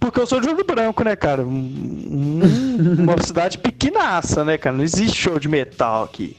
Porque 0.00 0.18
eu 0.18 0.26
sou 0.26 0.40
de 0.40 0.48
Ouro 0.48 0.64
Branco, 0.64 1.04
né, 1.04 1.14
cara? 1.14 1.42
Um- 1.44 2.40
um- 2.40 3.02
uma 3.02 3.22
cidade 3.22 3.58
pequenaça, 3.58 4.46
né, 4.46 4.56
cara? 4.56 4.74
Não 4.74 4.82
existe 4.82 5.20
show 5.20 5.38
de 5.38 5.46
metal 5.46 6.04
aqui. 6.04 6.38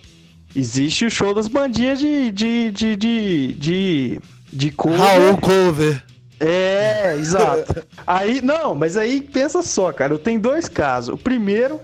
Existe 0.56 1.06
o 1.06 1.12
show 1.12 1.32
das 1.32 1.48
bandinhas 1.48 2.00
de. 2.00 2.32
de. 2.32 2.72
de. 2.72 2.96
de. 2.96 3.54
de, 3.54 4.20
de 4.52 4.72
cover. 4.72 4.98
Raul 5.00 5.38
Cover. 5.38 6.04
É, 6.40 7.16
exato. 7.20 7.86
Aí, 8.08 8.42
não, 8.42 8.74
mas 8.74 8.98
aí 8.98 9.22
pensa 9.22 9.62
só, 9.62 9.92
cara. 9.94 10.12
Eu 10.12 10.18
tenho 10.18 10.40
dois 10.40 10.68
casos. 10.68 11.14
O 11.14 11.18
primeiro 11.18 11.80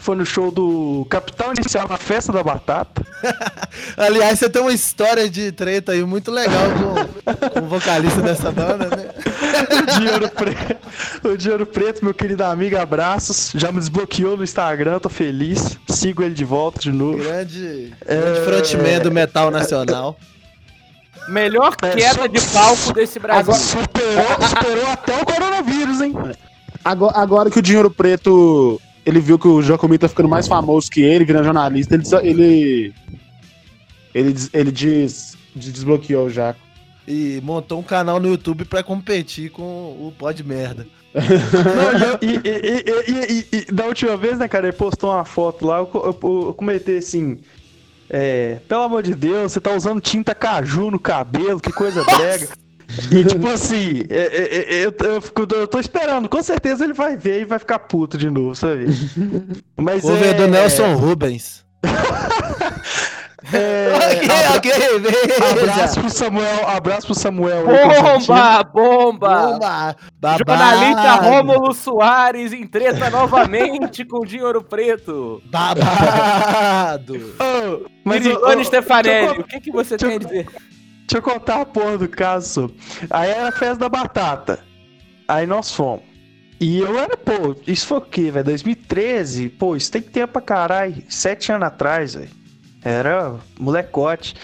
foi 0.00 0.16
no 0.16 0.24
show 0.24 0.50
do 0.50 1.06
Capital 1.10 1.52
Inicial 1.56 1.86
na 1.88 1.96
Festa 1.96 2.32
da 2.32 2.42
Batata. 2.42 3.02
Aliás, 3.96 4.38
você 4.38 4.48
tem 4.48 4.62
uma 4.62 4.72
história 4.72 5.28
de 5.28 5.52
treta 5.52 5.92
aí 5.92 6.02
muito 6.04 6.30
legal 6.30 6.62
com, 6.72 7.48
com 7.60 7.66
o 7.66 7.68
vocalista 7.68 8.20
dessa 8.22 8.50
banda, 8.50 8.86
né? 8.96 9.10
O 9.70 9.98
Dinheiro 9.98 10.28
Preto. 10.30 10.76
O 11.28 11.36
Dinheiro 11.36 11.66
Preto, 11.66 12.04
meu 12.04 12.14
querido 12.14 12.42
amigo, 12.44 12.76
abraços. 12.78 13.52
Já 13.54 13.70
me 13.70 13.78
desbloqueou 13.78 14.36
no 14.36 14.42
Instagram, 14.44 14.98
tô 14.98 15.08
feliz. 15.10 15.78
Sigo 15.88 16.22
ele 16.22 16.34
de 16.34 16.44
volta 16.44 16.80
de 16.80 16.90
novo. 16.90 17.18
Grande, 17.18 17.92
É. 18.06 18.16
grande 18.16 18.40
frontman 18.40 19.00
do 19.00 19.10
metal 19.12 19.50
nacional. 19.50 20.16
Melhor 21.28 21.74
É, 21.82 21.90
queda 21.94 22.28
de 22.28 22.40
palco 22.40 22.92
desse 22.94 23.18
Brasil. 23.18 23.40
Agora- 23.52 23.58
Superou, 23.58 24.48
superou 24.48 24.86
até 24.88 25.20
o 25.20 25.24
coronavírus, 25.26 26.00
hein? 26.00 26.14
Agora, 26.84 27.18
agora 27.18 27.50
que 27.50 27.58
o 27.58 27.62
Dinheiro 27.62 27.90
Preto 27.90 28.80
ele 29.04 29.20
viu 29.20 29.38
que 29.38 29.48
o 29.48 29.62
Jacomini 29.62 29.98
tá 29.98 30.08
ficando 30.08 30.28
mais 30.28 30.46
famoso 30.48 30.90
que 30.90 31.00
ele, 31.02 31.24
virando 31.24 31.44
jornalista, 31.44 31.94
ele 31.94 32.04
ele 32.22 32.94
ele, 34.14 34.32
des- 34.32 34.50
ele 34.52 34.72
diz, 34.72 35.36
des- 35.54 35.72
desbloqueou 35.72 36.26
o 36.26 36.30
Jaco. 36.30 36.60
E 37.06 37.40
montou 37.42 37.78
um 37.80 37.82
canal 37.82 38.20
no 38.20 38.28
YouTube 38.28 38.64
pra 38.64 38.82
competir 38.82 39.50
com 39.50 39.62
o 39.62 40.12
Pod 40.16 40.42
Merda. 40.44 40.86
Não, 41.14 42.18
e, 42.22 42.34
e- 42.36 42.40
e- 42.44 42.84
e- 42.86 43.10
e- 43.12 43.46
e- 43.52 43.66
e 43.68 43.72
da 43.72 43.86
última 43.86 44.16
vez, 44.16 44.38
né, 44.38 44.46
cara, 44.46 44.68
ele 44.68 44.76
postou 44.76 45.10
uma 45.10 45.24
foto 45.24 45.66
lá, 45.66 45.78
eu, 45.78 45.86
co- 45.86 45.98
eu, 46.22 46.46
eu 46.48 46.54
comentei 46.54 46.98
assim. 46.98 47.38
É, 48.08 48.58
pelo 48.68 48.82
amor 48.82 49.02
de 49.04 49.14
Deus, 49.14 49.52
você 49.52 49.60
tá 49.60 49.72
usando 49.74 50.00
tinta 50.00 50.34
caju 50.34 50.90
no 50.90 50.98
cabelo, 50.98 51.60
que 51.60 51.72
coisa 51.72 52.04
brega. 52.04 52.48
E 53.10 53.24
tipo 53.24 53.48
assim, 53.48 54.02
é, 54.08 54.18
é, 54.18 54.74
é, 54.74 54.84
eu, 54.86 54.94
eu, 54.98 55.20
fico- 55.20 55.46
eu 55.54 55.66
tô 55.66 55.78
esperando, 55.78 56.28
com 56.28 56.42
certeza 56.42 56.84
ele 56.84 56.92
vai 56.92 57.16
ver 57.16 57.42
e 57.42 57.44
vai 57.44 57.58
ficar 57.58 57.78
puto 57.78 58.16
de 58.18 58.30
novo, 58.30 58.54
sabe? 58.54 58.86
Mas 59.76 60.02
Cover 60.02 60.28
é, 60.28 60.34
do 60.34 60.48
Nelson 60.48 60.94
Rubens. 60.94 61.64
É, 63.52 63.88
ok, 64.56 64.70
ok, 64.70 64.72
abraço 65.50 65.94
veja. 65.96 66.00
pro 66.00 66.10
Samuel, 66.10 66.68
abraço 66.68 67.06
pro 67.06 67.14
Samuel. 67.14 67.64
Bomba, 67.64 68.62
bomba! 68.64 69.44
Bomba! 69.44 69.96
Babado. 70.20 70.44
Jornalista 70.46 71.12
Rômulo 71.14 71.72
Soares 71.74 72.52
em 72.52 72.66
treta 72.66 73.08
novamente 73.08 74.04
com 74.04 74.18
o 74.18 74.26
Dinheiro 74.26 74.62
Preto. 74.62 75.42
Babado! 75.46 77.34
Ô, 77.40 77.88
mas, 78.04 78.22
deixa 78.22 78.38
eu 78.38 78.64
Stefanelli, 78.64 79.40
o 79.40 79.44
que, 79.44 79.60
que 79.60 79.72
você 79.72 79.96
tem 79.96 80.16
a 80.16 80.18
dizer? 80.18 80.46
Deixa 81.10 81.18
eu 81.18 81.22
contar 81.22 81.62
a 81.62 81.66
porra 81.66 81.98
do 81.98 82.08
caso. 82.08 82.72
Aí 83.10 83.30
era 83.30 83.48
a 83.48 83.52
festa 83.52 83.74
da 83.74 83.88
batata. 83.88 84.60
Aí 85.26 85.44
nós 85.44 85.74
fomos. 85.74 86.04
E 86.60 86.78
eu 86.78 86.96
era, 86.96 87.16
pô, 87.16 87.56
isso 87.66 87.88
foi 87.88 87.98
o 87.98 88.02
quê, 88.02 88.30
velho? 88.30 88.44
2013? 88.44 89.48
Pô, 89.48 89.74
isso 89.74 89.90
tem 89.90 90.00
tempo 90.00 90.34
pra 90.34 90.40
caralho. 90.40 91.02
Sete 91.08 91.50
anos 91.50 91.66
atrás, 91.66 92.14
velho. 92.14 92.30
Era 92.84 93.34
molecote. 93.58 94.36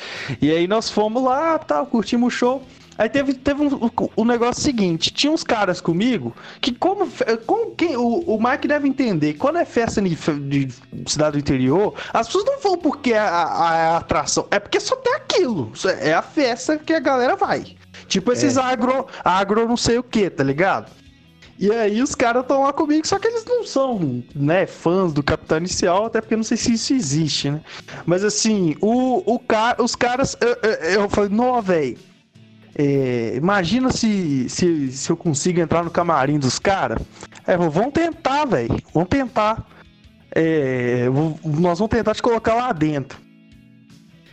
E 0.42 0.50
aí 0.50 0.66
nós 0.66 0.90
fomos 0.90 1.22
lá, 1.22 1.56
tal, 1.56 1.86
curtimos 1.86 2.34
o 2.34 2.36
show. 2.36 2.66
Aí 2.98 3.08
teve, 3.08 3.34
teve 3.34 3.62
um, 3.62 3.90
um 4.16 4.24
negócio 4.24 4.62
seguinte, 4.62 5.10
tinha 5.12 5.30
uns 5.32 5.42
caras 5.44 5.80
comigo 5.80 6.34
que 6.60 6.72
como, 6.72 7.06
como 7.46 7.72
quem, 7.74 7.96
o, 7.96 8.20
o 8.20 8.42
Mike 8.42 8.66
deve 8.66 8.88
entender, 8.88 9.34
quando 9.34 9.58
é 9.58 9.64
festa 9.64 10.00
de, 10.00 10.14
de 10.16 10.74
cidade 11.10 11.32
do 11.32 11.38
interior, 11.38 11.94
as 12.12 12.26
pessoas 12.26 12.44
não 12.46 12.58
vão 12.60 12.78
porque 12.78 13.12
é 13.12 13.18
a, 13.18 13.28
a- 13.28 13.70
a 13.94 13.96
atração, 13.98 14.46
é 14.50 14.58
porque 14.58 14.80
só 14.80 14.96
tem 14.96 15.14
aquilo, 15.14 15.72
é 16.00 16.14
a 16.14 16.22
festa 16.22 16.78
que 16.78 16.92
a 16.94 17.00
galera 17.00 17.36
vai. 17.36 17.76
Tipo 18.08 18.32
esses 18.32 18.56
agro, 18.56 19.06
agro 19.24 19.66
não 19.68 19.76
sei 19.76 19.98
o 19.98 20.02
que, 20.02 20.30
tá 20.30 20.42
ligado? 20.44 20.90
E 21.58 21.70
aí 21.72 22.02
os 22.02 22.14
caras 22.14 22.42
estão 22.42 22.62
lá 22.64 22.72
comigo, 22.72 23.06
só 23.06 23.18
que 23.18 23.26
eles 23.28 23.44
não 23.46 23.64
são, 23.64 24.22
né, 24.34 24.66
fãs 24.66 25.12
do 25.12 25.22
Capitão 25.22 25.56
Inicial, 25.58 26.04
até 26.06 26.20
porque 26.20 26.36
não 26.36 26.42
sei 26.42 26.56
se 26.58 26.74
isso 26.74 26.92
existe, 26.92 27.50
né? 27.50 27.60
Mas 28.04 28.22
assim, 28.22 28.76
o, 28.80 29.22
o 29.34 29.38
ca, 29.38 29.74
os 29.78 29.94
caras, 29.96 30.36
eu, 30.40 30.48
eu, 30.62 31.00
eu 31.02 31.08
falei, 31.08 31.30
não, 31.30 31.60
velho, 31.62 31.98
É, 32.78 33.34
imagina 33.36 33.90
se, 33.90 34.48
se, 34.50 34.92
se 34.92 35.10
eu 35.10 35.16
consigo 35.16 35.60
entrar 35.60 35.82
no 35.82 35.90
camarim 35.90 36.38
dos 36.38 36.58
caras. 36.58 37.00
É, 37.46 37.56
vamos 37.56 37.92
tentar, 37.92 38.44
velho. 38.44 38.76
Vamos 38.92 39.08
tentar. 39.08 39.66
É, 40.34 41.06
nós 41.42 41.78
vamos 41.78 41.88
tentar 41.88 42.14
te 42.14 42.22
colocar 42.22 42.54
lá 42.54 42.72
dentro. 42.72 43.18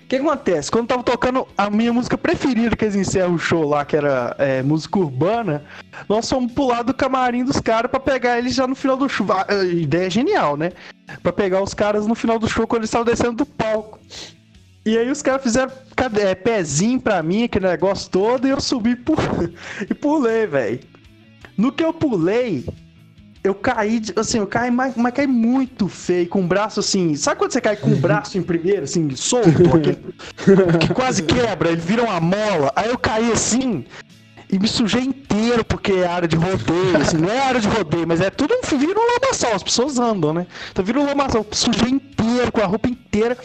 O 0.04 0.08
que 0.08 0.18
acontece? 0.18 0.70
Quando 0.70 0.88
tava 0.88 1.02
tocando 1.02 1.48
a 1.58 1.70
minha 1.70 1.94
música 1.94 2.18
preferida, 2.18 2.76
que 2.76 2.84
eles 2.84 2.96
encerram 2.96 3.36
o 3.36 3.40
show 3.40 3.68
lá, 3.68 3.86
que 3.86 3.96
era 3.96 4.36
é, 4.38 4.62
música 4.62 5.00
urbana, 5.00 5.64
nós 6.10 6.30
fomos 6.30 6.52
pular 6.52 6.84
do 6.84 6.94
camarim 6.94 7.46
dos 7.46 7.60
caras 7.62 7.90
para 7.90 8.00
pegar 8.00 8.38
eles 8.38 8.54
já 8.54 8.68
no 8.68 8.76
final 8.76 8.98
do 8.98 9.08
show. 9.08 9.26
Ideia 9.72 10.08
é 10.08 10.10
genial, 10.10 10.58
né? 10.58 10.74
Pra 11.24 11.32
pegar 11.32 11.64
os 11.64 11.74
caras 11.74 12.06
no 12.06 12.14
final 12.14 12.38
do 12.38 12.50
show 12.50 12.68
quando 12.68 12.82
eles 12.82 12.90
estavam 12.90 13.06
descendo 13.06 13.38
do 13.38 13.46
palco. 13.46 13.98
E 14.86 14.98
aí 14.98 15.10
os 15.10 15.22
caras 15.22 15.44
fizeram 15.44 15.72
é, 16.20 16.36
pezinho 16.36 17.00
pra 17.00 17.24
mim, 17.24 17.44
aquele 17.44 17.68
negócio 17.68 18.10
todo, 18.12 18.46
e 18.46 18.52
eu 18.52 18.60
subi 18.60 18.98
e 19.90 19.94
pulei, 19.94 20.46
velho. 20.46 20.80
No 21.58 21.72
que 21.72 21.84
eu 21.84 21.94
pulei, 21.94 22.66
eu 23.44 23.54
caí, 23.54 24.02
assim, 24.16 24.40
eu 24.40 24.48
caí, 24.48 24.72
mas, 24.72 24.96
mas 24.96 25.14
caí 25.14 25.28
muito 25.28 25.88
feio, 25.88 26.28
com 26.28 26.42
o 26.42 26.48
braço 26.48 26.80
assim. 26.80 27.16
Sabe 27.16 27.38
quando 27.38 27.52
você 27.52 27.62
cai 27.62 27.76
com 27.76 27.92
o 27.92 27.96
braço 27.96 28.38
em 28.38 28.42
primeiro, 28.42 28.84
assim, 28.84 29.10
solto, 29.16 29.52
que 30.80 30.94
quase 30.94 31.24
quebra, 31.24 31.70
ele 31.72 31.82
vira 31.82 32.04
uma 32.04 32.20
mola? 32.20 32.72
Aí 32.76 32.90
eu 32.90 32.98
caí 32.98 33.32
assim 33.32 33.86
e 34.54 34.60
me 34.60 34.68
sujei 34.68 35.02
inteiro, 35.02 35.66
porque 35.66 35.92
é 35.92 36.06
área 36.06 36.28
de 36.28 36.36
rodeio, 36.36 36.98
assim, 36.98 37.18
não 37.18 37.28
é 37.28 37.40
área 37.40 37.60
de 37.60 37.68
rodeio, 37.68 38.08
mas 38.08 38.22
é 38.22 38.30
tudo 38.30 38.54
vira 38.78 39.00
um 39.00 39.20
lamaçal, 39.20 39.56
as 39.56 39.64
pessoas 39.64 39.98
andam, 39.98 40.32
né? 40.32 40.46
Então 40.72 40.86
vira 40.86 41.00
um 41.00 41.06
lamaçal, 41.06 41.44
sujei 41.52 41.90
inteiro, 41.90 42.52
com 42.52 42.62
a 42.62 42.66
roupa 42.66 42.88
inteira. 42.88 43.36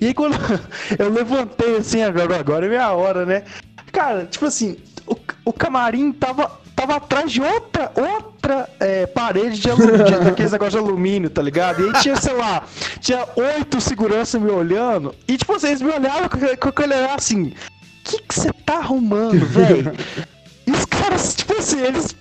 E 0.00 0.06
aí 0.06 0.14
quando 0.14 0.36
eu 0.98 1.10
levantei 1.10 1.76
assim, 1.76 2.02
agora, 2.02 2.38
agora 2.38 2.64
é 2.64 2.68
minha 2.70 2.90
hora, 2.92 3.26
né? 3.26 3.44
Cara, 3.92 4.24
tipo 4.24 4.46
assim, 4.46 4.78
o, 5.06 5.14
o 5.44 5.52
camarim 5.52 6.12
tava 6.12 6.50
tava 6.74 6.96
atrás 6.96 7.30
de 7.30 7.42
outra, 7.42 7.92
outra 7.94 8.68
é, 8.80 9.06
parede 9.06 9.60
de 9.60 9.70
alumínio, 9.70 10.20
daqueles 10.24 10.50
negócios 10.50 10.82
de 10.82 10.88
alumínio, 10.88 11.30
tá 11.30 11.42
ligado? 11.42 11.82
E 11.82 11.88
aí 11.88 12.02
tinha, 12.02 12.16
sei 12.16 12.34
lá, 12.34 12.64
tinha 13.00 13.28
oito 13.36 13.80
seguranças 13.82 14.40
me 14.40 14.50
olhando, 14.50 15.14
e 15.28 15.36
tipo, 15.36 15.52
vocês 15.52 15.80
me 15.80 15.92
olhavam 15.92 16.28
com, 16.28 16.68
aquele 16.68 16.94
olhar 16.94 17.16
assim, 17.16 17.48
o 17.48 17.54
que 18.02 18.22
você 18.28 18.50
tá 18.64 18.78
arrumando, 18.78 19.44
velho? 19.46 19.92
Caras, 21.14 21.34
tipo 21.34 21.52
assim, 21.56 21.80
eles 21.80 22.16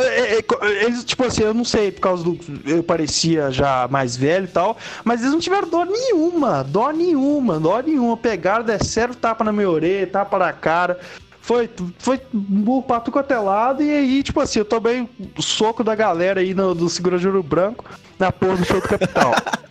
é, 0.00 0.38
é, 0.38 0.84
eles, 0.84 1.04
tipo 1.04 1.24
assim, 1.24 1.42
eu 1.42 1.52
não 1.52 1.64
sei, 1.64 1.92
por 1.92 2.00
causa 2.00 2.24
do. 2.24 2.38
Eu 2.64 2.82
parecia 2.82 3.50
já 3.50 3.86
mais 3.90 4.16
velho 4.16 4.44
e 4.44 4.48
tal, 4.48 4.78
mas 5.04 5.20
eles 5.20 5.32
não 5.32 5.40
tiveram 5.40 5.68
dó 5.68 5.84
nenhuma, 5.84 6.62
dó 6.64 6.90
nenhuma, 6.90 7.60
dó 7.60 7.80
nenhuma. 7.80 8.16
Pegaram, 8.16 8.64
desceram 8.64 9.14
tapa 9.14 9.44
na 9.44 9.52
minha 9.52 9.68
orelha, 9.68 10.06
tapa 10.06 10.38
na 10.38 10.52
cara. 10.52 10.98
Foi, 11.40 11.68
foi 11.98 12.18
burro 12.32 12.82
pra 12.82 13.00
tudo 13.00 13.12
quanto 13.12 13.30
é 13.30 13.38
lado, 13.38 13.82
e 13.82 13.90
aí, 13.90 14.22
tipo 14.22 14.40
assim, 14.40 14.60
eu 14.60 14.64
tomei 14.64 15.06
o 15.36 15.42
soco 15.42 15.84
da 15.84 15.94
galera 15.94 16.40
aí 16.40 16.54
no, 16.54 16.74
do 16.74 16.88
Segura 16.88 17.18
Juro 17.18 17.42
Branco 17.42 17.84
na 18.18 18.32
porra 18.32 18.56
do 18.56 18.64
show 18.64 18.80
do 18.80 18.88
Capital. 18.88 19.34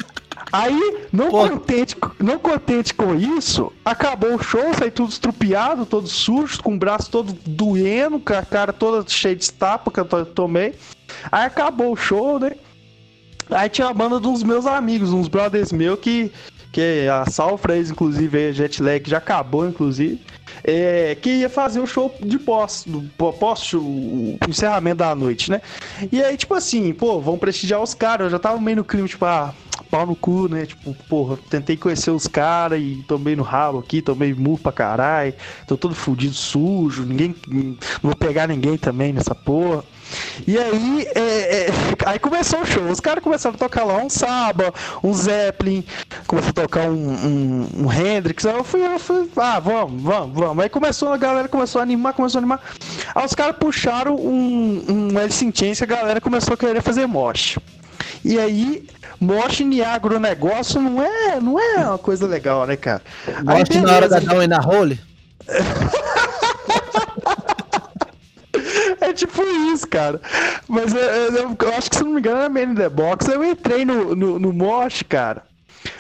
Aí, 0.54 1.08
não 1.12 1.32
contente, 1.32 1.98
não 2.20 2.38
contente 2.38 2.94
com 2.94 3.16
isso, 3.16 3.74
acabou 3.84 4.36
o 4.36 4.44
show, 4.44 4.72
saí 4.78 4.92
tudo 4.92 5.10
estrupiado, 5.10 5.84
todo 5.84 6.08
sujo, 6.08 6.62
com 6.62 6.76
o 6.76 6.78
braço 6.78 7.10
todo 7.10 7.34
doendo, 7.44 8.20
com 8.20 8.34
a 8.36 8.44
cara 8.44 8.72
toda 8.72 9.04
cheia 9.10 9.36
de 9.36 9.46
estapa 9.46 9.90
que 9.90 10.00
eu 10.00 10.26
tomei. 10.28 10.76
Aí 11.32 11.48
acabou 11.48 11.92
o 11.92 11.96
show, 11.96 12.38
né? 12.38 12.52
Aí 13.50 13.68
tinha 13.68 13.88
a 13.88 13.94
banda 13.94 14.20
dos 14.20 14.44
meus 14.44 14.68
amigos, 14.68 15.12
uns 15.12 15.28
brothers 15.28 15.72
meus 15.72 16.00
que, 16.00 16.32
que 16.74 17.08
a 17.08 17.30
Salfrays, 17.30 17.90
inclusive, 17.90 18.50
a 18.50 18.52
Jetlag 18.52 19.10
já 19.10 19.20
acabou, 19.20 19.66
inclusive 19.66 20.20
é, 20.64 21.16
que 21.22 21.30
ia 21.30 21.50
fazer 21.50 21.80
o 21.80 21.88
show 21.88 22.14
de 22.22 22.40
pós, 22.40 22.86
pós 23.18 23.74
o 23.74 24.38
encerramento 24.48 24.98
da 24.98 25.14
noite, 25.14 25.52
né? 25.52 25.62
E 26.12 26.24
aí, 26.24 26.38
tipo 26.38 26.54
assim, 26.54 26.94
pô, 26.94 27.20
vão 27.20 27.38
prestigiar 27.38 27.82
os 27.82 27.94
caras. 27.94 28.26
Eu 28.26 28.32
já 28.32 28.40
tava 28.40 28.60
meio 28.60 28.78
no 28.78 28.84
clima, 28.84 29.08
tipo, 29.08 29.26
ah, 29.26 29.54
pau 29.92 30.06
no 30.06 30.16
cu, 30.16 30.48
né? 30.48 30.66
Tipo, 30.66 30.96
porra, 31.10 31.38
tentei 31.50 31.76
conhecer 31.76 32.12
os 32.12 32.28
caras 32.28 32.80
e 32.82 33.04
tomei 33.08 33.36
no 33.36 33.44
rabo 33.44 33.80
aqui, 33.80 34.02
tomei 34.02 34.34
murro 34.34 34.60
pra 34.60 34.72
caralho, 34.72 35.34
tô 35.68 35.76
todo 35.76 35.94
fudido, 35.94 36.34
sujo, 36.34 37.04
ninguém. 37.04 37.36
Não 37.48 37.78
vou 38.02 38.16
pegar 38.16 38.48
ninguém 38.48 38.78
também 38.78 39.12
nessa 39.12 39.36
porra. 39.36 39.84
E 40.48 40.58
aí, 40.58 41.08
é, 41.16 41.68
é, 41.68 41.68
aí 42.06 42.20
começou 42.20 42.62
o 42.62 42.66
show. 42.66 42.84
Os 42.84 43.00
caras 43.00 43.24
começaram 43.24 43.56
a 43.56 43.58
tocar 43.58 43.84
lá 43.84 43.98
um 43.98 44.10
Saba, 44.10 44.74
um 45.04 45.14
Zeppelin, 45.14 45.84
começou 46.28 46.50
a 46.50 46.54
tocar 46.54 46.90
um, 46.90 46.94
um, 46.94 47.68
um 47.78 47.94
Hendrix. 47.94 48.46
Aí 48.46 48.56
eu 48.56 48.64
fui, 48.64 48.86
eu 48.86 49.00
fui, 49.00 49.30
ah, 49.38 49.60
vamos, 49.60 50.02
vamos, 50.02 50.36
vamos. 50.36 50.64
Aí 50.64 50.70
começou, 50.70 51.14
a 51.14 51.18
galera 51.18 51.48
começou 51.48 51.80
a 51.80 51.84
animar, 51.84 52.14
começou 52.14 52.40
a 52.40 52.42
animar. 52.42 52.62
Aí 53.14 53.26
os 53.26 53.34
caras 53.34 53.56
puxaram 53.58 54.16
um, 54.16 54.86
um 54.90 55.18
Alice 55.18 55.46
in 55.46 55.52
Chains, 55.54 55.82
a 55.82 55.86
galera 55.86 56.22
começou 56.22 56.54
a 56.54 56.58
querer 56.58 56.82
fazer 56.82 57.06
mosh. 57.06 57.58
E 58.24 58.40
aí, 58.40 58.88
mosh 59.20 59.62
em 59.62 59.82
agronegócio 59.82 60.82
não 60.82 61.04
é, 61.04 61.40
não 61.40 61.60
é 61.60 61.78
uma 61.80 61.98
coisa 61.98 62.26
legal, 62.26 62.66
né, 62.66 62.76
cara? 62.76 63.02
Mosh 63.44 63.70
na 63.82 63.94
hora 63.94 64.10
da 64.10 64.20
down 64.20 64.48
na 64.48 64.60
role? 64.60 65.00
É 69.04 69.12
tipo 69.12 69.42
isso, 69.44 69.88
cara. 69.88 70.22
Mas 70.68 70.94
eu, 70.94 71.02
eu, 71.02 71.58
eu, 71.60 71.74
acho 71.78 71.90
que, 71.90 71.98
se 71.98 72.04
não 72.04 72.12
me 72.12 72.20
engano, 72.20 72.38
era 72.38 72.50
Man 72.50 72.72
in 72.72 72.76
the 72.76 72.90
Box. 72.90 73.28
Eu 73.28 73.44
entrei 73.44 73.84
no, 73.84 74.16
no, 74.16 74.40
no 74.40 74.54
Mosh, 74.54 75.04
cara. 75.04 75.44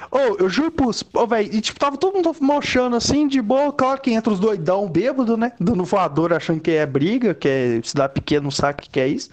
Ô, 0.10 0.18
oh, 0.18 0.44
eu 0.44 0.50
juro 0.50 0.72
por. 0.72 0.90
Ô, 0.90 0.96
oh, 1.16 1.28
velho, 1.28 1.54
e 1.54 1.60
tipo, 1.60 1.80
tava 1.80 1.98
todo 1.98 2.16
mundo 2.16 2.34
mochando 2.40 2.96
assim, 2.96 3.28
de 3.28 3.42
boa. 3.42 3.74
Claro 3.74 4.00
que 4.00 4.12
entra 4.12 4.32
os 4.32 4.40
doidão 4.40 4.88
bêbado, 4.88 5.36
né? 5.36 5.52
Dando 5.60 5.84
voador 5.84 6.32
achando 6.32 6.62
que 6.62 6.72
é 6.72 6.86
briga, 6.86 7.34
que 7.34 7.48
é 7.48 7.82
cidade 7.84 8.14
pequena, 8.14 8.44
não 8.44 8.52
sabe 8.52 8.84
o 8.84 8.90
que, 8.90 9.00
é 9.00 9.08
isso. 9.08 9.32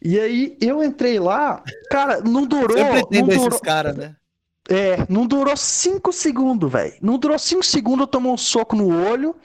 E 0.00 0.18
aí 0.18 0.56
eu 0.60 0.82
entrei 0.82 1.18
lá, 1.18 1.62
cara, 1.90 2.20
não 2.20 2.46
durou. 2.46 2.76
Sempre 2.76 3.06
tem 3.06 3.24
durou... 3.24 3.48
esses 3.48 3.60
caras, 3.60 3.96
né? 3.96 4.14
É, 4.68 5.04
não 5.10 5.26
durou 5.26 5.56
5 5.56 6.10
segundos, 6.12 6.72
velho. 6.72 6.94
Não 7.02 7.18
durou 7.18 7.38
5 7.38 7.62
segundos, 7.62 8.00
eu 8.00 8.06
tomei 8.06 8.30
um 8.30 8.36
soco 8.36 8.74
no 8.74 9.10
olho. 9.10 9.36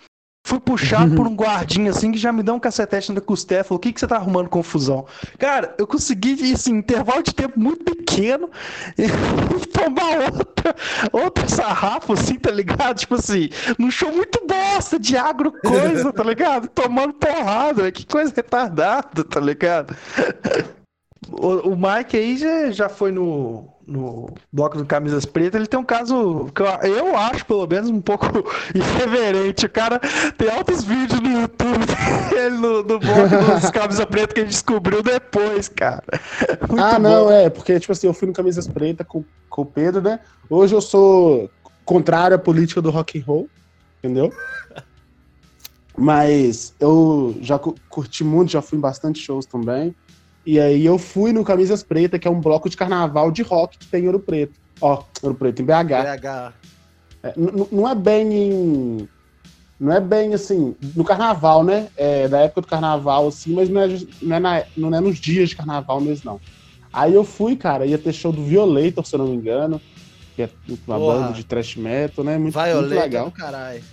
Fui 0.50 0.60
puxado 0.60 1.16
por 1.16 1.28
um 1.28 1.36
guardinha 1.36 1.92
assim 1.92 2.12
que 2.12 2.18
já 2.18 2.32
me 2.32 2.42
deu 2.42 2.56
um 2.56 2.60
cacetete 2.60 3.12
na 3.12 3.22
costela. 3.22 3.64
Falou: 3.64 3.78
O 3.78 3.80
que, 3.80 3.94
que 3.94 4.00
você 4.00 4.08
tá 4.08 4.16
arrumando 4.16 4.50
confusão? 4.50 5.06
Cara, 5.38 5.76
eu 5.78 5.86
consegui, 5.86 6.52
assim, 6.52 6.78
intervalo 6.78 7.22
de 7.22 7.36
tempo 7.36 7.60
muito 7.60 7.84
pequeno, 7.84 8.50
tomar 9.72 10.34
outra, 10.34 10.76
outra 11.14 11.48
sarrafo, 11.48 12.14
assim, 12.14 12.34
tá 12.34 12.50
ligado? 12.50 12.98
Tipo 12.98 13.14
assim, 13.14 13.50
num 13.78 13.92
show 13.92 14.12
muito 14.12 14.42
bosta 14.48 14.98
de 14.98 15.16
agro 15.16 15.52
coisa, 15.52 16.12
tá 16.12 16.24
ligado? 16.24 16.68
Tomando 16.70 17.14
porrada, 17.14 17.92
que 17.92 18.04
coisa 18.04 18.34
retardada, 18.36 19.24
tá 19.24 19.40
ligado? 19.40 19.96
O, 21.28 21.72
o 21.72 21.76
Mike 21.76 22.16
aí 22.16 22.38
já, 22.38 22.72
já 22.72 22.90
foi 22.90 23.12
no, 23.12 23.68
no 23.86 24.34
bloco 24.52 24.78
do 24.78 24.86
Camisas 24.86 25.26
Pretas, 25.26 25.60
ele 25.60 25.68
tem 25.68 25.80
um 25.80 25.84
caso 25.84 26.50
que 26.56 26.62
eu, 26.62 26.66
eu 26.66 27.18
acho, 27.18 27.46
pelo 27.46 27.68
menos, 27.68 27.90
um 27.90 28.00
pouco 28.00 28.26
irreverente. 28.74 29.66
O 29.66 29.70
cara 29.70 30.00
tem 30.38 30.50
altos 30.50 30.84
vídeos 30.84 31.20
no 31.20 31.42
YouTube 31.42 31.86
dele 32.30 32.58
no, 32.58 32.84
no 32.84 33.00
bloco 33.00 33.60
dos 33.60 33.70
Camisas 33.72 34.06
Pretas 34.06 34.34
que 34.34 34.40
a 34.40 34.44
gente 34.44 34.54
descobriu 34.54 35.04
depois, 35.04 35.68
cara. 35.68 36.04
Muito 36.70 36.82
ah, 36.82 36.98
não, 36.98 37.26
bom. 37.26 37.32
é, 37.32 37.50
porque, 37.50 37.80
tipo 37.80 37.92
assim, 37.92 38.08
eu 38.08 38.14
fui 38.14 38.28
no 38.28 38.34
Camisas 38.34 38.68
Pretas 38.68 39.06
com, 39.06 39.24
com 39.50 39.64
o 39.64 39.66
Pedro, 39.66 40.02
né? 40.02 40.22
Hoje 40.50 40.74
eu 40.74 40.82
sou 40.82 41.50
contrário 41.84 42.36
à 42.36 42.40
política 42.40 42.82
do 42.82 42.92
rock 42.92 43.20
and 43.20 43.24
roll, 43.26 43.50
entendeu? 43.98 44.32
Mas 45.98 46.74
eu 46.80 47.36
já 47.42 47.60
curti 47.60 48.24
muito, 48.24 48.52
já 48.52 48.62
fui 48.62 48.78
em 48.78 48.82
bastante 48.82 49.20
shows 49.20 49.46
também. 49.46 49.94
E 50.50 50.60
aí 50.60 50.84
eu 50.84 50.98
fui 50.98 51.32
no 51.32 51.44
Camisas 51.44 51.84
Preta, 51.84 52.18
que 52.18 52.28
é 52.28 52.32
um 52.32 52.42
bloco 52.42 52.68
de 52.68 52.76
carnaval 52.76 53.30
de 53.30 53.44
rock 53.44 53.78
que 53.78 53.86
tem 53.86 54.08
Ouro 54.08 54.20
Preto. 54.20 54.60
Ó, 54.82 55.04
Ouro 55.22 55.36
Preto, 55.36 55.62
em 55.62 55.66
BH. 55.66 55.70
BH. 55.72 56.54
É, 57.22 57.34
não 57.72 57.88
é 57.88 57.94
bem 57.94 58.34
em. 58.34 59.10
Não 59.80 59.94
é 59.94 60.00
bem 60.00 60.34
assim, 60.34 60.76
no 60.96 61.04
carnaval, 61.04 61.64
né? 61.64 61.90
É, 61.96 62.28
da 62.28 62.40
época 62.40 62.62
do 62.62 62.68
carnaval, 62.68 63.28
assim, 63.28 63.54
mas 63.54 63.70
não 63.70 63.80
é, 63.80 63.88
não 64.24 64.36
é, 64.36 64.40
na, 64.40 64.64
não 64.76 64.98
é 64.98 65.00
nos 65.00 65.20
dias 65.20 65.50
de 65.50 65.56
carnaval 65.56 66.02
mesmo, 66.02 66.32
não. 66.32 66.42
Aí 66.92 67.14
eu 67.14 67.24
fui, 67.24 67.56
cara, 67.56 67.86
ia 67.86 68.00
ter 68.00 68.12
show 68.12 68.32
do 68.32 68.44
Violator, 68.44 69.06
se 69.06 69.14
eu 69.14 69.20
não 69.20 69.28
me 69.28 69.36
engano, 69.36 69.80
que 70.36 70.42
é 70.42 70.50
uma 70.88 70.98
Porra. 70.98 71.20
banda 71.20 71.34
de 71.34 71.44
thrash 71.44 71.76
metal, 71.76 72.26
né? 72.26 72.40
Muito, 72.40 72.56
Violator, 72.56 72.82
muito 72.82 73.00
legal. 73.00 73.32
caralho. 73.32 73.84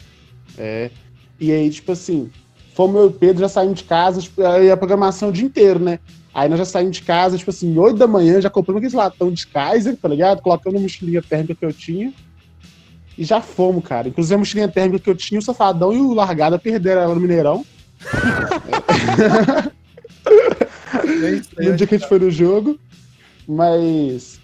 É. 0.57 0.91
E 1.39 1.53
aí, 1.53 1.69
tipo 1.69 1.93
assim, 1.93 2.31
fomos 2.73 2.97
eu 2.99 3.11
e 3.11 3.13
Pedro 3.13 3.43
já 3.43 3.49
saímos 3.51 3.81
de 3.81 3.85
casa, 3.85 4.23
tipo, 4.23 4.43
aí 4.43 4.71
a 4.71 4.77
programação 4.77 5.29
o 5.29 5.33
dia 5.33 5.45
inteiro, 5.45 5.81
né? 5.81 5.99
Aí 6.37 6.51
nós 6.51 6.59
já 6.59 6.67
saímos 6.67 6.99
de 6.99 7.03
casa, 7.03 7.39
tipo 7.39 7.49
assim, 7.49 7.79
8 7.79 7.97
da 7.97 8.07
manhã, 8.07 8.39
já 8.43 8.51
compramos 8.51 8.81
aqueles 8.81 8.93
latão 8.93 9.33
de 9.33 9.47
Kaiser, 9.47 9.97
tá 9.97 10.07
ligado? 10.07 10.43
Colocamos 10.43 10.75
na 10.75 10.83
mochilinha 10.83 11.23
térmica 11.23 11.55
que 11.55 11.65
eu 11.65 11.73
tinha. 11.73 12.13
E 13.17 13.25
já 13.25 13.41
fomos, 13.41 13.83
cara. 13.83 14.09
Inclusive 14.09 14.35
a 14.35 14.39
mochilinha 14.39 14.69
térmica 14.69 15.03
que 15.03 15.09
eu 15.09 15.17
tinha, 15.17 15.39
o 15.39 15.43
Safadão 15.43 15.95
e 15.95 15.97
o 15.97 16.13
Largada 16.13 16.59
perderam 16.59 17.01
ela 17.01 17.15
no 17.15 17.23
Mineirão. 17.23 17.65
no 21.57 21.75
dia 21.75 21.87
que 21.87 21.95
a 21.95 21.99
gente 21.99 22.07
foi 22.07 22.19
no 22.19 22.31
jogo. 22.31 22.79
Mas, 23.49 24.39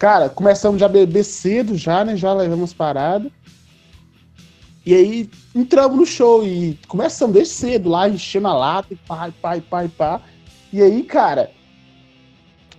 cara, 0.00 0.28
começamos 0.28 0.80
já 0.80 0.86
a 0.86 0.88
beber 0.88 1.22
cedo, 1.22 1.76
já, 1.78 2.04
né? 2.04 2.16
Já 2.16 2.34
levamos 2.34 2.74
parada. 2.74 3.30
E 4.84 4.92
aí 4.92 5.30
entramos 5.54 5.96
no 5.96 6.04
show 6.04 6.44
e 6.44 6.76
começamos 6.88 7.34
desde 7.34 7.54
cedo 7.54 7.88
lá, 7.88 8.08
enchendo 8.08 8.48
a 8.48 8.52
lata, 8.52 8.88
e 8.92 8.94
e 8.94 9.60
pá, 9.60 9.84
e 9.84 9.88
pá. 9.88 10.20
E 10.72 10.80
aí, 10.82 11.02
cara, 11.02 11.50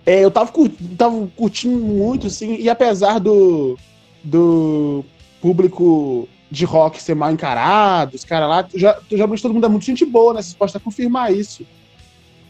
é, 0.04 0.24
eu 0.24 0.30
tava, 0.30 0.50
cur- 0.50 0.70
tava 0.96 1.26
curtindo 1.36 1.78
muito, 1.78 2.26
assim, 2.26 2.56
e 2.56 2.68
apesar 2.68 3.18
do, 3.18 3.78
do 4.22 5.04
público 5.40 6.28
de 6.50 6.64
rock 6.64 7.00
ser 7.00 7.14
mal 7.14 7.32
encarado, 7.32 8.16
os 8.16 8.24
caras 8.24 8.48
lá, 8.48 8.68
já, 8.74 8.98
geralmente 9.10 9.42
todo 9.42 9.54
mundo 9.54 9.66
é 9.66 9.68
muito 9.68 9.86
gente 9.86 10.04
boa, 10.04 10.34
né? 10.34 10.42
Vocês 10.42 10.54
podem 10.54 10.80
confirmar 10.80 11.32
isso. 11.32 11.66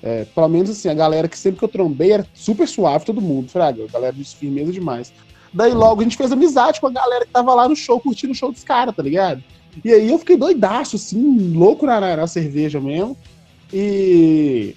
É, 0.02 0.24
pelo 0.24 0.48
menos 0.48 0.70
assim, 0.70 0.88
a 0.88 0.94
galera 0.94 1.28
que 1.28 1.38
sempre 1.38 1.58
que 1.60 1.64
eu 1.64 1.68
trombei 1.68 2.10
era 2.12 2.26
super 2.34 2.66
suave, 2.66 3.04
todo 3.04 3.20
mundo, 3.20 3.48
fraga, 3.48 3.84
a 3.84 3.92
galera 3.92 4.12
de 4.12 4.24
firmeza 4.24 4.72
demais. 4.72 5.12
Daí 5.52 5.72
logo 5.72 6.00
a 6.00 6.04
gente 6.04 6.16
fez 6.16 6.32
amizade 6.32 6.80
com 6.80 6.88
a 6.88 6.90
galera 6.90 7.24
que 7.24 7.30
tava 7.32 7.54
lá 7.54 7.68
no 7.68 7.76
show, 7.76 8.00
curtindo 8.00 8.32
o 8.32 8.34
show 8.34 8.50
dos 8.50 8.64
caras, 8.64 8.96
tá 8.96 9.02
ligado? 9.02 9.44
E 9.84 9.92
aí 9.92 10.10
eu 10.10 10.18
fiquei 10.18 10.36
doidaço, 10.36 10.96
assim, 10.96 11.52
louco 11.54 11.86
na, 11.86 12.00
na, 12.00 12.16
na 12.16 12.26
cerveja 12.26 12.80
mesmo. 12.80 13.16
E. 13.72 14.74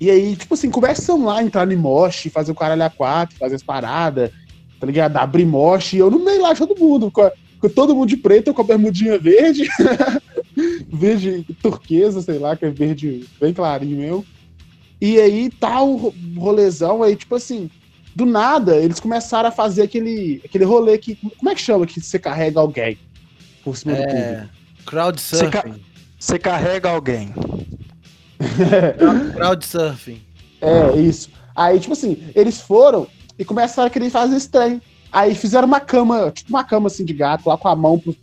E 0.00 0.10
aí, 0.10 0.34
tipo 0.36 0.54
assim, 0.54 0.70
conversamos 0.70 1.26
lá, 1.26 1.42
entrar 1.42 1.66
no 1.66 1.76
mosh, 1.76 2.28
fazer 2.32 2.52
o 2.52 2.54
caralho 2.54 2.82
a 2.82 2.90
quatro, 2.90 3.36
fazer 3.38 3.54
as 3.54 3.62
paradas, 3.62 4.30
tá 4.80 4.86
ligado? 4.86 5.16
Abrir 5.16 5.46
mosh, 5.46 5.92
e 5.94 5.98
eu 5.98 6.10
no 6.10 6.18
meio 6.18 6.42
lá 6.42 6.54
todo 6.54 6.78
mundo, 6.78 7.10
com, 7.10 7.22
a- 7.22 7.32
com 7.60 7.68
todo 7.68 7.94
mundo 7.94 8.08
de 8.08 8.16
preto, 8.16 8.48
eu 8.48 8.54
com 8.54 8.62
a 8.62 8.64
bermudinha 8.64 9.18
verde, 9.18 9.68
verde 10.92 11.44
turquesa, 11.62 12.20
sei 12.22 12.38
lá, 12.38 12.56
que 12.56 12.64
é 12.64 12.70
verde 12.70 13.24
bem 13.40 13.52
clarinho 13.52 13.96
meu. 13.96 14.24
E 15.00 15.18
aí 15.20 15.50
tá 15.50 15.80
o 15.82 15.96
ro- 15.96 16.14
rolezão, 16.36 17.02
aí 17.02 17.14
tipo 17.16 17.34
assim, 17.34 17.70
do 18.14 18.24
nada, 18.24 18.76
eles 18.76 19.00
começaram 19.00 19.48
a 19.48 19.52
fazer 19.52 19.82
aquele, 19.82 20.40
aquele 20.44 20.64
rolê 20.64 20.96
que. 20.98 21.16
Como 21.36 21.50
é 21.50 21.54
que 21.54 21.60
chama 21.60 21.86
que 21.86 22.00
você 22.00 22.18
carrega 22.18 22.60
alguém 22.60 22.96
por 23.64 23.76
cima 23.76 23.94
do 23.94 24.02
público? 24.02 24.18
É. 24.18 24.48
Crowdsurfing. 24.86 25.80
Você 26.18 26.38
carrega 26.38 26.88
alguém. 26.90 27.34
Crowdsurfing. 29.34 30.20
É, 30.60 30.96
isso. 30.96 31.30
Aí, 31.54 31.78
tipo 31.78 31.92
assim, 31.92 32.18
eles 32.34 32.60
foram 32.60 33.06
e 33.38 33.44
começaram 33.44 33.86
a 33.86 33.90
querer 33.90 34.10
fazer 34.10 34.40
trem. 34.48 34.80
Aí 35.12 35.34
fizeram 35.34 35.66
uma 35.68 35.80
cama, 35.80 36.30
tipo 36.32 36.50
uma 36.50 36.64
cama 36.64 36.88
assim 36.88 37.04
de 37.04 37.12
gato, 37.12 37.48
lá 37.48 37.56
com 37.56 37.68
a 37.68 37.76
mão. 37.76 37.98
pro- 37.98 38.16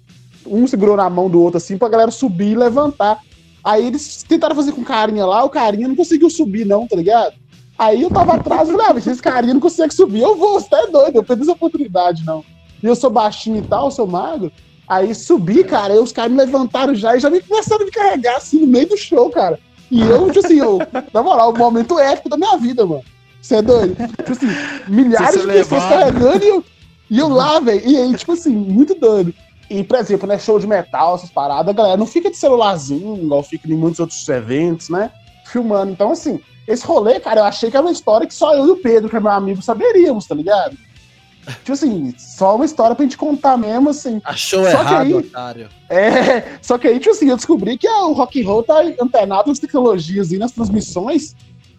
Um 0.46 0.68
segurou 0.68 0.98
na 0.98 1.10
mão 1.10 1.30
do 1.30 1.42
outro, 1.42 1.58
assim, 1.58 1.78
pra 1.78 1.88
galera 1.88 2.12
subir 2.12 2.52
e 2.52 2.56
levantar. 2.56 3.20
Aí 3.64 3.86
eles 3.86 4.24
tentaram 4.24 4.56
fazer 4.56 4.72
com 4.72 4.84
carinha 4.84 5.26
lá, 5.26 5.44
o 5.44 5.50
carinha 5.50 5.88
não 5.88 5.96
conseguiu 5.96 6.30
subir, 6.30 6.66
não, 6.66 6.88
tá 6.88 6.96
ligado? 6.96 7.34
Aí 7.78 8.02
eu 8.02 8.10
tava 8.10 8.34
atrás 8.34 8.68
e 8.68 8.72
falei, 8.72 8.88
ah, 8.90 8.98
esse 8.98 9.22
carinha 9.22 9.54
não 9.54 9.62
consegue 9.62 9.94
subir, 9.94 10.22
eu 10.22 10.36
vou, 10.36 10.60
você 10.60 10.68
tá 10.70 10.86
doido, 10.92 11.16
eu 11.16 11.24
perdi 11.24 11.44
essa 11.44 11.52
oportunidade, 11.52 12.24
não. 12.26 12.44
E 12.82 12.86
eu 12.88 12.96
sou 12.96 13.10
baixinho 13.10 13.58
e 13.58 13.62
tal, 13.62 13.92
sou 13.92 14.08
magro. 14.08 14.52
Aí 14.88 15.14
subi, 15.16 15.64
cara, 15.64 15.94
aí 15.94 16.00
os 16.00 16.12
caras 16.12 16.32
me 16.32 16.38
levantaram 16.40 16.94
já 16.94 17.16
e 17.16 17.20
já 17.20 17.30
me 17.30 17.40
começaram 17.42 17.84
a 17.84 17.86
me 17.86 17.92
carregar 17.92 18.38
assim 18.38 18.60
no 18.60 18.68
meio 18.68 18.90
do 18.90 18.98
show, 18.98 19.30
cara. 19.30 19.60
E 19.92 20.02
eu, 20.02 20.32
tipo 20.32 20.46
assim, 20.46 20.58
eu, 20.58 20.80
na 21.14 21.22
moral, 21.22 21.52
o 21.52 21.58
momento 21.58 22.00
épico 22.00 22.30
da 22.30 22.38
minha 22.38 22.58
vida, 22.58 22.86
mano. 22.86 23.04
Você 23.42 23.56
é 23.56 23.62
doido? 23.62 23.96
Tipo 23.96 24.32
assim, 24.32 24.48
milhares 24.88 25.42
de 25.42 25.48
pessoas 25.48 25.84
carregando 25.84 26.44
e 26.46 26.48
eu, 26.48 26.64
e 27.10 27.20
eu 27.20 27.28
lá, 27.28 27.60
velho. 27.60 27.82
E 27.86 27.98
aí, 27.98 28.16
tipo 28.16 28.32
assim, 28.32 28.56
muito 28.56 28.96
doido. 28.96 29.34
E, 29.70 29.84
por 29.84 29.98
exemplo, 29.98 30.28
né, 30.28 30.40
show 30.40 30.58
de 30.60 30.68
metal, 30.68 31.16
essas 31.16 31.30
paradas, 31.30 31.70
a 31.70 31.74
galera 31.74 31.98
não 31.98 32.06
fica 32.06 32.30
de 32.30 32.38
celularzinho, 32.38 33.18
igual 33.22 33.44
fica 33.44 33.68
em 33.68 33.76
muitos 33.76 34.00
outros 34.00 34.28
eventos, 34.30 34.88
né? 34.90 35.12
Filmando. 35.46 35.92
Então, 35.92 36.12
assim, 36.12 36.40
esse 36.68 36.86
rolê, 36.86 37.20
cara, 37.20 37.42
eu 37.42 37.46
achei 37.46 37.70
que 37.70 37.76
era 37.76 37.86
uma 37.86 37.92
história 37.92 38.28
que 38.28 38.34
só 38.34 38.56
eu 38.56 38.68
e 38.68 38.72
o 38.72 38.78
Pedro, 38.78 39.10
que 39.10 39.18
é 39.18 39.20
meu 39.20 39.32
amigo, 39.32 39.62
saberíamos, 39.62 40.26
tá 40.26 40.36
ligado? 40.36 40.78
Tipo 41.46 41.74
assim, 41.74 42.14
só 42.18 42.56
uma 42.56 42.66
história 42.66 42.96
pra 42.96 43.04
gente 43.04 43.18
contar 43.18 43.58
mesmo, 43.58 43.90
assim. 43.90 44.22
Achou 44.24 44.64
Só 44.64 44.70
que 44.70 44.76
errado, 44.76 45.02
aí- 45.02 45.14
otário. 45.14 45.70
É, 45.90 46.58
só 46.62 46.78
que 46.78 46.88
aí, 46.88 47.00
tipo 47.00 47.12
assim, 47.12 47.30
eu 47.30 47.36
descobri 47.36 47.78
que 47.78 47.88
ah, 47.88 48.06
o 48.06 48.14
rock 48.14 48.42
and 48.42 48.46
roll 48.46 48.64
tá 48.64 48.82
antenado 49.02 49.50
nas 49.50 49.60
tecnologias 49.60 50.32
e 50.32 50.38
nas 50.38 50.52
transmissões, 50.52 51.36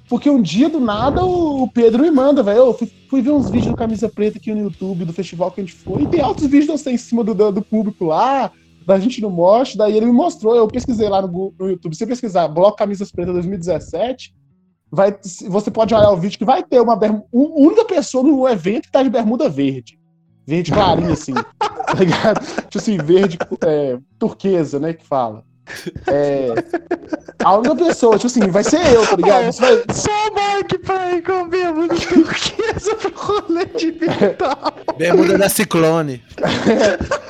porque 0.09 0.29
um 0.29 0.43
dia 0.43 0.69
do 0.69 0.81
nada 0.81 1.25
o 1.25 1.69
Pedro 1.69 2.03
me 2.03 2.11
manda, 2.11 2.43
velho. 2.43 2.59
Eu 2.59 2.75
fui, 2.75 2.91
fui 3.09 3.23
ver 3.23 3.31
uns 3.31 3.49
vídeos 3.49 3.71
do 3.73 3.77
Camisa 3.77 4.09
Preta 4.09 4.39
aqui 4.39 4.53
no 4.53 4.63
YouTube 4.63 5.05
do 5.05 5.13
festival 5.13 5.51
que 5.51 5.61
a 5.61 5.65
gente 5.65 5.75
foi, 5.75 6.03
e 6.03 6.07
tem 6.07 6.21
altos 6.21 6.45
vídeos 6.45 6.67
de 6.67 6.73
você 6.73 6.91
em 6.91 6.99
cima 6.99 7.25
do, 7.25 7.53
do, 7.53 7.63
público 7.63 8.07
lá, 8.07 8.51
da 8.85 8.99
gente 8.99 9.21
no 9.23 9.31
Mosh, 9.31 9.77
daí 9.77 9.97
ele 9.97 10.07
me 10.07 10.13
mostrou, 10.13 10.57
eu 10.57 10.67
pesquisei 10.67 11.09
lá 11.09 11.23
no, 11.23 11.55
no 11.59 11.71
YouTube. 11.71 11.95
Se 11.95 12.07
pesquisar 12.07 12.49
Bloco 12.49 12.77
Camisas 12.77 13.13
Preta 13.13 13.33
2017, 13.33 14.35
vai, 14.93 15.17
você 15.49 15.71
pode 15.71 15.95
olhar 15.95 16.11
o 16.11 16.17
vídeo 16.19 16.39
que 16.39 16.45
vai 16.45 16.63
ter 16.63 16.81
uma 16.81 16.95
bermuda, 16.95 17.27
única 17.33 17.85
pessoa 17.87 18.23
no 18.23 18.47
evento 18.47 18.83
que 18.83 18.93
tá 18.93 19.03
de 19.03 19.09
bermuda 19.09 19.49
verde. 19.49 19.99
Verde 20.47 20.71
clarinho, 20.71 21.13
assim. 21.13 21.33
tá 21.59 21.95
ligado? 21.99 22.41
Tipo 22.45 22.79
assim, 22.79 22.99
verde 22.99 23.39
é, 23.65 23.97
turquesa, 24.19 24.79
né? 24.79 24.93
Que 24.93 25.05
fala. 25.07 25.45
É, 26.09 26.49
a 27.43 27.57
única 27.57 27.77
pessoa, 27.77 28.17
tipo 28.19 28.27
assim, 28.27 28.49
vai 28.51 28.65
ser 28.65 28.85
eu, 28.93 29.07
tá 29.07 29.17
ligado? 29.17 29.47
Você 29.47 29.61
vai- 29.63 29.85
Só 29.95 30.11
o 30.11 30.57
Mike 30.57 30.79
pra 30.79 31.13
ir 31.13 31.23
com 31.23 31.45
mesmo 31.45 31.89
turquesa 31.89 32.95
pro 32.97 33.13
rolê 33.15 33.65
de 33.67 33.93
metal. 34.05 34.75
Bermuda 34.99 35.39
da 35.39 35.49
Ciclone. 35.49 36.23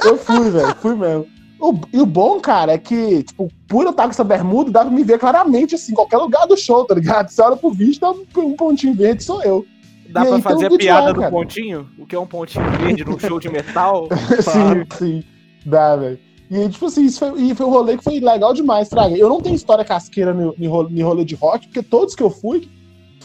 eu 0.04 0.16
fui, 0.16 0.50
velho, 0.50 0.74
fui 0.80 0.96
mesmo. 0.96 1.26
O- 1.62 1.78
e 1.92 2.00
o 2.00 2.06
bom, 2.06 2.40
cara, 2.40 2.72
é 2.72 2.78
que, 2.78 3.22
tipo, 3.22 3.48
por 3.68 3.84
eu 3.84 3.90
estar 3.90 4.02
com 4.04 4.10
essa 4.10 4.24
bermuda, 4.24 4.70
dá 4.70 4.80
pra 4.80 4.90
me 4.90 5.04
ver 5.04 5.18
claramente, 5.18 5.76
assim, 5.76 5.92
em 5.92 5.94
qualquer 5.94 6.16
lugar 6.18 6.44
do 6.46 6.56
show, 6.56 6.84
tá 6.84 6.94
ligado? 6.94 7.28
Você 7.28 7.40
olha 7.40 7.56
pro 7.56 7.70
vídeo, 7.70 8.00
tá 8.00 8.10
um, 8.10 8.54
pontinho 8.56 8.92
verde, 8.94 9.22
sou 9.22 9.40
eu. 9.44 9.64
Dá 10.10 10.22
E 10.22 10.26
pra 10.26 10.34
aí, 10.34 10.40
um 10.40 10.42
fazer 10.42 10.66
a 10.66 10.70
piada 10.76 11.06
lá, 11.06 11.12
do 11.12 11.20
cara. 11.20 11.30
pontinho? 11.32 11.88
O 11.98 12.04
que 12.04 12.16
é 12.16 12.18
um 12.18 12.26
pontinho 12.26 12.68
verde 12.72 13.04
num 13.04 13.18
show 13.18 13.38
de 13.38 13.48
metal? 13.48 14.08
sim, 14.42 14.96
sim. 14.98 15.24
Dá, 15.64 15.94
velho. 15.96 16.18
E 16.50 16.56
aí, 16.56 16.68
tipo 16.68 16.84
assim, 16.84 17.04
isso 17.04 17.20
foi, 17.20 17.40
e 17.40 17.54
foi 17.54 17.64
um 17.64 17.70
rolê 17.70 17.96
que 17.96 18.04
foi 18.04 18.18
legal 18.20 18.52
demais, 18.52 18.88
Fraga. 18.88 19.16
Eu 19.16 19.28
não 19.28 19.40
tenho 19.40 19.54
história 19.54 19.84
casqueira 19.84 20.34
no, 20.34 20.54
no 20.58 20.70
rolê- 20.70 20.90
no 20.90 21.06
rolê 21.06 21.24
de 21.24 21.34
rock, 21.36 21.66
porque 21.68 21.82
todos 21.82 22.14
que 22.14 22.22
eu 22.22 22.28
fui, 22.28 22.68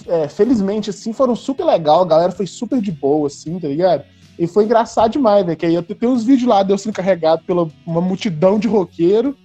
é, 0.07 0.27
felizmente, 0.29 0.91
assim, 0.91 1.11
foram 1.11 1.35
super 1.35 1.65
legal. 1.65 2.03
A 2.03 2.05
galera 2.07 2.31
foi 2.31 2.45
super 2.47 2.79
de 2.79 2.91
boa, 2.91 3.27
assim, 3.27 3.59
tá 3.59 3.67
ligado? 3.67 4.03
E 4.37 4.45
foi 4.47 4.65
engraçado 4.65 5.11
demais, 5.13 5.45
velho. 5.45 5.57
Que 5.57 5.65
aí 5.65 5.73
eu 5.75 5.83
te- 5.83 5.95
tem 5.95 6.07
uns 6.09 6.23
vídeos 6.23 6.47
lá 6.47 6.61
de 6.63 6.71
eu 6.71 6.77
sendo 6.77 6.93
carregado 6.93 7.43
pela 7.45 7.67
uma 7.85 8.01
multidão 8.01 8.59
de 8.59 8.67
roqueiro, 8.67 9.35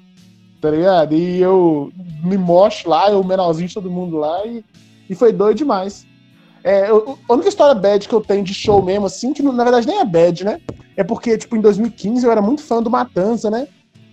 tá 0.61 0.70
ligado? 0.70 1.14
E 1.14 1.40
eu 1.40 1.90
me 2.22 2.36
mostro 2.36 2.90
lá, 2.90 3.11
eu 3.11 3.22
menorzinho 3.24 3.68
de 3.68 3.74
todo 3.74 3.90
mundo 3.90 4.16
lá, 4.18 4.45
e, 4.47 4.64
e 5.09 5.14
foi 5.14 5.32
doido 5.32 5.59
demais. 5.59 6.07
É, 6.62 6.88
eu- 6.90 7.18
a 7.28 7.32
única 7.32 7.49
história 7.49 7.74
bad 7.74 8.07
que 8.07 8.14
eu 8.14 8.20
tenho 8.20 8.45
de 8.45 8.55
show 8.55 8.82
mesmo, 8.82 9.07
assim, 9.07 9.32
que 9.32 9.43
na 9.43 9.64
verdade 9.64 9.86
nem 9.86 9.99
é 9.99 10.05
bad, 10.05 10.45
né? 10.45 10.61
É 10.97 11.03
porque, 11.03 11.36
tipo, 11.38 11.57
em 11.57 11.61
2015 11.61 12.24
eu 12.24 12.30
era 12.30 12.43
muito 12.43 12.62
fã 12.62 12.82
do 12.82 12.90
Matanza, 12.90 13.51
né? 13.51 13.66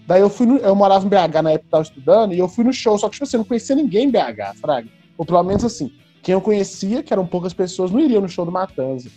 Daí 0.08 0.22
eu 0.22 0.30
fui 0.30 0.48
no, 0.48 0.58
Eu 0.58 0.76
morava 0.76 1.06
em 1.06 1.10
BH 1.10 1.42
na 1.44 1.52
época 1.52 1.66
que 1.66 1.72
tava 1.72 1.84
estudando, 1.84 2.34
e 2.34 2.40
eu 2.40 2.48
fui 2.48 2.64
no 2.64 2.74
show, 2.74 2.98
só 2.98 3.08
que, 3.08 3.14
tipo 3.14 3.26
assim, 3.26 3.38
eu 3.38 3.40
não 3.40 3.46
conhecia 3.46 3.76
ninguém 3.76 4.06
em 4.06 4.12
BH, 4.12 4.56
Fraga. 4.60 4.88
Ou 5.18 5.26
pelo 5.26 5.44
menos 5.44 5.64
assim, 5.64 5.92
quem 6.24 6.34
eu 6.34 6.42
conhecia, 6.42 7.04
que 7.04 7.14
eram 7.14 7.28
poucas 7.28 7.54
pessoas, 7.54 7.92
não 7.92 8.00
iriam 8.00 8.22
no 8.22 8.30
show 8.30 8.46
do 8.46 8.52
Matanza. 8.52 9.10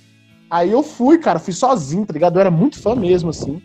Aí 0.53 0.71
eu 0.71 0.83
fui, 0.83 1.17
cara, 1.17 1.39
fui 1.39 1.55
sozinho, 1.55 2.05
tá 2.05 2.13
ligado? 2.13 2.37
Eu 2.37 2.41
era 2.43 2.51
muito 2.51 2.79
fã 2.79 2.95
mesmo, 2.95 3.31
assim. 3.31 3.63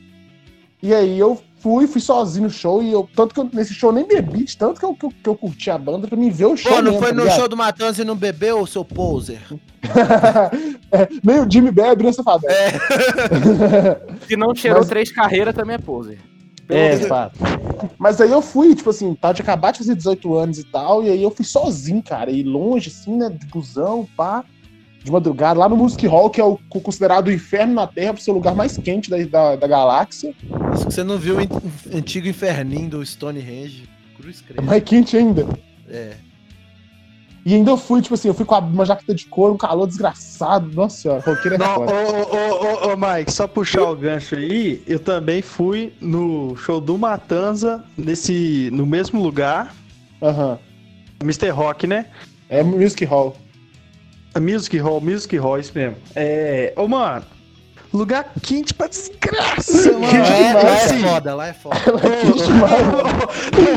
E 0.81 0.93
aí 0.93 1.19
eu 1.19 1.37
fui, 1.59 1.85
fui 1.85 1.99
sozinho 1.99 2.45
no 2.45 2.49
show, 2.49 2.81
e 2.81 2.89
eu. 2.93 3.09
Tanto 3.13 3.33
que 3.33 3.41
eu, 3.41 3.49
nesse 3.51 3.73
show 3.73 3.89
eu 3.89 3.93
nem 3.95 4.07
bebi, 4.07 4.45
tanto 4.57 4.79
que 4.79 4.85
eu, 4.85 4.95
que 4.95 5.05
eu, 5.05 5.09
que 5.09 5.27
eu 5.29 5.35
curti 5.35 5.69
a 5.69 5.77
banda 5.77 6.07
pra 6.07 6.15
mim 6.15 6.29
ver 6.29 6.45
o 6.45 6.55
show. 6.55 6.71
Pô, 6.71 6.77
não 6.77 6.91
mesmo, 6.93 6.99
foi 6.99 7.09
tá 7.09 7.15
no 7.15 7.23
ligado? 7.23 7.35
show 7.39 7.49
do 7.49 7.57
Matanza 7.57 8.03
e 8.03 8.05
não 8.05 8.15
bebeu, 8.15 8.65
seu 8.65 8.85
poser? 8.85 9.41
É, 10.89 11.05
nem 11.21 11.41
o 11.41 11.51
Jimmy 11.51 11.69
bebe, 11.69 12.05
né, 12.05 12.13
safado? 12.13 12.43
Se 14.25 14.37
não 14.37 14.55
cheirou 14.55 14.79
Mas- 14.79 14.87
três 14.87 15.11
carreiras, 15.11 15.53
também 15.53 15.75
é 15.75 15.77
pose. 15.79 16.17
É, 16.69 16.95
fato. 16.99 17.37
Mas 17.97 18.21
aí 18.21 18.31
eu 18.31 18.41
fui, 18.41 18.73
tipo 18.73 18.89
assim, 18.89 19.13
tava 19.15 19.33
de 19.33 19.41
acabar 19.41 19.71
de 19.71 19.79
fazer 19.79 19.95
18 19.95 20.33
anos 20.35 20.59
e 20.59 20.63
tal, 20.63 21.03
e 21.03 21.09
aí 21.09 21.21
eu 21.21 21.29
fui 21.31 21.43
sozinho, 21.45 22.01
cara, 22.01 22.31
e 22.31 22.41
longe, 22.43 22.89
assim, 22.89 23.17
né, 23.17 23.29
de 23.29 23.45
busão, 23.47 24.07
pá, 24.15 24.45
de 25.07 25.11
madrugada, 25.11 25.59
lá 25.59 25.67
no 25.69 25.75
Music 25.77 26.05
Hall, 26.05 26.29
que 26.29 26.39
é 26.39 26.43
o 26.43 26.57
considerado 26.69 27.27
o 27.27 27.31
inferno 27.31 27.73
na 27.73 27.87
Terra, 27.87 28.13
por 28.13 28.19
ser 28.21 28.31
o 28.31 28.35
lugar 28.35 28.53
mais 28.53 28.77
quente 28.77 29.09
da, 29.09 29.17
da, 29.25 29.55
da 29.55 29.67
galáxia. 29.67 30.33
Isso 30.73 30.85
que 30.87 30.93
você 30.93 31.03
não 31.03 31.17
viu 31.17 31.37
o 31.37 31.97
antigo 31.97 32.27
inferninho 32.27 32.89
do 32.89 33.05
Stonehenge. 33.05 33.89
Cruz 34.17 34.43
É 34.55 34.61
mais 34.61 34.83
quente 34.83 35.15
ainda. 35.15 35.47
É. 35.89 36.13
E 37.45 37.53
ainda 37.53 37.71
eu 37.71 37.77
fui, 37.77 38.01
tipo 38.01 38.13
assim, 38.15 38.27
eu 38.27 38.33
fui 38.33 38.45
com 38.45 38.55
a- 38.55 38.59
uma 38.59 38.85
jaqueta 38.85 39.15
de 39.15 39.25
couro, 39.27 39.53
um 39.53 39.57
calor 39.57 39.87
desgraçado. 39.87 40.69
Nossa 40.73 40.97
senhora, 40.97 41.21
roqueiro 41.25 41.55
é 41.55 41.57
Não, 41.57 41.77
ô, 41.77 41.83
ô, 41.85 42.89
ô, 42.89 42.93
ô, 42.93 42.97
Mike, 42.97 43.31
só 43.31 43.47
puxar 43.47 43.83
o 43.83 43.95
gancho 43.95 44.35
aí, 44.35 44.83
eu 44.85 44.99
também 44.99 45.41
fui 45.41 45.93
no 46.01 46.57
show 46.57 46.81
do 46.81 46.97
Matanza, 46.97 47.85
nesse, 47.97 48.69
no 48.73 48.85
mesmo 48.85 49.21
lugar, 49.23 49.73
Aham. 50.21 50.59
Mr. 51.23 51.49
Rock, 51.51 51.87
né? 51.87 52.07
É 52.49 52.61
Music 52.63 53.05
Hall. 53.05 53.37
A 54.37 54.39
Music 54.39 54.77
Hall, 54.77 55.01
Music 55.01 55.35
Hall, 55.37 55.59
isso 55.59 55.71
mesmo. 55.73 55.95
É. 56.15 56.71
Ô, 56.75 56.87
mano, 56.87 57.25
lugar 57.93 58.31
quente 58.41 58.73
pra 58.73 58.87
desgraça, 58.87 59.91
mano. 59.93 60.07
Quente 60.07 60.29
Lá 60.29 60.37
é, 60.37 60.53
lá 60.53 60.77
é 60.77 60.87
foda, 60.99 61.35
lá 61.35 61.47
é 61.47 61.53
foda. 61.53 61.75
quente 62.21 62.43
demais, 62.43 62.81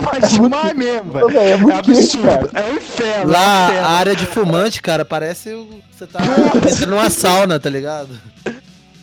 Mas 0.21 0.31
demais 0.33 0.77
mesmo, 0.77 1.13
velho. 1.13 1.39
é 1.39 1.51
É 1.51 1.57
muito 1.57 1.83
quente, 1.83 1.99
absurdo. 2.19 2.51
É 2.55 2.65
um 2.71 2.77
inferno. 2.77 3.23
é 3.23 3.27
um 3.27 3.31
Lá, 3.31 3.69
inferno. 3.69 3.87
a 3.87 3.91
área 3.93 4.17
de 4.17 4.27
fumante, 4.27 4.83
cara, 4.83 5.05
parece 5.05 5.51
o- 5.55 5.81
você 5.91 6.07
tá 6.07 6.21
entrando 6.57 6.91
numa 6.91 7.09
sauna, 7.11 7.59
tá 7.61 7.71
ligado? 7.71 8.09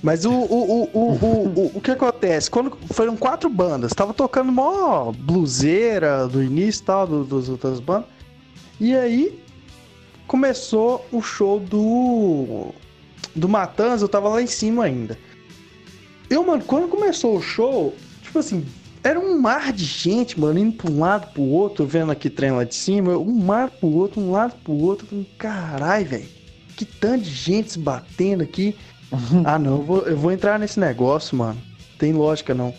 Mas 0.04 0.26
o, 0.26 0.32
o, 0.32 0.84
o, 0.84 0.90
o, 0.94 1.12
o, 1.20 1.72
o, 1.76 1.82
que 1.82 1.90
acontece? 1.92 2.52
Quando 2.52 2.78
foram 2.92 3.18
quatro 3.18 3.50
bandas, 3.50 3.94
tava 3.94 4.14
tocando 4.14 4.52
mó 4.52 5.12
bluseira 5.12 6.28
do 6.28 6.44
início 6.44 6.82
e 6.82 6.86
tal, 6.86 7.08
do, 7.08 7.24
dos 7.24 7.50
outras 7.50 7.80
bandas. 7.80 8.06
E 8.80 8.96
aí 8.96 9.44
começou 10.28 11.06
o 11.12 11.22
show 11.22 11.60
do. 11.60 12.74
Do 13.36 13.48
Matanza, 13.48 14.04
eu 14.04 14.10
tava 14.10 14.30
lá 14.30 14.42
em 14.42 14.48
cima 14.48 14.86
ainda. 14.86 15.18
Eu, 16.30 16.46
mano, 16.46 16.64
quando 16.64 16.88
começou 16.88 17.38
o 17.38 17.42
show, 17.42 17.96
tipo 18.22 18.40
assim, 18.40 18.66
era 19.04 19.20
um 19.20 19.40
mar 19.40 19.72
de 19.72 19.86
gente, 19.86 20.40
mano, 20.40 20.60
indo 20.60 20.76
pra 20.76 20.92
um 20.92 21.00
lado 21.00 21.32
pro 21.32 21.44
outro, 21.44 21.86
vendo 21.86 22.12
aqui 22.12 22.30
trem 22.30 22.52
lá 22.52 22.64
de 22.64 22.76
cima, 22.76 23.18
um 23.18 23.32
mar 23.32 23.70
pro 23.70 23.88
outro, 23.88 24.20
um 24.20 24.32
lado 24.32 24.56
pro 24.64 24.74
outro. 24.74 25.08
Caralho, 25.38 26.06
velho, 26.06 26.26
que 26.76 26.84
tanto 26.84 27.24
de 27.24 27.30
gente 27.30 27.72
se 27.72 27.80
batendo 27.80 28.44
aqui. 28.44 28.76
ah, 29.46 29.58
não, 29.58 29.78
eu 29.78 29.84
vou, 29.84 30.02
eu 30.02 30.18
vou 30.18 30.32
entrar 30.32 30.60
nesse 30.60 30.80
negócio, 30.80 31.38
mano. 31.38 31.62
Tem 31.98 32.12
lógica, 32.12 32.54
não. 32.54 32.74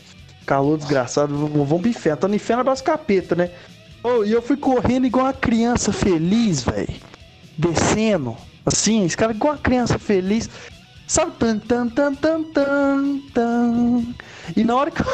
Calor 0.45 0.77
desgraçado, 0.77 1.35
vamos 1.35 1.81
pro 1.81 1.89
inferno. 1.89 2.21
Tô 2.21 2.29
no 2.29 2.35
inferno 2.35 2.61
abraço 2.61 2.85
capeta, 2.85 3.35
né? 3.35 3.51
Oh, 4.03 4.25
e 4.25 4.33
eu 4.33 4.43
fui 4.43 4.57
correndo 4.57 5.07
igual 5.07 5.27
uma 5.27 5.33
criança 5.33 5.93
feliz, 5.93 6.63
velho. 6.63 7.08
Descendo. 7.59 8.37
Assim, 8.65 9.05
esse 9.05 9.17
cara 9.17 9.33
igual 9.33 9.55
uma 9.55 9.59
criança 9.59 9.99
feliz. 9.99 10.49
Sabe? 11.09 11.33
Tan, 11.39 11.59
tan, 11.59 11.89
tan, 11.89 12.15
tan, 12.15 12.43
tan, 12.45 13.19
tan. 13.33 14.05
E 14.55 14.63
na 14.63 14.77
hora 14.77 14.91
que 14.91 15.01
eu, 15.01 15.07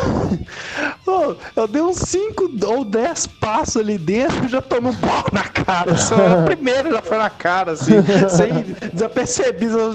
oh, 1.06 1.60
eu 1.60 1.68
dei 1.68 1.80
uns 1.80 1.98
5 1.98 2.50
ou 2.66 2.84
10 2.84 3.28
passos 3.28 3.76
ali 3.76 3.96
dentro, 3.96 4.48
já 4.48 4.60
tomei 4.60 4.90
um 4.90 4.96
pau 4.96 5.24
na 5.32 5.44
cara. 5.44 5.96
Só 5.96 6.14
a 6.16 6.42
primeira 6.42 6.90
já 6.90 7.00
foi 7.00 7.16
na 7.16 7.30
cara, 7.30 7.72
assim, 7.72 7.92
sem 8.28 8.90
desapercebido. 8.92 9.94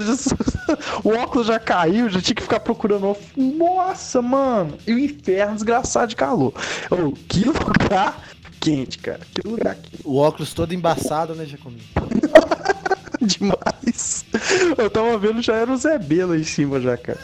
O 1.02 1.10
óculos 1.10 1.48
já 1.48 1.58
caiu, 1.58 2.08
já 2.08 2.20
tinha 2.20 2.34
que 2.34 2.42
ficar 2.42 2.60
procurando. 2.60 3.16
Nossa, 3.36 4.22
mano, 4.22 4.78
e 4.86 4.94
o 4.94 4.98
inferno 4.98 5.54
desgraçado 5.54 6.08
de 6.08 6.16
calor. 6.16 6.54
Oh, 6.90 7.12
que 7.28 7.44
lugar 7.44 8.22
quente, 8.60 8.98
cara. 8.98 9.20
Que 9.34 9.46
lugar 9.46 9.74
quente. 9.76 10.02
O 10.04 10.16
óculos 10.16 10.52
todo 10.52 10.74
embaçado, 10.74 11.34
né, 11.34 11.44
Jacominho? 11.46 11.82
Demais. 13.20 14.24
Eu 14.78 14.88
tava 14.90 15.18
vendo, 15.18 15.42
já 15.42 15.54
era 15.54 15.72
o 15.72 15.76
Zé 15.76 15.98
Belo 15.98 16.34
em 16.34 16.44
cima 16.44 16.80
já, 16.80 16.96
cara. 16.96 17.18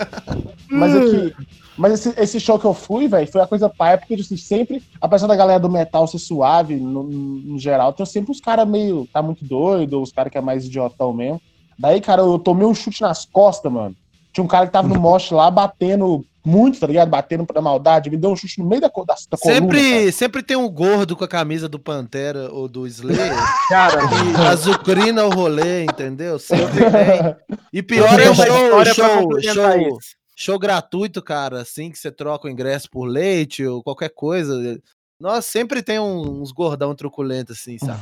Mas 0.70 0.94
aqui. 0.94 1.34
Mas 1.76 1.94
esse, 1.94 2.20
esse 2.20 2.40
show 2.40 2.58
que 2.58 2.66
eu 2.66 2.74
fui, 2.74 3.08
velho, 3.08 3.30
foi 3.30 3.40
a 3.40 3.46
coisa 3.46 3.68
pai, 3.68 3.96
porque 3.96 4.14
assim, 4.14 4.36
sempre, 4.36 4.82
apesar 5.00 5.26
da 5.26 5.34
galera 5.34 5.58
do 5.58 5.70
metal 5.70 6.06
ser 6.06 6.18
suave, 6.18 6.76
no, 6.76 7.02
no 7.02 7.58
geral, 7.58 7.92
tem 7.92 8.04
sempre 8.04 8.30
os 8.30 8.40
caras 8.40 8.68
meio. 8.68 9.08
tá 9.12 9.22
muito 9.22 9.44
doido, 9.44 9.94
ou 9.94 10.02
os 10.02 10.12
caras 10.12 10.30
que 10.30 10.38
é 10.38 10.40
mais 10.40 10.66
idiotão 10.66 11.12
mesmo. 11.12 11.40
Daí, 11.78 12.00
cara, 12.00 12.22
eu 12.22 12.38
tomei 12.38 12.66
um 12.66 12.74
chute 12.74 13.00
nas 13.00 13.24
costas, 13.24 13.72
mano. 13.72 13.96
Tinha 14.32 14.44
um 14.44 14.48
cara 14.48 14.66
que 14.66 14.72
tava 14.72 14.88
no 14.88 15.00
mosh 15.00 15.30
lá 15.30 15.50
batendo 15.50 16.24
muito, 16.44 16.80
tá 16.80 16.86
ligado? 16.86 17.08
Batendo 17.08 17.46
pra 17.46 17.62
maldade, 17.62 18.10
me 18.10 18.16
deu 18.16 18.30
um 18.30 18.36
chute 18.36 18.58
no 18.58 18.66
meio 18.66 18.80
da, 18.80 18.88
da, 18.88 19.14
da 19.30 19.36
sempre, 19.36 19.82
coluna. 19.82 20.12
Sempre 20.12 20.42
tem 20.42 20.56
um 20.56 20.68
gordo 20.68 21.16
com 21.16 21.24
a 21.24 21.28
camisa 21.28 21.68
do 21.68 21.78
Pantera 21.78 22.52
ou 22.52 22.68
do 22.68 22.86
Slayer, 22.86 23.32
cara, 23.68 24.00
que 24.08 24.36
azucrina 24.46 25.24
o 25.24 25.30
rolê, 25.30 25.84
entendeu? 25.84 26.38
Sempre 26.38 26.90
tem. 26.90 27.58
E 27.72 27.82
pior 27.82 28.20
é 28.20 28.30
o 28.30 28.34
show, 28.34 28.84
show, 28.84 29.40
show, 29.40 29.98
show 30.34 30.58
gratuito, 30.58 31.22
cara, 31.22 31.60
assim, 31.60 31.90
que 31.90 31.98
você 31.98 32.10
troca 32.10 32.48
o 32.48 32.50
ingresso 32.50 32.88
por 32.90 33.04
leite 33.04 33.64
ou 33.64 33.82
qualquer 33.82 34.10
coisa. 34.10 34.78
Nós 35.20 35.44
sempre 35.44 35.82
tem 35.82 36.00
uns 36.00 36.50
gordão 36.50 36.96
truculento 36.96 37.52
assim, 37.52 37.78
sabe? 37.78 38.00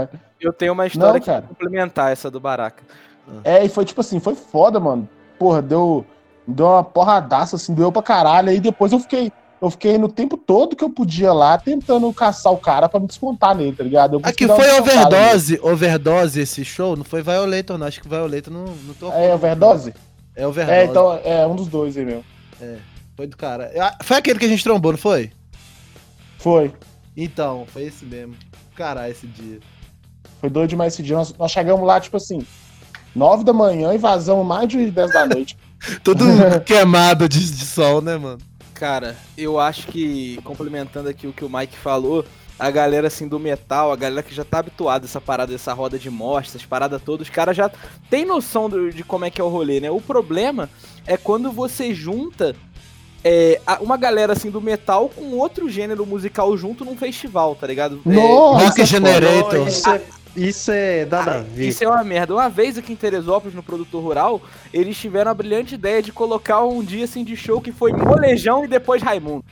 Eu 0.40 0.54
tenho 0.54 0.72
uma 0.72 0.86
história 0.86 1.20
Não, 1.20 1.42
que 1.42 1.48
complementar 1.48 2.10
essa 2.10 2.30
do 2.30 2.40
Baraca. 2.40 2.82
É, 3.44 3.62
e 3.62 3.68
foi 3.68 3.84
tipo 3.84 4.00
assim, 4.00 4.18
foi 4.18 4.34
foda, 4.34 4.80
mano. 4.80 5.06
Porra, 5.38 5.60
deu 5.60 6.06
deu 6.46 6.66
uma 6.66 6.84
porradaça, 6.84 7.56
assim, 7.56 7.74
doeu 7.74 7.92
pra 7.92 8.02
caralho. 8.02 8.50
Aí 8.50 8.60
depois 8.60 8.92
eu 8.92 8.98
fiquei, 8.98 9.32
eu 9.60 9.70
fiquei 9.70 9.98
no 9.98 10.08
tempo 10.08 10.36
todo 10.36 10.76
que 10.76 10.84
eu 10.84 10.90
podia 10.90 11.32
lá 11.32 11.56
tentando 11.58 12.12
caçar 12.12 12.52
o 12.52 12.58
cara 12.58 12.88
pra 12.88 13.00
me 13.00 13.06
descontar 13.06 13.54
nele, 13.54 13.76
tá 13.76 13.84
ligado? 13.84 14.20
Aqui 14.22 14.46
foi 14.46 14.70
overdose, 14.78 15.54
nele. 15.54 15.66
overdose 15.68 16.40
esse 16.40 16.64
show, 16.64 16.96
não 16.96 17.04
foi 17.04 17.22
Violator, 17.22 17.78
não. 17.78 17.86
Acho 17.86 18.00
que 18.00 18.08
Violator 18.08 18.52
não, 18.52 18.64
não 18.64 18.94
tô 18.94 19.12
É 19.12 19.34
overdose? 19.34 19.94
É 20.34 20.46
overdose. 20.46 20.78
É, 20.78 20.84
então, 20.84 21.20
é 21.24 21.46
um 21.46 21.54
dos 21.54 21.68
dois 21.68 21.96
aí 21.96 22.04
mesmo. 22.04 22.24
É, 22.60 22.76
foi 23.16 23.26
do 23.26 23.36
cara. 23.36 23.70
Ah, 23.78 23.96
foi 24.02 24.16
aquele 24.16 24.38
que 24.38 24.44
a 24.44 24.48
gente 24.48 24.64
trombou, 24.64 24.92
não 24.92 24.98
foi? 24.98 25.30
Foi. 26.38 26.72
Então, 27.16 27.64
foi 27.68 27.84
esse 27.84 28.04
mesmo. 28.04 28.34
Caralho, 28.74 29.12
esse 29.12 29.26
dia. 29.26 29.60
Foi 30.40 30.50
doido 30.50 30.70
demais 30.70 30.94
esse 30.94 31.02
dia. 31.02 31.16
Nós, 31.16 31.32
nós 31.38 31.52
chegamos 31.52 31.86
lá, 31.86 32.00
tipo 32.00 32.16
assim, 32.16 32.44
nove 33.14 33.44
da 33.44 33.52
manhã 33.52 33.94
e 33.94 33.98
vazamos 33.98 34.44
mais 34.44 34.68
de 34.68 34.90
dez 34.90 35.12
da 35.12 35.24
noite. 35.28 35.56
Todo 36.02 36.24
queimado 36.64 37.28
de, 37.28 37.50
de 37.50 37.64
sol, 37.64 38.00
né, 38.00 38.16
mano? 38.16 38.38
Cara, 38.74 39.16
eu 39.36 39.60
acho 39.60 39.86
que, 39.86 40.40
complementando 40.42 41.08
aqui 41.08 41.26
o 41.26 41.32
que 41.32 41.44
o 41.44 41.50
Mike 41.50 41.76
falou, 41.76 42.24
a 42.58 42.70
galera 42.70 43.06
assim 43.06 43.28
do 43.28 43.38
metal, 43.38 43.92
a 43.92 43.96
galera 43.96 44.22
que 44.22 44.34
já 44.34 44.44
tá 44.44 44.58
habituada 44.58 45.04
a 45.04 45.08
essa 45.08 45.20
parada, 45.20 45.54
essa 45.54 45.72
roda 45.72 45.98
de 45.98 46.10
mostras, 46.10 46.56
essas 46.56 46.66
paradas 46.66 47.00
todas, 47.02 47.26
os 47.26 47.32
caras 47.32 47.56
já 47.56 47.70
tem 48.10 48.24
noção 48.24 48.68
do, 48.68 48.90
de 48.90 49.02
como 49.04 49.24
é 49.24 49.30
que 49.30 49.40
é 49.40 49.44
o 49.44 49.48
rolê, 49.48 49.80
né? 49.80 49.90
O 49.90 50.00
problema 50.00 50.68
é 51.06 51.16
quando 51.16 51.50
você 51.50 51.94
junta 51.94 52.54
é, 53.24 53.60
uma 53.80 53.96
galera 53.96 54.32
assim 54.32 54.50
do 54.50 54.60
metal 54.60 55.08
com 55.08 55.36
outro 55.36 55.68
gênero 55.68 56.04
musical 56.04 56.56
junto 56.56 56.84
num 56.84 56.96
festival, 56.96 57.54
tá 57.54 57.66
ligado? 57.66 58.00
Nossa, 58.04 58.64
é, 58.64 58.66
Rock 58.66 58.84
Generator. 58.84 59.68
Isso 60.34 60.70
é 60.72 61.04
nada 61.04 61.36
a 61.36 61.40
ver. 61.40 61.68
Isso 61.68 61.84
é 61.84 61.88
uma 61.88 62.02
merda. 62.02 62.34
Uma 62.34 62.48
vez 62.48 62.78
aqui 62.78 62.92
em 62.92 62.96
Teresópolis, 62.96 63.54
no 63.54 63.62
Produtor 63.62 64.02
Rural, 64.02 64.40
eles 64.72 64.96
tiveram 64.96 65.30
a 65.30 65.34
brilhante 65.34 65.74
ideia 65.74 66.02
de 66.02 66.10
colocar 66.10 66.64
um 66.64 66.82
dia 66.82 67.04
assim 67.04 67.22
de 67.22 67.36
show 67.36 67.60
que 67.60 67.72
foi 67.72 67.92
Molejão 67.92 68.64
e 68.64 68.68
depois 68.68 69.02
Raimundo. 69.02 69.44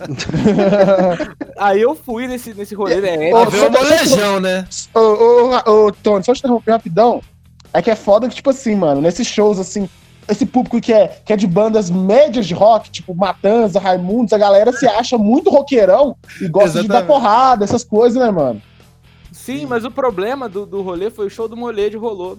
Aí 1.58 1.80
eu 1.80 1.94
fui 1.94 2.26
nesse, 2.26 2.54
nesse 2.54 2.74
rolê, 2.74 3.00
né? 3.00 3.32
Ô, 3.34 3.42
o 3.42 3.70
molejão, 3.70 4.40
né? 4.40 4.66
Ô, 4.94 5.00
ô, 5.00 5.86
ô, 5.86 5.92
Tony, 5.92 6.24
só 6.24 6.32
te 6.32 6.38
interromper 6.38 6.72
rapidão. 6.72 7.20
É 7.72 7.82
que 7.82 7.90
é 7.90 7.94
foda 7.94 8.28
que, 8.28 8.34
tipo 8.34 8.50
assim, 8.50 8.74
mano, 8.74 9.00
nesses 9.00 9.26
shows, 9.26 9.58
assim, 9.58 9.88
esse 10.26 10.46
público 10.46 10.80
que 10.80 10.92
é, 10.92 11.20
que 11.24 11.32
é 11.32 11.36
de 11.36 11.46
bandas 11.46 11.90
médias 11.90 12.46
de 12.46 12.54
rock, 12.54 12.90
tipo 12.90 13.14
Matanza, 13.14 13.78
Raimundos, 13.78 14.32
a 14.32 14.38
galera 14.38 14.72
se 14.72 14.86
acha 14.86 15.18
muito 15.18 15.50
roqueirão 15.50 16.16
e 16.40 16.48
gosta 16.48 16.80
Exatamente. 16.80 16.82
de 16.82 16.88
dar 16.88 17.06
porrada, 17.06 17.64
essas 17.64 17.84
coisas, 17.84 18.20
né, 18.20 18.30
mano? 18.30 18.60
Sim, 19.32 19.66
mas 19.66 19.84
o 19.84 19.90
problema 19.90 20.48
do, 20.48 20.66
do 20.66 20.82
rolê 20.82 21.10
foi 21.10 21.26
o 21.26 21.30
show 21.30 21.48
do 21.48 21.56
molejo 21.56 21.98
rolou. 21.98 22.38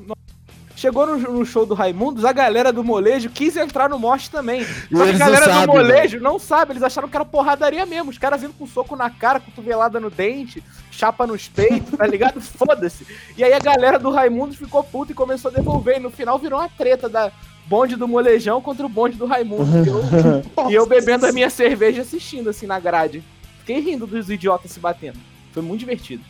Chegou 0.75 1.05
no, 1.05 1.17
no, 1.17 1.45
show 1.45 1.63
do 1.63 1.75
Raimundos, 1.75 2.25
a 2.25 2.33
galera 2.33 2.73
do 2.73 2.83
molejo 2.83 3.29
quis 3.29 3.55
entrar 3.55 3.87
no 3.87 3.99
morte 3.99 4.31
também. 4.31 4.65
Só 4.65 5.05
que 5.05 5.11
a 5.11 5.17
galera 5.17 5.61
do 5.61 5.67
molejo 5.67 6.19
não 6.19 6.39
sabe, 6.39 6.71
eles 6.71 6.81
acharam 6.81 7.07
que 7.07 7.15
era 7.15 7.23
porradaria 7.23 7.85
mesmo. 7.85 8.09
Os 8.09 8.17
caras 8.17 8.41
vindo 8.41 8.53
com 8.53 8.65
soco 8.65 8.95
na 8.95 9.07
cara, 9.07 9.39
cotovelada 9.39 9.99
no 9.99 10.09
dente, 10.09 10.63
chapa 10.89 11.27
nos 11.27 11.47
peitos, 11.47 11.95
tá 11.95 12.07
ligado? 12.07 12.41
Foda-se. 12.41 13.05
E 13.37 13.43
aí 13.43 13.53
a 13.53 13.59
galera 13.59 13.99
do 13.99 14.09
Raimundos 14.09 14.55
ficou 14.55 14.83
puta 14.83 15.11
e 15.11 15.15
começou 15.15 15.51
a 15.51 15.53
devolver. 15.53 15.97
E 15.97 15.99
no 15.99 16.09
final 16.09 16.39
virou 16.39 16.59
uma 16.59 16.69
treta 16.69 17.07
da 17.07 17.31
bonde 17.67 17.95
do 17.95 18.07
molejão 18.07 18.59
contra 18.59 18.83
o 18.83 18.89
bonde 18.89 19.17
do 19.17 19.27
Raimundo. 19.27 19.85
e, 19.85 19.87
eu, 19.87 20.65
e 20.71 20.73
eu 20.73 20.85
bebendo 20.87 21.27
a 21.27 21.31
minha 21.31 21.51
cerveja 21.51 22.01
assistindo 22.01 22.49
assim 22.49 22.65
na 22.65 22.79
grade. 22.79 23.23
Fiquei 23.59 23.79
rindo 23.79 24.07
dos 24.07 24.31
idiotas 24.31 24.71
se 24.71 24.79
batendo. 24.79 25.19
Foi 25.53 25.61
muito 25.61 25.81
divertido. 25.81 26.23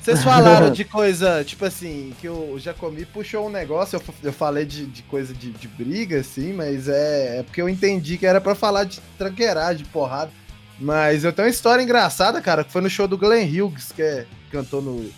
Vocês 0.00 0.24
falaram 0.24 0.70
de 0.72 0.84
coisa, 0.84 1.44
tipo 1.44 1.64
assim, 1.64 2.12
que 2.20 2.28
o 2.28 2.58
Jacomi 2.58 3.04
puxou 3.04 3.46
um 3.46 3.50
negócio, 3.50 3.96
eu, 3.96 4.14
eu 4.22 4.32
falei 4.32 4.64
de, 4.64 4.86
de 4.86 5.02
coisa 5.02 5.34
de, 5.34 5.50
de, 5.50 5.68
briga, 5.68 6.20
assim, 6.20 6.52
mas 6.52 6.88
é, 6.88 7.38
é 7.38 7.42
porque 7.42 7.60
eu 7.60 7.68
entendi 7.68 8.16
que 8.16 8.26
era 8.26 8.40
para 8.40 8.54
falar 8.54 8.84
de 8.84 9.00
tranqueiragem, 9.18 9.84
de 9.84 9.90
porrada. 9.90 10.30
Mas 10.78 11.24
eu 11.24 11.32
tenho 11.32 11.46
uma 11.46 11.52
história 11.52 11.82
engraçada, 11.82 12.40
cara, 12.40 12.64
que 12.64 12.72
foi 12.72 12.80
no 12.80 12.88
show 12.88 13.06
do 13.06 13.18
Glenn 13.18 13.46
Hughes, 13.46 13.92
que 13.92 14.00
é, 14.00 14.26
cantou 14.50 14.80
no, 14.80 15.10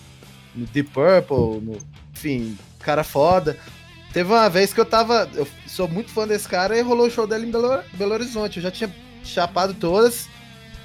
no 0.55 0.67
Deep 0.67 0.91
Purple, 0.91 1.65
no, 1.65 1.79
enfim, 2.13 2.59
cara 2.81 3.05
foda. 3.05 3.57
Teve 4.13 4.33
uma 4.33 4.51
vez 4.51 4.75
que 4.75 4.81
eu 4.81 4.85
tava, 4.85 5.31
eu 5.35 5.47
sou 5.67 5.87
muito 5.87 6.11
fã 6.11 6.27
desse 6.27 6.49
cara, 6.49 6.77
e 6.77 6.83
rolou 6.83 7.07
o 7.07 7.11
show 7.11 7.27
dele 7.27 7.47
em 7.47 7.51
Belo, 7.51 7.81
Belo 7.95 8.13
Horizonte, 8.13 8.57
eu 8.57 8.63
já 8.65 8.71
tinha 8.73 8.93
chapado 9.23 9.73
todas. 9.75 10.29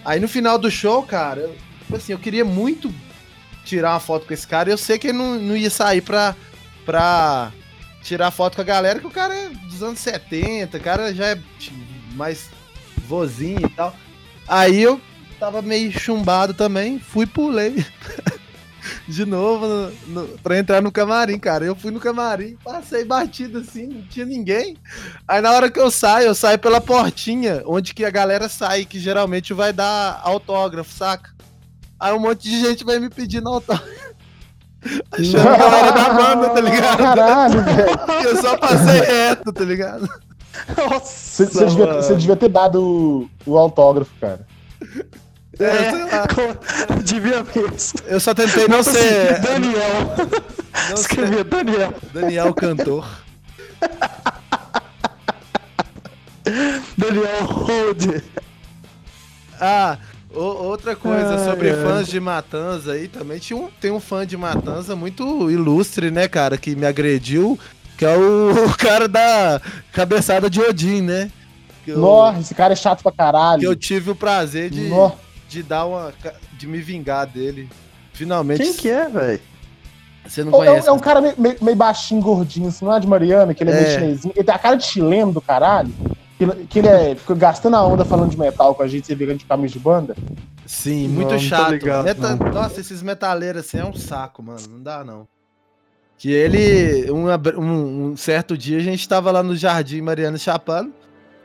Aí 0.06 0.20
no 0.20 0.28
final 0.28 0.60
do 0.60 0.70
show, 0.70 1.02
cara, 1.02 1.41
eu, 1.41 1.56
tipo 1.80 1.95
assim, 1.95 2.14
eu 2.14 2.20
queria 2.20 2.45
muito 2.45 2.93
tirar 3.68 3.93
uma 3.93 3.99
foto 3.99 4.26
com 4.26 4.34
esse 4.34 4.47
cara. 4.47 4.70
Eu 4.70 4.78
sei 4.78 4.97
que 4.97 5.07
ele 5.07 5.18
não, 5.18 5.36
não 5.36 5.55
ia 5.55 5.70
sair 5.70 6.01
pra, 6.01 6.36
pra 6.86 7.51
tirar 8.01 8.32
foto 8.32 8.55
com 8.55 8.61
a 8.61 8.65
galera, 8.65 8.99
que 8.99 9.07
o 9.07 9.11
cara 9.11 9.36
é 9.36 9.49
dos 9.49 9.84
anos 9.84 9.99
70, 9.99 10.78
o 10.78 10.82
cara 10.82 11.13
já 11.13 11.28
é 11.28 11.39
mais 12.13 12.49
vozinho 13.05 13.65
e 13.65 13.70
tal. 13.70 13.95
Aí 14.47 14.82
eu 14.82 15.01
tava 15.39 15.61
meio 15.61 15.91
chumbado 15.91 16.53
também, 16.53 16.99
fui 16.99 17.26
pulei. 17.26 17.86
de 19.05 19.26
novo 19.26 19.68
no, 19.68 19.91
no, 20.07 20.28
pra 20.39 20.57
entrar 20.57 20.82
no 20.82 20.91
camarim, 20.91 21.38
cara. 21.38 21.65
Eu 21.65 21.76
fui 21.76 21.91
no 21.91 21.99
camarim, 21.99 22.57
passei 22.63 23.03
batido 23.03 23.59
assim, 23.59 23.88
não 23.88 24.01
tinha 24.03 24.26
ninguém. 24.26 24.78
Aí 25.28 25.41
na 25.41 25.51
hora 25.51 25.70
que 25.70 25.80
eu 25.80 25.91
saio, 25.91 26.28
eu 26.28 26.36
saio 26.36 26.57
pela 26.57 26.80
portinha, 26.80 27.61
onde 27.65 27.93
que 27.93 28.05
a 28.05 28.09
galera 28.09 28.47
sai, 28.47 28.86
que 28.86 28.99
geralmente 28.99 29.53
vai 29.53 29.74
dar 29.74 30.22
autógrafo, 30.24 30.93
saca? 30.93 31.37
Aí 32.00 32.14
um 32.14 32.20
monte 32.20 32.43
de 32.50 32.60
gente 32.60 32.84
vai 32.84 33.00
me 33.00 33.10
pedindo 33.10 33.50
autógrafo. 33.50 33.88
Achando 35.12 35.32
que 35.32 35.62
eu 35.62 35.68
era 35.68 35.91
da 35.91 36.14
banda, 36.14 36.50
tá 36.50 36.62
ligado? 36.62 36.98
Caralho, 36.98 37.64
velho. 37.66 38.30
Eu 38.30 38.41
só 38.41 38.58
passei 38.58 39.02
reto, 39.02 39.52
tá 39.52 39.64
ligado? 39.64 40.08
Nossa, 40.78 41.45
Você, 41.45 41.66
devia, 41.66 41.93
você 41.93 42.16
devia 42.16 42.36
ter 42.36 42.50
dado 42.50 42.82
o, 42.82 43.30
o 43.45 43.58
autógrafo, 43.58 44.12
cara. 44.20 44.45
É, 45.60 45.89
sei 45.89 46.06
lá. 46.06 46.98
Devia 47.04 47.43
mesmo. 47.43 48.00
Eu 48.06 48.20
só 48.20 48.34
tentei 48.34 48.68
não 48.68 48.84
ser. 48.84 49.39
Daniel. 49.41 50.16
Não 50.89 50.98
ser 50.98 51.02
Escrevia 51.02 51.43
Daniel. 51.43 51.93
Daniel 52.14 52.54
Cantor. 52.54 53.08
Daniel 56.98 57.45
Hold. 57.45 58.22
Ah, 59.60 59.98
o- 60.34 60.40
outra 60.66 60.96
coisa 60.96 61.36
Ai, 61.38 61.46
sobre 61.46 61.70
ai. 61.72 61.76
fãs 61.82 62.08
de 62.08 62.20
Matanza 62.20 62.94
aí 62.94 63.08
também. 63.08 63.40
Tinha 63.40 63.58
um, 63.58 63.70
tem 63.80 63.92
um 63.92 64.00
fã 64.00 64.26
de 64.26 64.36
Matanza 64.38 64.96
muito 64.96 65.50
ilustre, 65.50 66.12
né, 66.12 66.28
cara, 66.28 66.58
que 66.58 66.76
me 66.76 66.86
agrediu, 66.86 67.58
que 67.98 68.06
é 68.06 68.16
o, 68.16 68.52
o 68.68 68.78
cara 68.78 69.08
da 69.08 69.62
cabeçada 69.92 70.50
de 70.50 70.62
Odin, 70.62 71.02
né? 71.02 71.32
Eu, 71.86 72.00
Nossa, 72.00 72.40
esse 72.42 72.54
cara 72.54 72.74
é 72.74 72.76
chato 72.76 73.02
pra 73.02 73.12
caralho. 73.12 73.62
que 73.62 73.66
eu 73.68 73.76
tive 73.76 74.12
o 74.12 74.16
prazer 74.16 74.70
de, 74.70 74.90
de 75.48 75.64
dar 75.64 75.86
uma. 75.86 76.14
de 76.58 76.68
me 76.68 76.80
vingar 76.80 77.26
dele. 77.26 77.70
Finalmente. 78.12 78.62
Quem 78.62 78.74
que 78.74 78.90
é, 78.90 79.08
velho? 79.08 79.40
Você 80.28 80.44
não 80.44 80.52
É, 80.52 80.56
um- 80.56 80.58
conhece. 80.66 80.90
é 80.90 80.92
um 80.92 81.00
cara 81.00 81.22
meio, 81.22 81.36
meio- 81.38 81.56
meio 81.62 81.78
baixinho, 81.78 82.20
gordinho, 82.22 82.68
assim, 82.68 82.84
não 82.84 82.94
é 82.94 83.00
de 83.00 83.08
Mariana, 83.08 83.54
que 83.54 83.64
ele 83.64 83.72
é, 83.72 83.74
meio 83.76 83.86
É. 83.88 83.94
chinesinho. 83.94 84.34
Ele 84.36 84.44
tem 84.44 84.54
a 84.54 84.60
cara 84.60 84.76
de 84.76 84.84
chileno 84.86 85.32
do 85.32 85.40
caralho. 85.40 85.94
Que 86.38 86.44
ele, 86.44 86.68
que 86.68 86.80
ele 86.80 86.88
é, 86.88 87.16
fica 87.16 87.34
gastando 87.34 87.76
a 87.76 87.84
onda 87.86 88.06
falando 88.06 88.30
de 88.30 88.38
metal 88.38 88.76
com 88.76 88.84
a 88.84 88.88
gente, 88.88 89.08
você 89.08 89.16
vê 89.16 89.26
a 89.26 89.30
gente 89.30 89.46
camisa 89.46 89.74
de 89.74 89.80
banda. 89.80 90.16
Sim, 90.66 91.08
Não, 91.08 91.16
muito 91.16 91.32
não 91.32 91.40
chato. 91.40 91.72
ligado, 91.72 92.04
Meta- 92.06 92.36
não. 92.36 92.52
Nossa, 92.54 92.80
esses 92.80 93.02
metaleiros 93.02 93.66
assim 93.66 93.80
é 93.80 93.86
um 93.86 93.94
saco, 93.94 94.44
mano. 94.44 94.62
Não 94.70 94.82
dá, 94.82 95.04
não. 95.04 95.28
Que 96.18 96.32
ele, 96.32 97.12
um, 97.12 97.28
um- 97.60 98.06
um 98.12 98.18
certo 98.18 98.58
dia, 98.58 98.78
a 98.78 98.82
gente 98.82 99.08
tava 99.08 99.32
lá 99.32 99.42
no 99.42 99.56
Jardim 99.56 100.02
Mariana 100.02 100.38
chapando. 100.38 100.94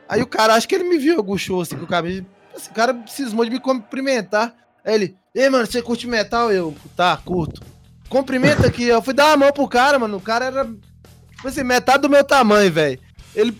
Aí 0.07 0.21
o 0.21 0.27
cara, 0.27 0.53
acho 0.55 0.67
que 0.67 0.75
ele 0.75 0.83
me 0.83 0.97
viu 0.97 1.17
algum 1.17 1.37
show 1.37 1.61
assim 1.61 1.75
com 1.77 1.85
o 1.85 1.87
caminho. 1.87 2.25
Esse 2.55 2.69
cara 2.69 2.95
cismou 3.07 3.45
de 3.45 3.51
me 3.51 3.59
cumprimentar. 3.59 4.53
Aí 4.85 4.93
ele, 4.95 5.15
ei, 5.33 5.49
mano, 5.49 5.65
você 5.65 5.81
curte 5.81 6.05
metal? 6.07 6.51
Eu, 6.51 6.75
tá, 6.95 7.17
curto. 7.17 7.61
Cumprimenta 8.09 8.67
aqui. 8.67 8.83
Eu 8.83 9.01
fui 9.01 9.13
dar 9.13 9.27
uma 9.29 9.37
mão 9.37 9.51
pro 9.51 9.67
cara, 9.67 9.97
mano. 9.97 10.17
O 10.17 10.21
cara 10.21 10.45
era, 10.45 10.65
tipo 10.65 11.47
assim, 11.47 11.63
metade 11.63 12.01
do 12.03 12.09
meu 12.09 12.23
tamanho, 12.23 12.71
velho. 12.71 12.99
Ele 13.35 13.55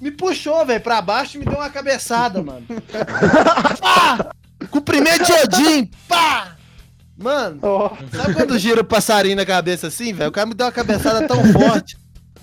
me 0.00 0.10
puxou, 0.10 0.64
velho, 0.64 0.80
pra 0.80 1.02
baixo 1.02 1.36
e 1.36 1.40
me 1.40 1.44
deu 1.44 1.58
uma 1.58 1.70
cabeçada, 1.70 2.40
mano. 2.42 2.64
Pá! 3.80 4.30
Cumprimento 4.70 5.24
de 5.24 5.32
Odin, 5.32 5.90
pá! 6.08 6.56
Mano, 7.16 7.58
Ó, 7.62 7.90
sabe 8.10 8.34
quando 8.34 8.58
gira 8.58 8.80
o 8.80 8.84
passarinho 8.84 9.36
na 9.36 9.44
cabeça 9.44 9.88
assim, 9.88 10.14
velho? 10.14 10.30
O 10.30 10.32
cara 10.32 10.46
me 10.46 10.54
deu 10.54 10.66
uma 10.66 10.72
cabeçada 10.72 11.28
tão 11.28 11.44
forte 11.52 11.98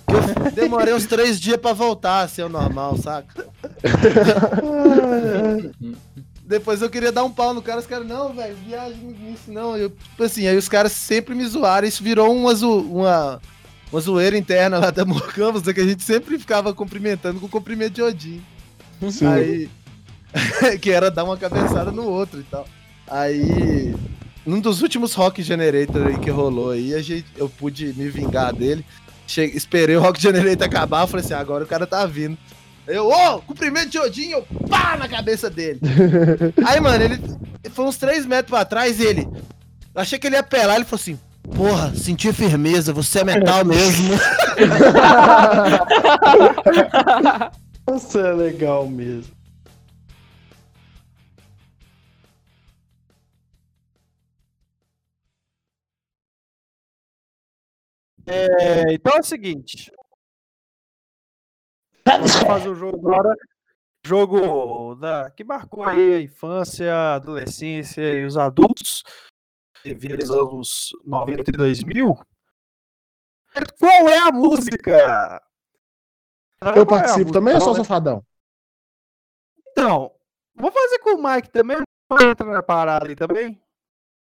que 0.08 0.14
eu 0.14 0.52
demorei 0.52 0.94
uns 0.94 1.08
três 1.08 1.40
dias 1.40 1.58
pra 1.58 1.74
voltar 1.74 2.22
a 2.22 2.28
ser 2.28 2.44
o 2.44 2.50
normal, 2.50 2.96
saca? 2.98 3.48
Depois 6.46 6.82
eu 6.82 6.90
queria 6.90 7.12
dar 7.12 7.26
um 7.26 7.32
pau 7.32 7.54
no 7.54 7.62
cara, 7.62 7.80
os 7.80 7.86
caras, 7.86 8.08
não, 8.08 8.34
velho, 8.34 8.56
viagem 8.66 9.14
nisso, 9.20 9.52
não. 9.52 9.76
Eu, 9.76 9.90
tipo 9.90 10.24
assim, 10.24 10.48
aí 10.48 10.56
os 10.56 10.70
caras 10.70 10.94
sempre 10.94 11.36
me 11.36 11.46
zoaram, 11.46 11.86
isso 11.86 12.02
virou 12.02 12.34
uma, 12.34 12.54
uma, 12.54 13.42
uma 13.92 14.02
zoeira 14.02 14.38
interna 14.38 14.78
lá 14.80 14.92
da 14.92 15.06
Morcampos, 15.06 15.64
né, 15.64 15.74
que 15.74 15.82
a 15.82 15.86
gente 15.86 16.04
sempre 16.04 16.38
ficava 16.38 16.74
cumprimentando 16.74 17.40
com 17.40 17.46
o 17.46 17.50
cumprimento 17.50 17.94
de 17.94 18.02
Odin. 18.02 18.42
Sim. 19.10 19.26
Aí. 19.28 19.70
que 20.82 20.92
era 20.92 21.10
dar 21.10 21.24
uma 21.24 21.38
cabeçada 21.38 21.92
no 21.92 22.04
outro 22.06 22.40
e 22.40 22.44
tal. 22.44 22.68
Aí. 23.08 23.96
Num 24.46 24.60
dos 24.60 24.82
últimos 24.82 25.14
Rock 25.14 25.44
Generator 25.44 26.08
aí 26.08 26.18
que 26.20 26.30
rolou 26.30 26.72
aí, 26.72 26.94
a 26.94 27.02
gente, 27.02 27.26
eu 27.36 27.50
pude 27.50 27.94
me 27.98 28.10
vingar 28.10 28.54
dele. 28.54 28.86
Che- 29.26 29.44
esperei 29.44 29.98
o 29.98 30.02
Rock 30.02 30.22
Generator 30.22 30.66
acabar, 30.66 31.06
falei 31.06 31.26
assim, 31.26 31.34
agora 31.34 31.64
o 31.64 31.68
cara 31.68 31.86
tá 31.86 32.06
vindo. 32.06 32.38
Eu, 32.88 33.10
ô, 33.10 33.42
cumprimento 33.42 33.90
de 33.90 34.00
Odin, 34.00 34.30
eu 34.30 34.48
pá 34.70 34.96
na 34.98 35.10
cabeça 35.10 35.50
dele. 35.50 35.82
aí, 36.66 36.80
mano, 36.80 37.04
ele 37.04 37.20
foi 37.72 37.86
uns 37.86 37.98
3 37.98 38.26
metros 38.26 38.50
pra 38.50 38.64
trás 38.64 39.00
e 39.00 39.04
ele. 39.04 39.28
Achei 39.94 40.18
que 40.18 40.28
ele 40.28 40.38
ia 40.38 40.44
pelar, 40.44 40.76
ele 40.76 40.86
falou 40.86 41.02
assim. 41.02 41.20
Porra, 41.56 41.96
senti 41.96 42.32
firmeza, 42.34 42.92
você 42.94 43.20
é 43.20 43.24
metal 43.24 43.64
mesmo. 43.66 44.16
Nossa, 47.88 48.20
é 48.20 48.34
legal 48.34 48.88
mesmo. 48.88 49.36
É, 58.26 58.94
então 58.94 59.14
é 59.16 59.20
o 59.20 59.24
seguinte. 59.24 59.90
Fazer 62.46 62.70
o 62.70 62.76
jogo 62.76 63.10
agora. 63.10 63.34
Jogo 64.06 64.96
da, 64.96 65.30
que 65.32 65.44
marcou 65.44 65.84
aí 65.84 66.16
a 66.16 66.22
infância, 66.22 66.94
a 66.94 67.16
adolescência 67.16 68.02
e 68.02 68.26
os 68.26 68.38
adultos. 68.38 69.04
Devido 69.94 70.22
aos 70.22 70.30
anos 70.32 70.90
90 71.06 71.50
e 71.50 71.54
2000. 71.54 72.18
Qual 73.80 74.10
é 74.10 74.18
a 74.20 74.32
música? 74.32 75.42
Eu 76.76 76.86
Qual 76.86 77.00
é 77.00 77.04
participo 77.04 77.32
também 77.32 77.54
ou 77.54 77.60
música? 77.60 77.76
sou 77.76 77.76
safadão? 77.76 78.24
Então, 79.72 80.12
vou 80.56 80.72
fazer 80.72 81.00
com 81.00 81.16
o 81.16 81.24
Mike 81.24 81.50
também, 81.50 81.78
não 82.10 82.30
entra 82.30 82.46
na 82.48 82.62
parada 82.64 83.08
aí 83.08 83.16
também. 83.16 83.62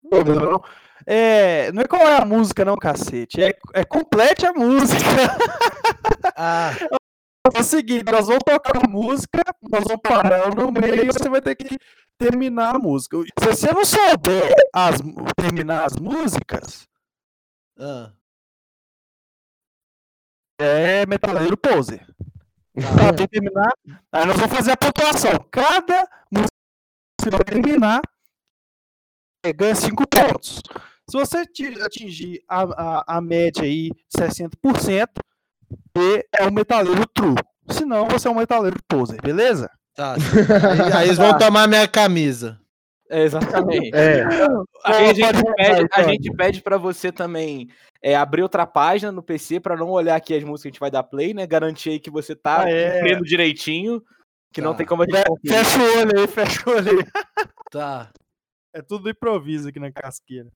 Não, 0.03 0.23
não. 0.23 0.63
É, 1.07 1.73
não 1.73 1.83
é 1.83 1.87
qual 1.87 2.03
é 2.03 2.21
a 2.21 2.25
música, 2.25 2.65
não, 2.65 2.77
cacete. 2.77 3.43
É, 3.43 3.59
é 3.75 3.85
complete 3.85 4.47
a 4.47 4.53
música. 4.53 4.99
ah, 6.37 6.71
É 7.55 7.61
o 7.61 7.63
seguinte, 7.65 8.05
nós 8.11 8.27
vamos 8.27 8.43
tocar 8.45 8.85
a 8.85 8.89
música, 8.89 9.43
nós 9.63 9.85
vamos 9.85 10.03
parar 10.03 10.55
no 10.55 10.71
meio 10.71 11.05
e 11.05 11.07
você 11.07 11.29
vai 11.29 11.41
ter 11.41 11.55
que 11.57 11.79
terminar 12.19 12.75
a 12.75 12.79
música. 12.79 13.17
Se 13.39 13.47
você 13.47 13.73
não 13.73 13.85
souber 13.85 14.53
as, 14.75 14.97
terminar 15.37 15.85
as 15.85 15.97
músicas, 15.97 16.89
ah. 17.79 18.13
é 20.61 21.07
metaleiro 21.07 21.57
poser. 21.57 22.07
Pra 22.75 23.13
quem 23.17 23.27
terminar, 23.27 23.73
aí 24.13 24.27
nós 24.27 24.37
vamos 24.37 24.55
fazer 24.55 24.73
a 24.73 24.77
pontuação. 24.77 25.33
Cada 25.51 26.09
música 26.31 26.55
que 27.21 27.31
você 27.31 27.45
terminar 27.45 28.01
é, 29.45 29.53
ganha 29.53 29.75
5 29.75 30.05
pontos. 30.07 30.61
Se 31.11 31.17
você 31.19 31.47
ti- 31.47 31.81
atingir 31.81 32.45
a, 32.47 32.63
a, 32.63 33.17
a 33.17 33.21
média 33.21 33.65
aí, 33.65 33.91
60%, 34.17 35.09
você 35.95 36.29
é 36.33 36.47
um 36.47 36.51
metaleiro 36.53 37.07
true. 37.09 37.35
Se 37.71 37.85
não, 37.85 38.07
você 38.09 38.29
é 38.29 38.31
um 38.31 38.35
metaleiro 38.35 38.79
poser, 38.87 39.21
beleza? 39.21 39.71
Tá. 39.99 40.15
Aí, 40.15 40.93
aí 40.97 41.07
eles 41.09 41.19
vão 41.19 41.37
tomar 41.37 41.67
minha 41.67 41.89
camisa. 41.89 42.61
É, 43.11 43.23
exatamente. 43.25 43.91
É. 43.93 44.23
Aí 44.85 45.11
a 45.11 45.13
gente 45.13 45.55
pede, 45.57 45.89
a 45.93 46.03
gente 46.05 46.31
pede 46.37 46.63
pra 46.63 46.77
você 46.79 47.11
também 47.11 47.69
é, 48.01 48.15
abrir 48.15 48.43
outra 48.43 48.65
página 48.65 49.11
no 49.11 49.25
PC 49.25 49.59
pra 49.59 49.77
não 49.77 49.89
olhar 49.91 50.15
aqui 50.15 50.35
as 50.37 50.45
músicas 50.45 50.63
que 50.63 50.69
a 50.69 50.71
gente 50.71 50.81
vai 50.81 50.91
dar 50.91 51.03
play, 51.03 51.35
né? 51.35 51.49
Garantir 51.49 51.91
aí 51.91 51.99
que 51.99 52.11
você 52.13 52.37
tá 52.37 52.63
Ah, 52.63 52.71
é. 52.71 53.17
direitinho, 53.23 54.01
que 54.53 54.61
não 54.61 54.71
Tá. 54.71 54.79
tem 54.79 54.87
como 54.87 55.03
a 55.03 55.07
gente. 55.07 55.25
Fecha 55.49 55.79
o 55.83 55.99
olho 55.99 56.21
aí, 56.21 56.27
fecha 56.29 56.71
o 56.71 56.73
olho 56.75 56.91
aí. 57.01 57.07
Tá. 57.73 58.09
É 58.73 58.81
tudo 58.83 59.11
improviso 59.11 59.69
aqui 59.71 59.81
na 59.81 59.91
casqueira. 59.91 60.49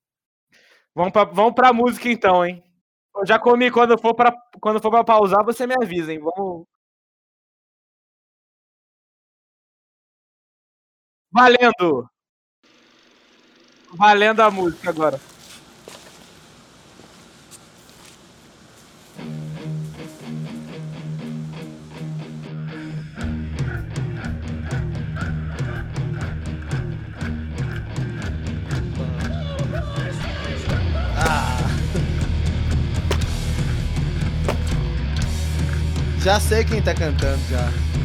Vamos 0.95 1.13
pra, 1.13 1.25
vamos 1.25 1.55
pra 1.55 1.73
música 1.73 2.09
então, 2.09 2.47
hein? 2.47 2.63
Eu 3.17 3.27
já 3.27 3.41
comi, 3.41 3.73
quando 3.73 3.99
for 4.01 4.15
pra, 4.15 4.33
quando 4.61 4.81
for 4.81 4.91
pra 4.91 5.03
pausar, 5.03 5.45
você 5.45 5.67
me 5.67 5.75
avisa, 5.83 6.13
hein? 6.13 6.21
Vamos. 6.21 6.65
Valendo! 11.33 12.11
Valendo 13.95 14.41
a 14.41 14.51
música 14.51 14.91
agora. 14.91 15.19
Já 36.23 36.39
sei 36.39 36.65
quem 36.65 36.81
tá 36.81 36.95
cantando 36.95 37.43
já. 37.51 38.02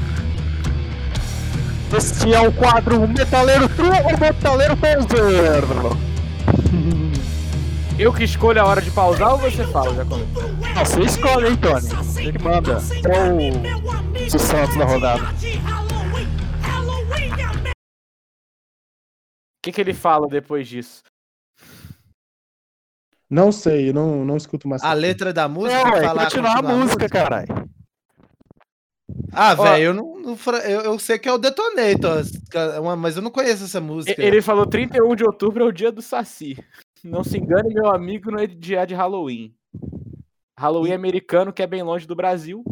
Este 1.96 2.34
é 2.34 2.40
o 2.42 2.52
quadro 2.52 3.08
Metaleiro 3.08 3.70
True 3.70 3.90
ou 3.90 4.18
Metaleiro 4.20 4.76
Poser? 4.76 5.64
Eu 7.98 8.14
que 8.14 8.26
escolho 8.26 8.62
a 8.62 8.66
hora 8.66 8.82
de 8.82 8.92
pausar 8.92 9.32
ou 9.34 9.40
você 9.40 9.66
fala, 9.68 9.96
já? 9.96 10.04
Você 10.04 11.02
escolhe, 11.02 11.48
hein, 11.48 11.58
Tony? 11.58 11.88
Você 11.88 12.32
que 12.32 12.44
manda. 12.44 12.74
É 12.74 14.36
o 14.36 14.40
Santos 14.40 14.78
da 14.78 14.86
rodada. 14.86 15.24
O 19.58 19.62
que, 19.64 19.72
que 19.72 19.82
ele 19.82 19.94
fala 19.94 20.28
depois 20.28 20.68
disso? 20.68 21.02
Não 23.30 23.52
sei, 23.52 23.90
eu 23.90 23.94
não, 23.94 24.24
não 24.24 24.38
escuto 24.38 24.68
mais. 24.68 24.84
A 24.84 24.94
letra 24.94 25.34
da 25.34 25.48
música? 25.48 25.76
É 25.76 26.02
falar 26.02 26.24
continuar 26.26 26.52
a 26.52 26.56
continuar 26.56 26.78
música, 26.78 27.10
caralho. 27.10 27.67
Ah, 29.40 29.54
velho, 29.54 29.84
eu 29.84 29.94
não, 29.94 30.16
eu, 30.66 30.82
eu 30.82 31.00
sei 31.00 31.20
que 31.20 31.30
é 31.30 31.32
o 31.32 31.38
Detonator, 31.38 32.24
mas 32.98 33.16
eu 33.16 33.22
não 33.22 33.30
conheço 33.30 33.66
essa 33.66 33.80
música. 33.80 34.20
Ele 34.20 34.42
falou 34.42 34.66
31 34.66 35.16
de 35.16 35.24
outubro 35.24 35.64
é 35.64 35.68
o 35.68 35.72
dia 35.72 35.92
do 35.92 36.02
Saci. 36.02 36.58
Não 37.04 37.24
se 37.24 37.38
engane, 37.38 37.72
meu 37.72 37.94
amigo, 37.94 38.32
não 38.32 38.40
é 38.40 38.48
dia 38.48 38.84
de 38.84 38.96
Halloween. 38.96 39.54
Halloween 40.58 40.94
americano, 40.94 41.54
que 41.54 41.62
é 41.62 41.68
bem 41.68 41.84
longe 41.84 42.08
do 42.08 42.16
Brasil. 42.16 42.64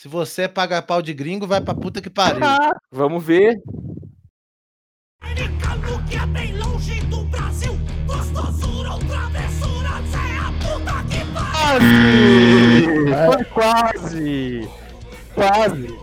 Se 0.00 0.08
você 0.08 0.48
paga 0.48 0.82
pau 0.82 1.00
de 1.00 1.14
gringo, 1.14 1.46
vai 1.46 1.60
pra 1.60 1.74
puta 1.74 2.02
que 2.02 2.10
pariu. 2.10 2.40
Vamos 2.90 3.24
ver. 3.24 3.62
Americano 5.22 6.04
que 6.08 6.16
é 6.16 6.26
bem 6.26 6.58
longe 6.58 7.00
do 7.02 7.22
Brasil. 7.24 7.78
Gostosura 8.04 8.94
ou 8.94 8.98
travessura, 8.98 10.02
cê 10.10 10.18
é 10.18 10.38
a 10.38 10.50
puta 10.60 11.04
que 11.04 11.24
pariu. 11.32 11.86
Foi 13.32 13.44
quase! 13.44 14.68
Quase! 15.36 15.98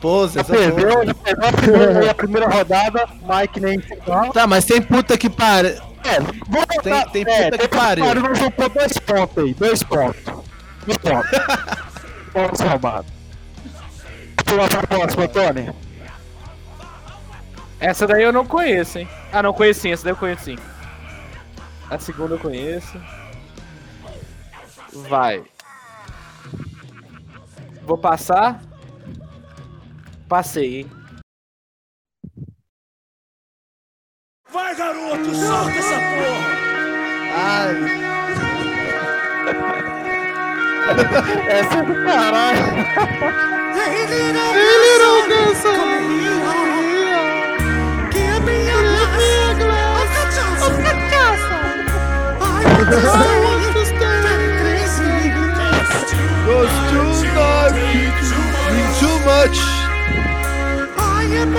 Pose, 0.00 0.34
Já 0.34 0.40
essa 0.40 0.52
porra. 0.52 0.72
perdeu, 0.72 1.06
já 1.06 1.14
perdeu 1.14 1.48
a 1.48 1.52
primeira, 1.52 2.10
a 2.10 2.14
primeira 2.14 2.48
rodada, 2.48 3.06
Mike 3.22 3.60
nem 3.60 3.80
final. 3.80 4.32
Tá, 4.32 4.46
mas 4.46 4.64
tem 4.64 4.80
puta 4.80 5.16
que 5.18 5.28
pariu. 5.28 5.72
É, 6.02 6.18
vou 6.20 6.66
botar, 6.66 7.04
Tem- 7.10 7.24
tem 7.24 7.34
é, 7.34 7.50
puta 7.50 7.58
que 7.58 7.68
pariu. 7.68 8.04
Nós 8.06 8.14
vamos 8.22 8.38
pôr 8.54 8.68
dois 8.70 8.98
pontos 8.98 9.44
aí, 9.44 9.52
dois 9.54 9.82
pontos. 9.82 10.22
Dois 10.86 10.96
pontos. 10.98 11.30
pontos 12.32 12.60
roubados. 12.62 13.12
Pula 14.46 14.68
pra 14.68 14.86
próxima, 14.86 15.28
Tony. 15.28 15.70
Essa 17.78 18.06
daí 18.06 18.22
eu 18.22 18.32
não 18.32 18.46
conheço, 18.46 18.98
hein? 18.98 19.08
Ah, 19.30 19.42
não 19.42 19.52
conheço 19.52 19.80
sim, 19.80 19.92
essa 19.92 20.04
daí 20.04 20.12
eu 20.12 20.16
conheço 20.16 20.44
sim. 20.44 20.56
A 21.90 21.98
segunda 21.98 22.34
eu 22.36 22.38
conheço. 22.38 22.98
Vai. 25.08 25.42
Vou 27.82 27.98
passar. 27.98 28.60
Passei, 30.28 30.80
hein? 30.80 30.90
Vai, 34.50 34.74
garoto, 34.74 35.34
solta 35.34 35.70
essa 35.70 35.94
porra. 35.94 36.60
Ai, 37.36 38.00
Essa 41.48 41.78
é 41.78 41.82
do 41.84 41.94
caralho. 42.04 42.58
Hey, 43.76 44.06
little 44.82 45.28
dancer, 45.28 45.76
come 56.46 56.79
I 60.98 61.24
am 61.40 61.54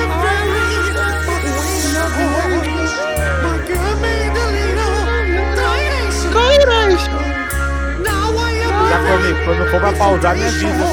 Já 8.90 8.98
comi. 8.98 9.34
Quando 9.46 9.64
for 9.72 9.80
pra 9.80 9.94
pausar, 9.94 10.36
me 10.36 10.46
avisa. 10.46 10.86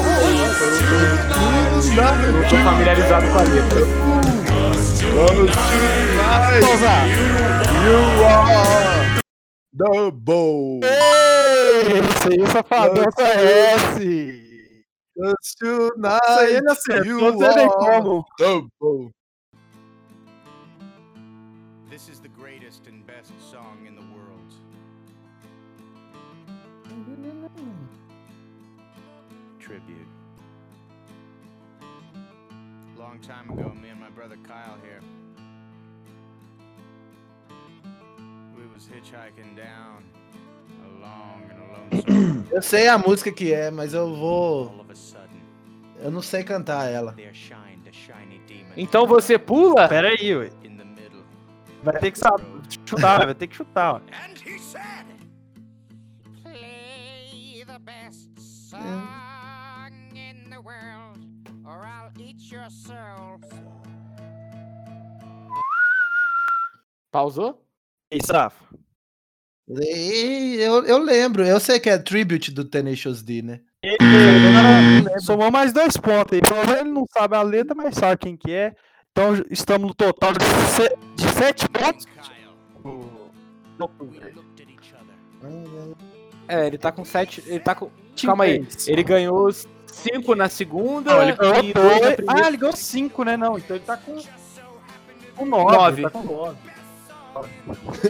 Eu 2.25 2.31
não 2.33 2.43
tô 2.49 2.55
familiarizado 2.57 3.27
com 3.27 3.37
a 3.37 3.43
letra. 3.43 3.79
You 7.85 7.99
are 8.25 9.21
the 9.77 10.11
bow. 10.11 10.79
Esse 11.83 12.27
aí, 12.29 12.47
safadão, 12.47 13.05
conhece. 15.19 15.35
Just 15.35 15.61
Isso 15.61 16.39
aí 16.39 16.55
ele 16.55 16.71
acertou, 16.71 17.05
you 17.05 17.19
não 17.21 17.37
tem 17.37 17.65
are 17.65 17.69
como. 17.69 18.25
the 18.37 18.61
bow. 18.79 19.11
This 21.89 22.07
is 22.09 22.19
the 22.19 22.29
greatest 22.29 22.87
and 22.87 23.05
best 23.05 23.33
song 23.39 23.85
in 23.87 23.95
the 23.95 24.01
world. 24.01 24.53
Tribute. 29.59 30.07
Long 32.97 33.19
time 33.19 33.49
ago, 33.51 33.73
me 33.81 33.89
and 33.89 33.99
my 33.99 34.09
brother 34.09 34.37
Kyle 34.47 34.77
here. 34.83 35.01
We 38.55 38.65
was 38.73 38.87
hitchhiking 38.87 39.55
down 39.55 40.03
a 40.85 41.01
long 41.01 41.43
and 41.49 41.58
a 41.58 41.58
lonesome 41.58 41.58
road. 41.58 41.58
Eu 42.51 42.61
sei 42.61 42.87
a 42.87 42.97
música 42.97 43.31
que 43.31 43.53
é, 43.53 43.71
mas 43.71 43.93
eu 43.93 44.13
vou. 44.15 44.85
Eu 45.97 46.11
não 46.11 46.21
sei 46.21 46.43
cantar 46.43 46.89
ela. 46.89 47.15
Então 48.77 49.05
você 49.05 49.37
pula? 49.37 49.87
Pera 49.87 50.09
aí, 50.09 50.35
ué. 50.35 50.49
Vai 51.83 51.97
ter 51.99 52.11
que 52.11 52.19
saber, 52.19 52.43
chutar, 52.85 53.25
vai 53.25 53.33
ter 53.33 53.47
que 53.47 53.55
chutar, 53.55 53.95
ó. 53.95 53.97
And 53.97 54.37
he 54.45 54.59
said, 54.59 55.05
Play 56.43 57.63
the 57.65 57.79
best 57.79 58.29
song 58.37 58.81
in 60.13 60.49
the 60.49 60.59
world, 60.59 61.19
or 61.65 61.85
I'll 61.85 62.11
eat 62.19 62.51
your 62.51 62.69
soul. 62.69 63.39
Pausou? 67.11 67.65
Ei, 68.11 68.19
Safa. 68.21 68.63
E 69.69 70.57
eu, 70.59 70.83
eu 70.85 70.97
lembro, 70.97 71.45
eu 71.45 71.59
sei 71.59 71.79
que 71.79 71.89
é 71.89 71.97
Tribute 71.97 72.51
do 72.51 72.65
Tenacious 72.65 73.21
D, 73.21 73.41
né? 73.43 73.59
Ele 73.83 75.19
somou 75.21 75.51
mais 75.51 75.71
dois 75.71 75.95
pontos 75.95 76.33
aí. 76.33 76.41
Pelo 76.41 76.59
menos 76.65 76.79
ele 76.81 76.89
não 76.89 77.05
sabe 77.13 77.35
a 77.35 77.41
letra, 77.41 77.75
mas 77.75 77.95
sabe 77.95 78.17
quem 78.17 78.35
que 78.35 78.51
é. 78.51 78.73
Então 79.11 79.33
estamos 79.49 79.87
no 79.87 79.93
total 79.93 80.33
de, 80.33 80.43
se- 80.43 80.97
de 81.15 81.29
sete 81.33 81.67
pontos. 81.69 82.05
É, 86.47 86.65
ele 86.67 86.77
tá 86.77 86.91
com 86.91 87.05
sete. 87.05 87.43
Ele 87.45 87.59
tá 87.59 87.75
com. 87.75 87.89
Calma 88.23 88.45
aí. 88.45 88.67
Ele 88.87 89.03
ganhou 89.03 89.49
cinco 89.85 90.35
na 90.35 90.49
segunda. 90.49 91.13
Não, 91.13 91.21
ele 91.21 91.33
ganhou 91.33 91.63
e 91.63 91.73
dois 91.73 91.99
dois. 92.01 92.15
Ah, 92.27 92.47
ele 92.47 92.57
ganhou 92.57 92.75
cinco, 92.75 93.23
né? 93.23 93.37
Não, 93.37 93.57
então 93.57 93.75
ele 93.75 93.85
tá 93.85 93.95
com, 93.97 94.17
com 95.35 95.45
nove. 95.45 95.71
Nove. 95.77 96.01
Ele 96.01 96.09
tá 96.09 96.19
com 96.19 96.23
nove. 96.23 96.57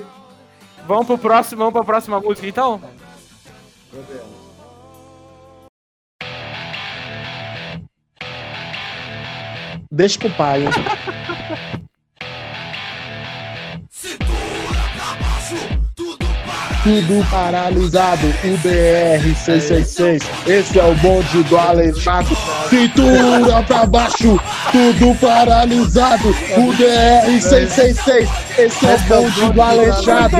Vamos 0.89 1.05
pro 1.05 1.19
próximo, 1.19 1.59
vamos 1.59 1.73
pra 1.73 1.83
próxima 1.83 2.19
música 2.19 2.47
então? 2.47 2.81
Deixa 9.91 10.17
pro 10.17 10.31
pai. 10.31 10.63
Tudo 16.83 17.29
paralisado, 17.29 18.25
o 18.25 18.57
BR-666. 18.57 20.23
Esse 20.47 20.79
é 20.79 20.83
o 20.85 20.95
bonde 20.95 21.43
do 21.43 21.55
aleijado. 21.55 22.29
Cintura 22.69 23.63
pra 23.63 23.85
baixo, 23.85 24.39
tudo 24.71 25.15
paralisado. 25.19 26.29
O 26.29 26.71
BR-666. 26.73 28.29
Esse 28.57 28.85
é 28.85 28.95
o 28.95 28.99
bonde 28.99 29.53
do 29.53 29.61
aleijado. 29.61 30.37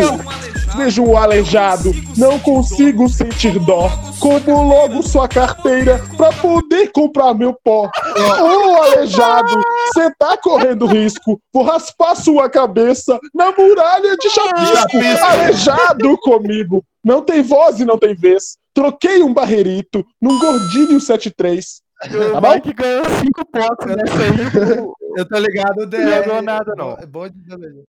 Vejo 0.77 1.03
o 1.03 1.17
aleijado, 1.17 1.91
não 2.15 2.38
consigo 2.39 3.09
sentir 3.09 3.57
dó. 3.59 3.89
Como 4.19 4.63
logo 4.63 5.01
sua 5.01 5.27
carteira 5.27 5.99
pra 6.15 6.32
poder 6.32 6.91
comprar 6.91 7.34
meu 7.34 7.57
pó. 7.63 7.89
Ô 8.15 8.84
aleijado, 8.84 9.61
cê 9.93 10.11
tá 10.19 10.38
correndo 10.38 10.86
risco. 10.86 11.39
Vou 11.51 11.63
raspar 11.63 12.15
sua 12.15 12.47
cabeça 12.47 13.19
na 13.34 13.51
muralha 13.51 14.15
de 14.15 14.30
chapisco. 14.30 15.25
Aleijado 15.25 16.17
comigo. 16.19 16.84
Não 17.03 17.23
tem 17.23 17.41
voz 17.41 17.80
e 17.80 17.86
não 17.86 17.97
tem 17.97 18.13
vez. 18.13 18.57
Troquei 18.73 19.23
um 19.23 19.34
barreirito 19.34 20.05
num 20.21 20.38
gordinho 20.38 20.99
73. 20.99 21.82
Tá 22.00 22.39
bom? 22.41 22.54
Mike 22.54 22.74
ganhou 22.74 23.04
cinco 23.20 23.45
pontos 23.45 23.86
nessa 23.88 24.14
aí. 24.14 24.88
Eu 25.18 25.28
tô 25.28 25.38
ligado, 25.38 25.80
o 25.82 25.86
DR. 25.86 25.97
Não 25.97 26.24
ganhou 26.24 26.41
nada, 26.41 26.74
não. 26.76 26.93
É 26.97 27.06
bom 27.06 27.28
de 27.28 27.41
beleza. 27.41 27.84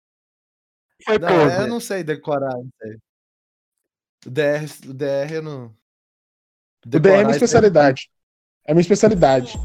Foi 1.04 1.18
Não, 1.18 1.28
pose. 1.28 1.56
eu 1.56 1.66
não 1.66 1.80
sei 1.80 2.02
decorar, 2.02 2.54
não 2.54 2.68
sei. 2.82 2.96
O 4.26 4.30
DR, 4.30 4.64
o 4.88 4.94
DR 4.94 5.32
eu 5.32 5.42
não. 5.42 5.64
O 6.84 6.88
DR 6.88 7.08
é 7.08 7.24
minha 7.24 7.30
especialidade. 7.30 8.10
É 8.66 8.74
minha 8.74 8.82
especialidade. 8.82 9.58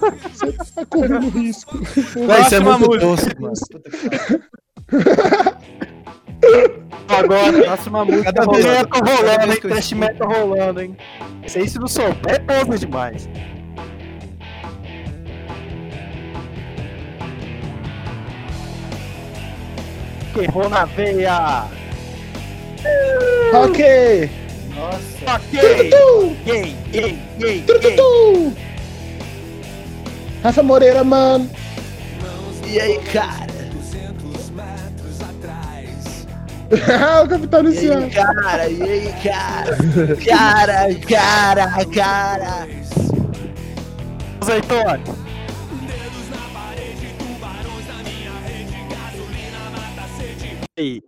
Você 0.00 0.52
tá 0.74 0.86
correndo 0.86 1.28
risco. 1.28 1.78
Vai, 2.26 2.42
isso 2.42 2.54
é 2.56 2.60
muito 2.60 2.98
tosco, 2.98 3.40
mano. 3.40 3.54
Agora, 7.08 7.52
próxima 7.64 8.04
música. 8.04 8.32
Cada 8.32 8.50
vez- 8.52 8.64
rolando. 8.64 8.78
Metal 8.88 9.02
Cada 9.02 9.16
rolando, 9.22 9.52
hein? 9.52 9.60
Trash 9.60 9.92
metal 9.92 10.28
rolando, 10.28 10.80
hein? 10.80 10.96
Se 11.46 11.68
se 11.68 11.78
não 11.78 11.88
souber, 11.88 12.16
é 12.34 12.38
pose 12.64 12.86
demais. 12.86 13.28
roll 20.52 20.68
na 20.68 20.84
veia. 20.86 21.64
Ok! 23.54 24.30
Nossa. 24.74 25.36
Ok. 25.36 25.60
Gay, 25.60 25.90
gay, 26.44 26.76
gay, 26.90 27.18
gay. 27.38 27.62
Tututu! 27.62 28.52
Rafa 30.42 30.62
Moreira, 30.62 31.04
mano! 31.04 31.48
E 32.66 32.80
aí, 32.80 32.98
cara? 33.12 33.41
o 37.24 37.28
Capitão 37.28 37.60
E 37.60 37.62
Luciano! 37.64 38.10
cara? 38.10 38.68
E 38.68 38.82
aí, 38.82 39.12
cara? 39.22 39.76
Cara, 40.24 40.94
cara, 41.06 41.86
cara. 41.86 42.68
Azeitona. 44.40 45.00
Ei, 50.76 51.02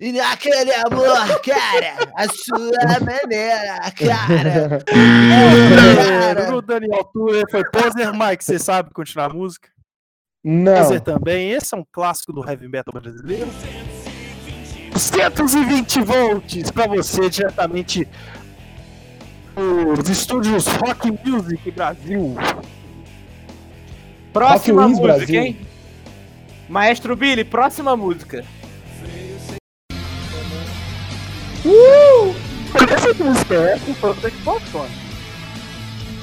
E 0.00 0.12
naquele 0.12 0.72
amor, 0.74 1.40
cara, 1.42 2.10
a 2.16 2.26
sua 2.28 2.98
maneira, 3.04 3.78
cara. 3.92 4.78
É, 6.48 6.50
o 6.50 6.62
Daniel 6.62 7.04
Tuller 7.12 7.44
foi 7.50 7.62
Poser 7.70 8.12
Mike, 8.12 8.42
você 8.42 8.58
sabe 8.58 8.90
continuar 8.92 9.30
a 9.30 9.34
música? 9.34 9.68
Não. 10.42 10.74
Poser 10.74 11.00
também, 11.02 11.50
esse 11.52 11.74
é 11.74 11.78
um 11.78 11.84
clássico 11.92 12.32
do 12.32 12.48
heavy 12.48 12.68
metal 12.68 12.92
brasileiro. 13.00 13.50
120 14.96 16.00
volts 16.02 16.70
pra 16.70 16.86
você 16.86 17.28
diretamente 17.28 18.06
dos 19.96 20.08
estúdios 20.08 20.66
Rock 20.66 21.10
Music 21.24 21.70
Brasil. 21.70 22.36
Próxima 24.32 24.86
Wings 24.86 24.98
música, 24.98 25.16
Brasil. 25.18 25.42
hein? 25.42 25.60
Maestro 26.68 27.14
Billy, 27.16 27.44
próxima 27.44 27.96
música. 27.96 28.44
Essa 32.90 33.24
música 33.24 33.54
é 33.54 33.72
essa? 33.74 33.84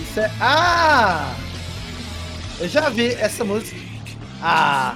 Isso 0.01 0.19
é... 0.19 0.31
Ah! 0.41 1.35
Eu 2.59 2.67
já 2.67 2.89
vi 2.89 3.13
essa 3.13 3.43
música. 3.43 3.79
Ah! 4.41 4.95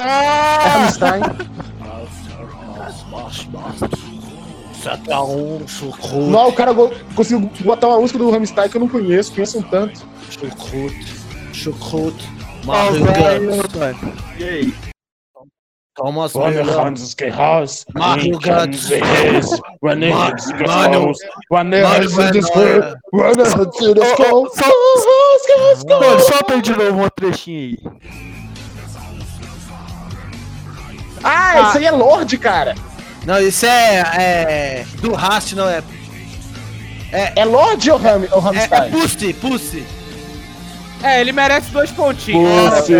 Rammstein. 0.00 1.22
Não, 6.30 6.48
o 6.48 6.52
cara 6.52 6.72
conseguiu 7.14 7.50
botar 7.60 7.88
uma 7.88 8.00
música 8.00 8.18
do 8.18 8.30
Rammstein 8.30 8.68
que 8.68 8.76
eu 8.76 8.80
não 8.80 8.88
conheço, 8.88 9.32
conheço 9.32 9.58
um 9.58 9.62
tanto. 9.62 10.00
chucrute, 10.30 11.06
chucrute. 11.52 12.28
Mario. 12.64 13.00
E 14.38 14.44
aí? 14.44 14.74
Thomas 15.94 16.34
Hans 16.34 17.14
Gehaus, 17.16 17.84
Mario 17.94 18.32
Guts, 18.32 18.90
when 19.80 20.00
Mano, 20.00 20.32
it's 20.34 20.52
Mano, 20.66 21.14
when 21.50 21.72
it's 21.72 22.50
Ô, 24.20 24.40
ô, 24.42 24.48
só- 24.48 24.64
Mano, 26.00 26.20
solta 26.20 26.54
aí 26.54 26.62
de 26.62 26.72
novo 26.76 26.98
uma 26.98 27.10
trechinha 27.10 27.60
aí. 27.60 27.78
Ah, 31.24 31.68
esse 31.68 31.78
aí 31.78 31.86
é 31.86 31.90
Lorde, 31.90 32.36
cara. 32.38 32.74
Não, 33.26 33.40
isso 33.40 33.64
é, 33.64 34.02
é 34.16 34.86
do 35.00 35.14
Rast, 35.14 35.54
não 35.54 35.68
é. 35.68 35.82
É 37.36 37.44
Lorde 37.44 37.90
ou, 37.90 37.98
Ram, 37.98 38.16
ou 38.32 38.38
É, 38.52 38.56
é 38.56 38.66
Rammstein? 38.66 38.90
Pussy, 38.90 39.32
Pussy. 39.34 39.86
É, 41.02 41.20
ele 41.20 41.32
merece 41.32 41.70
dois 41.70 41.90
pontinhos. 41.90 42.48
Você... 42.70 42.94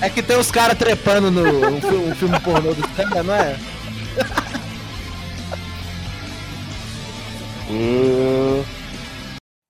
É 0.00 0.08
que 0.10 0.22
tem 0.22 0.36
os 0.36 0.50
caras 0.50 0.76
trepando 0.78 1.30
no 1.30 1.68
um 1.68 1.80
filme, 1.80 2.10
um 2.10 2.14
filme 2.14 2.40
pornô 2.40 2.74
dos 2.74 2.86
caras, 2.92 3.26
não 3.26 3.34
é? 3.34 3.56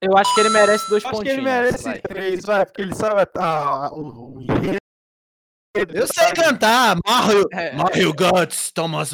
Eu 0.03 0.19
acho 0.19 0.35
que 0.35 0.41
ele 0.41 0.51
merece 0.51 0.91
dois 0.91 1.03
Acho 1.03 1.13
que 1.13 1.17
pontinhos. 1.17 1.39
ele 1.39 1.47
merece 1.47 1.85
vai. 1.85 1.99
três, 2.01 2.45
vai, 2.45 2.67
porque 2.67 2.83
ele 2.83 2.95
sabe 2.95 3.27
ah, 3.39 3.89
o, 3.93 4.37
o 4.37 4.43
enredo. 4.43 4.84
Eu 5.75 6.07
sei 6.07 6.33
cantar. 6.33 6.97
Mario, 7.05 7.45
É. 7.53 7.73
Mario 7.75 8.15
Guts, 8.15 8.71
Thomas 8.73 9.13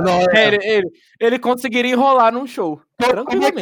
não, 0.00 0.20
É, 0.20 0.26
é. 0.36 0.46
ele, 0.48 0.58
ele, 0.64 0.86
ele 1.20 1.38
conseguiria 1.38 1.92
enrolar 1.92 2.32
num 2.32 2.46
show. 2.46 2.80
Tranquilamente. 2.98 3.60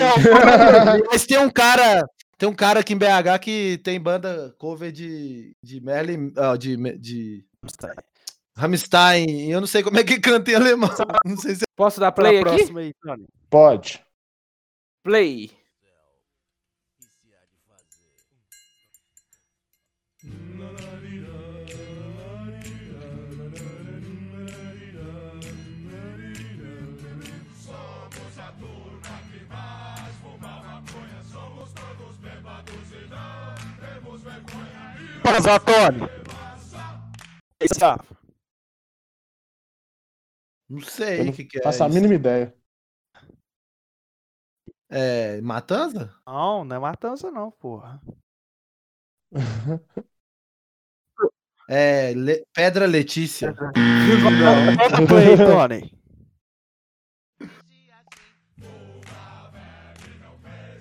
Mas 1.11 1.27
tem 1.27 1.39
um 1.39 1.51
cara. 1.51 2.05
Tem 2.37 2.49
um 2.49 2.55
cara 2.55 2.81
aqui 2.81 2.93
em 2.95 2.99
BH 2.99 3.39
que 3.43 3.79
tem 3.83 4.01
banda 4.01 4.55
cover 4.59 4.93
de. 4.93 5.53
de 5.63 5.81
Merlin. 5.81 6.33
ah, 6.37 6.57
de, 6.57 6.77
de 6.99 7.45
Rammstein. 8.57 9.51
Eu 9.51 9.61
não 9.61 9.67
sei 9.67 9.83
como 9.83 9.99
é 9.99 10.05
que 10.05 10.19
canta 10.21 10.51
em 10.51 10.55
alemão. 10.55 10.89
Não 11.25 11.37
sei 11.37 11.55
se 11.55 11.65
Posso 11.77 12.01
dar 12.01 12.13
Play 12.13 12.41
play 12.41 12.43
aqui? 12.43 12.51
próxima 12.59 12.81
aí, 12.81 12.93
Tony. 13.03 13.27
Pode. 13.51 14.05
Play. 15.05 15.51
Passar, 20.23 20.58
Tony. 35.65 36.09
Esse, 37.61 37.85
ah, 37.85 37.99
Não 40.69 40.81
sei 40.83 41.29
o 41.29 41.33
que, 41.33 41.45
que 41.45 41.59
é. 41.59 41.63
Faço 41.63 41.85
a 41.85 41.89
mínima 41.89 42.15
ideia. 42.15 42.55
É. 44.91 45.41
Matanza? 45.43 46.15
Não, 46.27 46.65
não 46.65 46.77
é 46.77 46.79
matança 46.79 47.31
não, 47.31 47.51
porra. 47.51 48.01
É. 51.71 52.15
Le- 52.15 52.47
Pedra 52.55 52.87
Letícia. 52.87 53.55
Play, 55.07 55.37
Tony. 55.37 55.93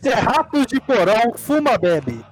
Se 0.02 0.10
é 0.10 0.14
ratos 0.14 0.66
de 0.68 0.80
porão, 0.80 1.38
fuma, 1.38 1.78
bebe. 1.78 2.24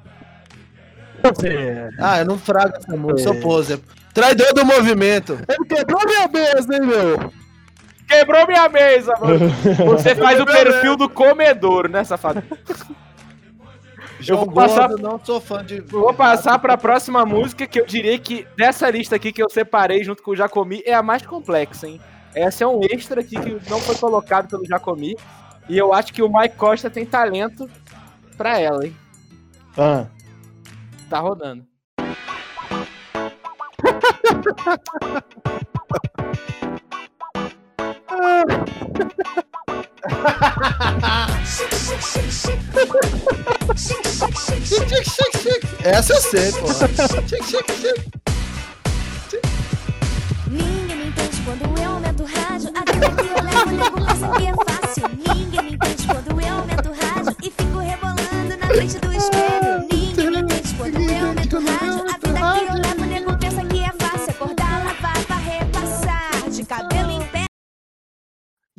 Você... 1.33 1.89
Ah, 1.99 2.19
eu 2.19 2.25
não 2.25 2.37
frago 2.37 2.73
essa 2.77 2.95
música, 2.95 3.19
sou 3.29 3.33
É. 3.33 3.41
poser. 3.41 3.79
Traidor 4.13 4.53
do 4.53 4.65
movimento. 4.65 5.37
Ele 5.47 5.65
quebrou 5.67 6.01
minha 6.05 6.27
mesa, 6.27 6.73
hein, 6.75 6.81
meu? 6.81 7.31
Quebrou 8.07 8.47
minha 8.47 8.69
mesa, 8.69 9.13
mano. 9.19 9.49
Você 9.97 10.15
faz 10.15 10.39
o 10.39 10.45
perfil 10.45 10.95
do 10.95 11.09
comedouro, 11.09 11.89
né, 11.89 12.03
safado? 12.03 12.41
João 14.19 14.45
vou 14.45 14.53
passar- 14.53 14.87
Gordo, 14.87 15.03
não 15.03 15.19
sou 15.23 15.41
fã 15.41 15.63
de. 15.63 15.77
Eu 15.79 15.85
vou 15.87 16.13
passar 16.13 16.57
pra 16.59 16.77
próxima 16.77 17.25
música, 17.25 17.67
que 17.67 17.81
eu 17.81 17.85
diria 17.85 18.17
que 18.17 18.47
dessa 18.57 18.89
lista 18.89 19.15
aqui 19.15 19.31
que 19.33 19.43
eu 19.43 19.49
separei 19.49 20.03
junto 20.03 20.23
com 20.23 20.31
o 20.31 20.35
Jacomi 20.35 20.81
é 20.85 20.93
a 20.93 21.03
mais 21.03 21.25
complexa, 21.25 21.87
hein? 21.87 21.99
Essa 22.33 22.63
é 22.63 22.67
um 22.67 22.79
extra 22.83 23.21
aqui 23.21 23.37
que 23.39 23.69
não 23.69 23.79
foi 23.79 23.95
colocado 23.95 24.47
pelo 24.47 24.65
Jacomi. 24.65 25.15
E 25.67 25.77
eu 25.77 25.93
acho 25.93 26.13
que 26.13 26.21
o 26.21 26.31
Mike 26.31 26.55
Costa 26.55 26.89
tem 26.89 27.05
talento 27.05 27.69
pra 28.37 28.57
ela, 28.59 28.85
hein? 28.85 28.95
Ah. 29.77 30.05
Tá 31.09 31.19
rodando. 31.19 31.65
Essa 45.83 46.13
eu 46.13 46.21
sei, 46.21 46.51
pô. 46.51 46.67
Ninguém 50.49 50.97
me 50.97 51.07
entende 51.07 51.41
quando 51.45 51.79
eu 51.79 51.89
aumento 51.91 52.23
o 52.23 52.25
rádio. 52.25 52.71
A 52.75 52.91
vida 52.91 53.09
que 53.11 53.27
eu 53.27 53.43
levo, 53.43 53.71
nego 53.71 54.05
pensa 54.05 54.27
que 54.29 54.47
é 54.47 54.53
fácil. 54.53 55.09
Ninguém 55.09 55.63
me 55.63 55.73
entende 55.75 56.07
quando 56.07 56.41
eu 56.41 56.53
aumento 56.53 56.89
o 56.89 56.93
rádio 56.93 57.35
e 57.43 57.51
fico 57.51 57.77
rebolando 57.79 58.57
na 58.57 58.67
frente 58.67 58.97
do 58.99 59.13
espelho. 59.13 59.64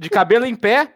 De 0.06 0.10
cabelo 0.10 0.46
em 0.46 0.54
pé. 0.54 0.92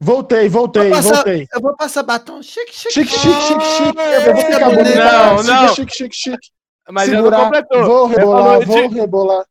Voltei, 0.00 0.48
voltei, 0.48 0.90
passar- 0.90 1.14
voltei. 1.16 1.46
Eu 1.52 1.60
vou 1.60 1.76
passar 1.76 2.02
batom. 2.02 2.40
Chique, 2.42 2.72
chique. 2.72 2.92
Chique, 2.92 3.10
chique, 3.10 3.40
chique, 3.40 3.64
chique. 3.64 3.98
Eu 3.98 4.34
vou 4.34 4.36
ficar 4.44 4.60
Não, 4.60 4.74
bonito. 4.74 4.96
não, 4.96 5.38
Chique, 5.38 5.50
não. 5.50 5.68
Chique, 5.74 5.94
chique, 5.96 6.16
chique. 6.16 6.48
Mas 6.90 7.08
ele 7.08 7.16
não 7.16 7.24
Segurar. 7.24 7.44
completou. 7.44 7.84
Vou 7.84 8.06
rebolar, 8.06 8.60
vou 8.66 8.88
de- 8.88 8.94
rebolar. 8.94 9.44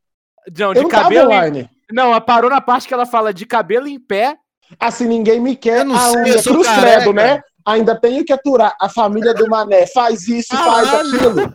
Não, 0.58 0.68
Eu 0.70 0.74
de 0.74 0.82
não 0.84 0.90
tava 0.90 1.04
cabelo 1.04 1.22
em... 1.32 1.36
online. 1.36 1.70
Não, 1.92 2.22
parou 2.22 2.50
na 2.50 2.62
parte 2.62 2.88
que 2.88 2.94
ela 2.94 3.06
fala 3.06 3.34
de 3.34 3.46
cabelo 3.46 3.88
em 3.88 4.00
pé. 4.00 4.36
Assim 4.80 5.06
ninguém 5.06 5.40
me 5.40 5.56
quer. 5.56 5.80
Eu 5.80 5.86
não 5.86 5.98
sei, 6.00 6.18
ainda 6.18 6.30
eu 6.30 6.42
sou 6.42 6.54
cruz 6.54 6.68
credo, 6.68 7.14
né? 7.14 7.42
Ainda 7.66 8.00
tenho 8.00 8.24
que 8.26 8.32
aturar. 8.34 8.74
A 8.80 8.88
família 8.90 9.34
do 9.34 9.48
Mané 9.50 9.86
faz 9.88 10.28
isso, 10.28 10.56
faz 10.56 10.90
Caralho. 10.90 11.10
aquilo. 11.10 11.54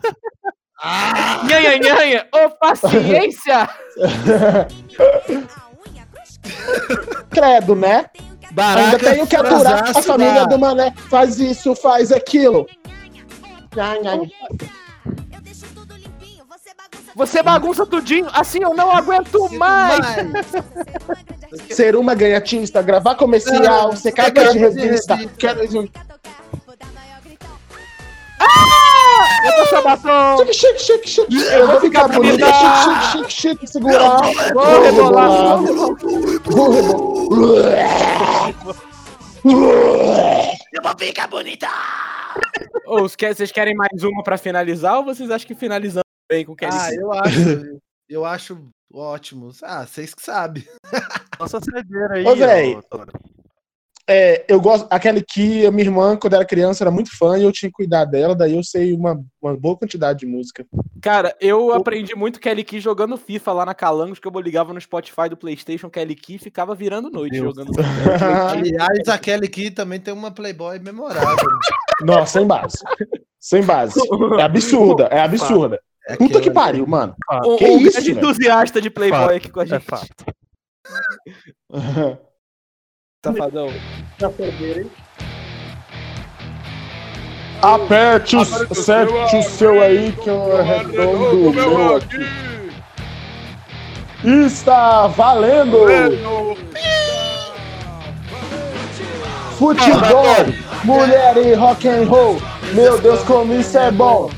Nhanha, 1.47 1.77
nhanha! 1.79 2.27
Ô, 2.33 2.49
paciência! 2.59 3.69
Credo, 7.29 7.75
né? 7.75 8.05
Baraca 8.51 8.85
Ainda 8.85 8.99
tenho 8.99 9.25
que 9.27 9.35
aturar 9.35 9.89
a 9.97 10.01
família 10.01 10.33
da- 10.41 10.45
do 10.45 10.59
Mané. 10.59 10.93
Faz 11.09 11.39
isso, 11.39 11.75
faz 11.75 12.11
aquilo. 12.11 12.67
Nha, 13.75 13.97
nha. 13.99 14.15
Eu 15.31 15.41
deixo 15.41 15.65
tudo 15.73 15.95
limpinho, 15.95 16.45
você 16.47 16.69
bagunça 16.77 17.11
Você 17.15 17.43
bagunça 17.43 17.85
tudinho, 17.85 18.27
assim 18.31 18.59
eu 18.61 18.73
não 18.75 18.91
aguento 18.95 19.49
mais! 19.57 20.05
Ser 21.71 21.95
uma 21.95 22.13
ganhatista, 22.13 22.81
gravar 22.81 23.15
comercial, 23.15 23.59
Não, 23.61 23.91
ser 23.95 23.97
você 23.97 24.11
capa 24.11 24.51
de 24.51 24.57
revista. 24.59 25.17
Quero 25.37 25.59
gritão. 25.59 25.89
Eu 29.45 29.69
tô 29.69 29.81
batom! 29.83 30.37
Chique, 30.53 30.79
chique, 30.79 31.09
chique, 31.09 31.31
chique. 31.31 31.35
Eu 31.53 31.67
vou 31.67 31.79
ficar 31.81 32.07
bonita. 32.09 32.45
Chique, 32.45 32.81
chique, 32.83 33.11
chique, 33.11 33.31
chique. 33.31 33.67
Segurar. 33.67 34.21
Vou 34.53 34.81
rebolar! 34.83 35.57
Vou 36.45 36.71
rebolar. 36.71 38.53
Ô, 42.85 42.99
vocês 43.01 43.15
querem- 43.15 43.35
vocês 43.35 43.51
querem 43.51 43.75
mais 43.75 44.03
uma 44.03 44.23
pra 44.23 44.37
finalizar 44.37 44.97
ou 44.97 45.05
vocês 45.05 45.29
acham 45.29 45.47
que 45.47 45.55
finalizamos 45.55 46.03
bem 46.29 46.45
com 46.45 46.53
o 46.53 46.55
Kelly? 46.55 46.71
Ah, 46.73 46.93
eu 46.93 47.11
acho. 47.13 47.79
Eu 48.09 48.25
acho 48.25 48.67
ótimo. 48.93 49.49
Ah, 49.63 49.85
vocês 49.85 50.13
que 50.13 50.21
sabem. 50.21 50.63
Nossa 51.39 51.59
cedeira 51.59 52.15
aí, 52.15 52.25
Ô, 52.25 52.35
véi. 52.35 52.77
É, 54.07 54.43
eu 54.49 54.59
gosto. 54.59 54.85
Aquele 54.89 55.21
que 55.21 55.65
a 55.65 55.71
minha 55.71 55.85
irmã, 55.85 56.17
quando 56.17 56.33
era 56.33 56.43
criança, 56.43 56.83
era 56.83 56.91
muito 56.91 57.15
fã 57.17 57.37
e 57.37 57.43
eu 57.43 57.51
tinha 57.51 57.69
que 57.69 57.75
cuidar 57.75 58.03
dela. 58.05 58.35
Daí 58.35 58.55
eu 58.55 58.63
sei 58.63 58.93
uma, 58.93 59.21
uma 59.41 59.55
boa 59.55 59.77
quantidade 59.77 60.19
de 60.19 60.25
música. 60.25 60.65
Cara, 61.01 61.33
eu 61.39 61.73
aprendi 61.73 62.13
muito 62.15 62.39
Kelly 62.39 62.63
Key 62.65 62.79
jogando 62.81 63.15
FIFA 63.17 63.53
lá 63.53 63.65
na 63.65 63.73
Calangos, 63.73 64.19
que 64.19 64.27
eu 64.27 64.39
ligava 64.41 64.73
no 64.73 64.81
Spotify 64.81 65.29
do 65.29 65.37
Playstation 65.37 65.89
Kelly 65.89 66.15
Key 66.15 66.35
e 66.35 66.39
ficava 66.39 66.75
virando 66.75 67.09
noite 67.09 67.33
Deus. 67.39 67.45
jogando. 67.45 67.71
Aliás, 68.51 69.07
aquele 69.07 69.45
aqui 69.45 69.71
também 69.71 69.99
tem 69.99 70.13
uma 70.13 70.31
Playboy 70.31 70.79
memorável. 70.79 71.47
Nossa, 72.01 72.39
sem 72.39 72.47
base. 72.47 72.77
Sem 73.39 73.63
base. 73.63 73.93
É 74.37 74.41
absurda, 74.41 75.05
é 75.05 75.19
absurda. 75.19 75.79
É 76.07 76.17
Puta 76.17 76.41
que 76.41 76.51
pariu, 76.51 76.85
mano. 76.85 77.15
Um, 77.45 77.55
Que 77.55 77.65
um 77.65 77.79
isso, 77.79 78.11
entusiasta 78.11 78.81
de 78.81 78.89
Playboy 78.89 79.19
Fato, 79.19 79.33
aqui 79.35 79.49
com 79.49 79.59
a 79.61 79.63
É 79.63 79.67
gente. 79.67 79.85
fato. 79.85 80.25
Safadão. 83.25 83.69
Aperte 87.61 88.35
o, 88.35 88.41
acerte 88.41 89.37
o 89.37 89.43
seu 89.43 89.81
aí 89.81 90.11
que 90.11 90.29
eu 90.29 90.57
arredondo 90.57 91.49
o 91.49 91.53
meu 91.53 91.95
aqui. 91.95 92.17
Está 94.45 95.07
valendo! 95.07 95.77
Futebol, 99.57 100.25
mulher 100.83 101.37
e 101.37 101.53
rock 101.53 101.87
and 101.87 102.05
roll. 102.05 102.41
Meu 102.73 102.99
Deus, 102.99 103.23
como 103.23 103.53
isso 103.53 103.77
é 103.77 103.89
bom! 103.89 104.29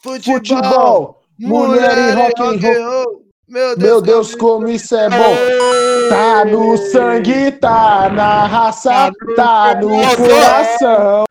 Futebol, 0.00 1.22
mulher 1.38 1.98
e 1.98 2.12
rock 2.12 2.40
and 2.40 2.58
roll. 2.66 3.26
Meu 3.48 3.76
Deus, 3.76 3.90
Meu 3.90 4.00
Deus, 4.00 4.34
como 4.34 4.66
isso 4.66 4.96
é 4.96 5.10
bom! 5.10 5.95
Tá 6.08 6.44
no 6.44 6.76
sangue, 6.76 7.52
tá 7.52 8.08
na 8.08 8.46
raça, 8.46 9.10
tá 9.34 9.74
no 9.74 9.88
coração. 10.16 11.24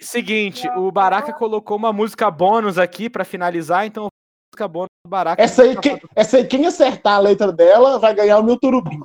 Seguinte, 0.00 0.68
o 0.76 0.90
Baraka 0.90 1.32
colocou 1.32 1.76
uma 1.76 1.92
música 1.92 2.30
bônus 2.30 2.78
aqui 2.78 3.08
pra 3.08 3.24
finalizar, 3.24 3.86
então 3.86 4.08
música 4.52 4.66
bônus 4.66 4.88
do 5.04 5.10
Baraka. 5.10 5.40
Essa 5.40 5.62
aí, 5.62 5.76
quem, 5.76 6.00
essa 6.16 6.36
aí, 6.38 6.44
quem 6.44 6.66
acertar 6.66 7.14
a 7.14 7.20
letra 7.20 7.52
dela 7.52 7.98
vai 7.98 8.14
ganhar 8.14 8.38
o 8.38 8.42
meu 8.42 8.58
turubim. 8.58 9.00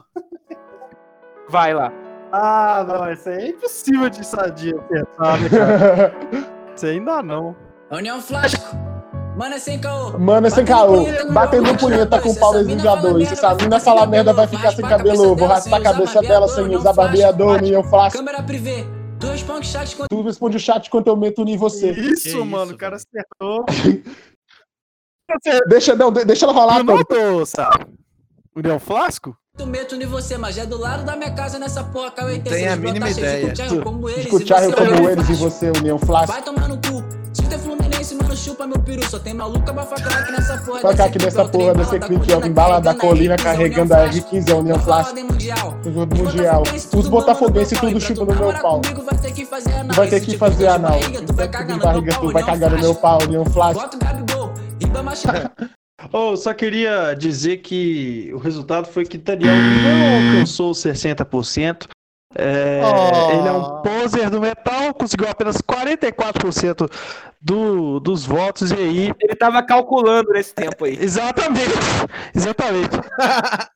Vai 1.47 1.73
lá. 1.73 1.91
Ah, 2.31 2.84
não, 2.88 3.11
isso 3.11 3.30
aí 3.30 3.45
é 3.45 3.49
impossível 3.49 4.09
de 4.09 4.26
sadia 4.26 4.80
acertar, 4.80 5.41
né, 5.41 5.49
cara? 5.49 6.15
Isso 6.76 6.85
aí 6.85 6.91
ainda 6.97 7.23
não. 7.23 7.55
União 7.95 8.22
Flasco, 8.22 8.76
mano 9.38 9.55
é 9.55 9.59
sem 9.59 9.80
caô. 9.80 10.17
Mano, 10.17 10.47
é 10.47 10.49
sem 10.49 10.65
caô. 10.65 11.03
Batendo 11.31 11.77
punheta 11.77 12.19
com 12.19 12.34
pau 12.35 12.53
desviador. 12.63 13.19
E 13.22 13.26
se 13.26 13.34
essa 13.34 13.53
mina 13.55 13.80
falar 13.80 14.07
merda, 14.07 14.34
vai 14.34 14.47
ficar 14.47 14.72
sem 14.72 14.85
cabelo. 14.85 15.35
Vou 15.35 15.47
raspar 15.47 15.77
a 15.77 15.81
cabeça 15.81 16.22
dela 16.22 16.47
sem 16.47 16.76
usar 16.76 16.93
barbeador. 16.93 17.63
Eu 17.63 17.84
faço. 17.84 18.17
Câmera 18.17 18.43
privê, 18.43 18.85
dois 19.19 19.41
punk 19.43 19.65
chat 19.65 19.95
com 19.95 20.05
Tu 20.07 20.22
responde 20.22 20.57
o 20.57 20.59
chat 20.59 20.88
enquanto 20.88 21.07
eu 21.07 21.15
meto 21.15 21.41
em 21.43 21.57
você. 21.57 21.91
Isso, 21.91 22.43
mano, 22.45 22.73
o 22.73 22.77
cara 22.77 22.95
acertou. 22.97 23.65
Deixa, 25.67 25.95
não, 25.95 26.11
de- 26.11 26.23
deixa 26.23 26.45
ela 26.45 26.53
rolar, 26.53 26.80
Tu 26.81 26.85
Tony. 26.85 26.97
notou, 26.99 27.45
sabe? 27.47 27.85
União 28.55 28.80
Flasco? 28.80 29.35
Tu 29.57 29.65
meto 29.65 29.95
em 29.95 30.05
você, 30.05 30.38
mas 30.38 30.55
é 30.57 30.65
do 30.67 30.77
lado 30.77 31.03
da 31.03 31.15
minha 31.15 31.34
casa 31.34 31.57
nessa 31.57 31.84
porra. 31.84 32.11
Tem 32.11 32.67
a 32.67 32.76
mínima 32.76 33.09
ideia. 33.09 33.51
como 33.84 34.07
eles. 34.07 34.26
e 34.26 34.27
Escutar 34.27 34.63
eu 34.63 34.69
você 34.69 34.76
como 34.76 34.91
não 34.91 35.09
eles 35.09 35.30
e 35.30 35.34
você, 35.34 35.72
União 35.72 35.97
Flash. 35.97 36.27
Vai 36.30 36.41
tomar 36.43 36.67
no 36.67 36.76
cu. 36.77 37.24
Mano, 38.15 38.35
chupa 38.35 38.65
meu 38.67 38.79
peru. 38.79 39.03
Só 39.09 39.19
tem 39.19 39.33
maluca 39.33 39.73
bafacraque 39.73 40.31
nessa 40.31 40.57
porra. 40.57 40.81
Toca 40.81 41.05
aqui 41.05 41.19
nessa 41.23 41.45
porra 41.45 41.73
desse 41.73 41.99
clique, 41.99 42.33
ó. 42.33 42.45
Embala 42.45 42.79
da 42.79 42.93
colina 42.93 43.35
carregando 43.35 43.93
a 43.93 44.09
R15, 44.09 44.51
a 44.51 44.55
União 44.55 44.79
Flash. 44.79 45.13
Jogo 45.83 46.15
Mundial. 46.15 46.63
Os 46.95 47.07
botafoguenses 47.07 47.79
tudo 47.79 47.99
chupa 47.99 48.25
no 48.25 48.35
meu 48.35 48.53
pau. 48.61 48.81
Vai 49.13 49.17
ter 49.17 49.31
que 49.31 49.45
fazer 49.45 49.73
anal. 49.73 49.89
Tu 49.89 49.95
vai 49.95 50.07
ter 50.09 50.21
que 50.21 50.37
fazer 50.37 50.67
anal. 50.67 50.99
Tu 50.99 51.33
vai 52.31 52.43
cagar 52.43 52.71
no 52.71 52.79
meu 52.79 52.95
pau, 52.95 53.19
União 53.23 53.45
Flash. 53.45 53.75
Bota 53.75 53.97
o 53.97 53.99
Gabigol. 53.99 54.53
Ribama 54.81 55.13
Oh, 56.11 56.35
só 56.37 56.53
queria 56.53 57.13
dizer 57.13 57.57
que 57.57 58.31
o 58.33 58.37
resultado 58.37 58.87
foi 58.87 59.05
que 59.05 59.17
Daniel 59.17 59.55
não 59.55 60.31
alcançou 60.31 60.71
os 60.71 60.79
60%. 60.79 61.87
É, 62.37 62.81
Oh. 62.83 63.31
Ele 63.31 63.47
é 63.47 63.51
um 63.51 63.81
poser 63.81 64.29
do 64.29 64.41
metal, 64.41 64.93
conseguiu 64.93 65.29
apenas 65.29 65.57
44% 65.57 66.91
do, 67.41 67.99
dos 67.99 68.25
votos, 68.25 68.71
e 68.71 68.75
aí. 68.75 69.13
Ele 69.19 69.35
tava 69.35 69.63
calculando 69.63 70.31
nesse 70.33 70.53
tempo 70.53 70.85
aí. 70.85 70.97
Exatamente, 70.99 71.71
exatamente. 72.33 72.89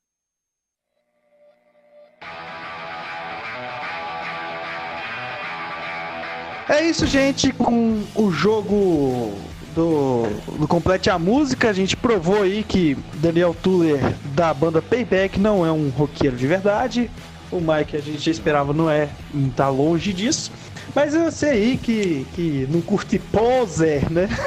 É 6.69 6.85
isso, 6.85 7.07
gente. 7.07 7.51
Com 7.51 8.03
o 8.15 8.29
jogo 8.29 9.33
do, 9.73 10.27
do 10.59 10.67
Complete 10.67 11.09
a 11.09 11.17
Música, 11.17 11.67
a 11.67 11.73
gente 11.73 11.97
provou 11.97 12.43
aí 12.43 12.63
que 12.63 12.95
Daniel 13.15 13.55
Tuller 13.59 13.99
da 14.35 14.53
banda 14.53 14.79
Payback 14.79 15.39
não 15.39 15.65
é 15.65 15.71
um 15.71 15.89
roqueiro 15.89 16.35
de 16.37 16.45
verdade. 16.45 17.09
O 17.51 17.59
Mike 17.59 17.97
a 17.97 18.01
gente 18.01 18.19
já 18.19 18.31
esperava 18.31 18.73
não 18.73 18.89
é, 18.89 19.09
tá 19.55 19.69
longe 19.69 20.13
disso. 20.13 20.51
Mas 20.95 21.13
eu 21.13 21.31
sei 21.31 21.49
aí 21.49 21.77
que, 21.77 22.25
que 22.33 22.67
não 22.69 22.81
curte 22.81 23.19
poser, 23.19 24.09
né? 24.11 24.27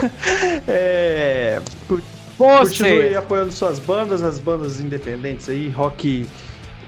É, 0.67 1.61
Continue 2.37 3.03
aí 3.03 3.15
apoiando 3.15 3.53
suas 3.53 3.79
bandas, 3.79 4.23
as 4.23 4.39
bandas 4.39 4.81
independentes 4.81 5.49
aí, 5.49 5.69
Rock, 5.69 6.27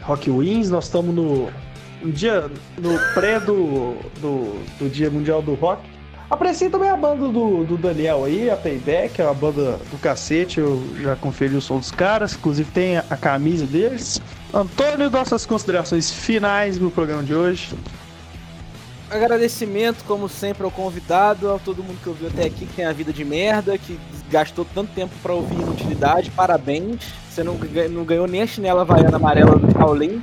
rock 0.02 0.30
Wins. 0.30 0.70
Nós 0.70 0.86
estamos 0.86 1.14
no, 1.14 1.48
no 2.02 2.12
dia, 2.12 2.50
no 2.78 2.98
pré 3.14 3.38
do, 3.38 3.96
do, 4.20 4.60
do 4.78 4.88
Dia 4.88 5.10
Mundial 5.10 5.42
do 5.42 5.54
Rock. 5.54 5.82
Aprecie 6.28 6.70
também 6.70 6.88
a 6.88 6.96
banda 6.96 7.28
do, 7.28 7.64
do 7.64 7.76
Daniel 7.76 8.24
aí, 8.24 8.50
a 8.50 8.56
Payback, 8.56 9.20
é 9.20 9.24
uma 9.24 9.34
banda 9.34 9.78
do 9.90 9.98
cacete. 10.00 10.58
Eu 10.58 10.82
já 11.00 11.14
conferi 11.14 11.54
o 11.54 11.60
som 11.60 11.78
dos 11.78 11.90
caras, 11.90 12.34
inclusive 12.34 12.70
tem 12.72 12.96
a, 12.96 13.04
a 13.10 13.16
camisa 13.16 13.66
deles. 13.66 14.20
Antônio, 14.54 15.10
nossas 15.10 15.44
considerações 15.44 16.12
finais 16.12 16.78
no 16.78 16.88
programa 16.88 17.24
de 17.24 17.34
hoje. 17.34 17.74
Agradecimento, 19.10 20.04
como 20.04 20.28
sempre, 20.28 20.62
ao 20.62 20.70
convidado, 20.70 21.52
a 21.52 21.58
todo 21.58 21.82
mundo 21.82 21.98
que 22.00 22.08
ouviu 22.08 22.28
até 22.28 22.44
aqui, 22.44 22.64
que 22.64 22.72
tem 22.72 22.84
a 22.84 22.92
vida 22.92 23.12
de 23.12 23.24
merda, 23.24 23.76
que 23.76 23.98
gastou 24.30 24.64
tanto 24.72 24.92
tempo 24.92 25.12
pra 25.20 25.32
ouvir 25.32 25.56
inutilidade. 25.56 26.30
Parabéns. 26.30 27.00
Você 27.28 27.42
não, 27.42 27.58
não 27.90 28.04
ganhou 28.04 28.28
nem 28.28 28.42
a 28.42 28.46
chinela 28.46 28.82
havaiana 28.82 29.16
amarela 29.16 29.56
do 29.56 29.72
Shaolin. 29.72 30.22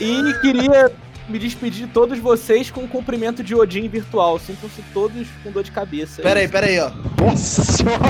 E 0.00 0.32
queria 0.40 0.92
me 1.28 1.40
despedir 1.40 1.86
de 1.86 1.92
todos 1.92 2.20
vocês 2.20 2.70
com 2.70 2.82
um 2.82 2.88
cumprimento 2.88 3.42
de 3.42 3.52
Odin 3.52 3.88
virtual. 3.88 4.38
Sintam-se 4.38 4.80
todos 4.94 5.26
com 5.42 5.50
dor 5.50 5.64
de 5.64 5.72
cabeça. 5.72 6.22
Pera 6.22 6.38
aí, 6.38 6.46
pera 6.46 6.66
aí, 6.66 6.78
ó. 6.78 6.90
Nossa 7.20 7.64
senhora! 7.64 8.02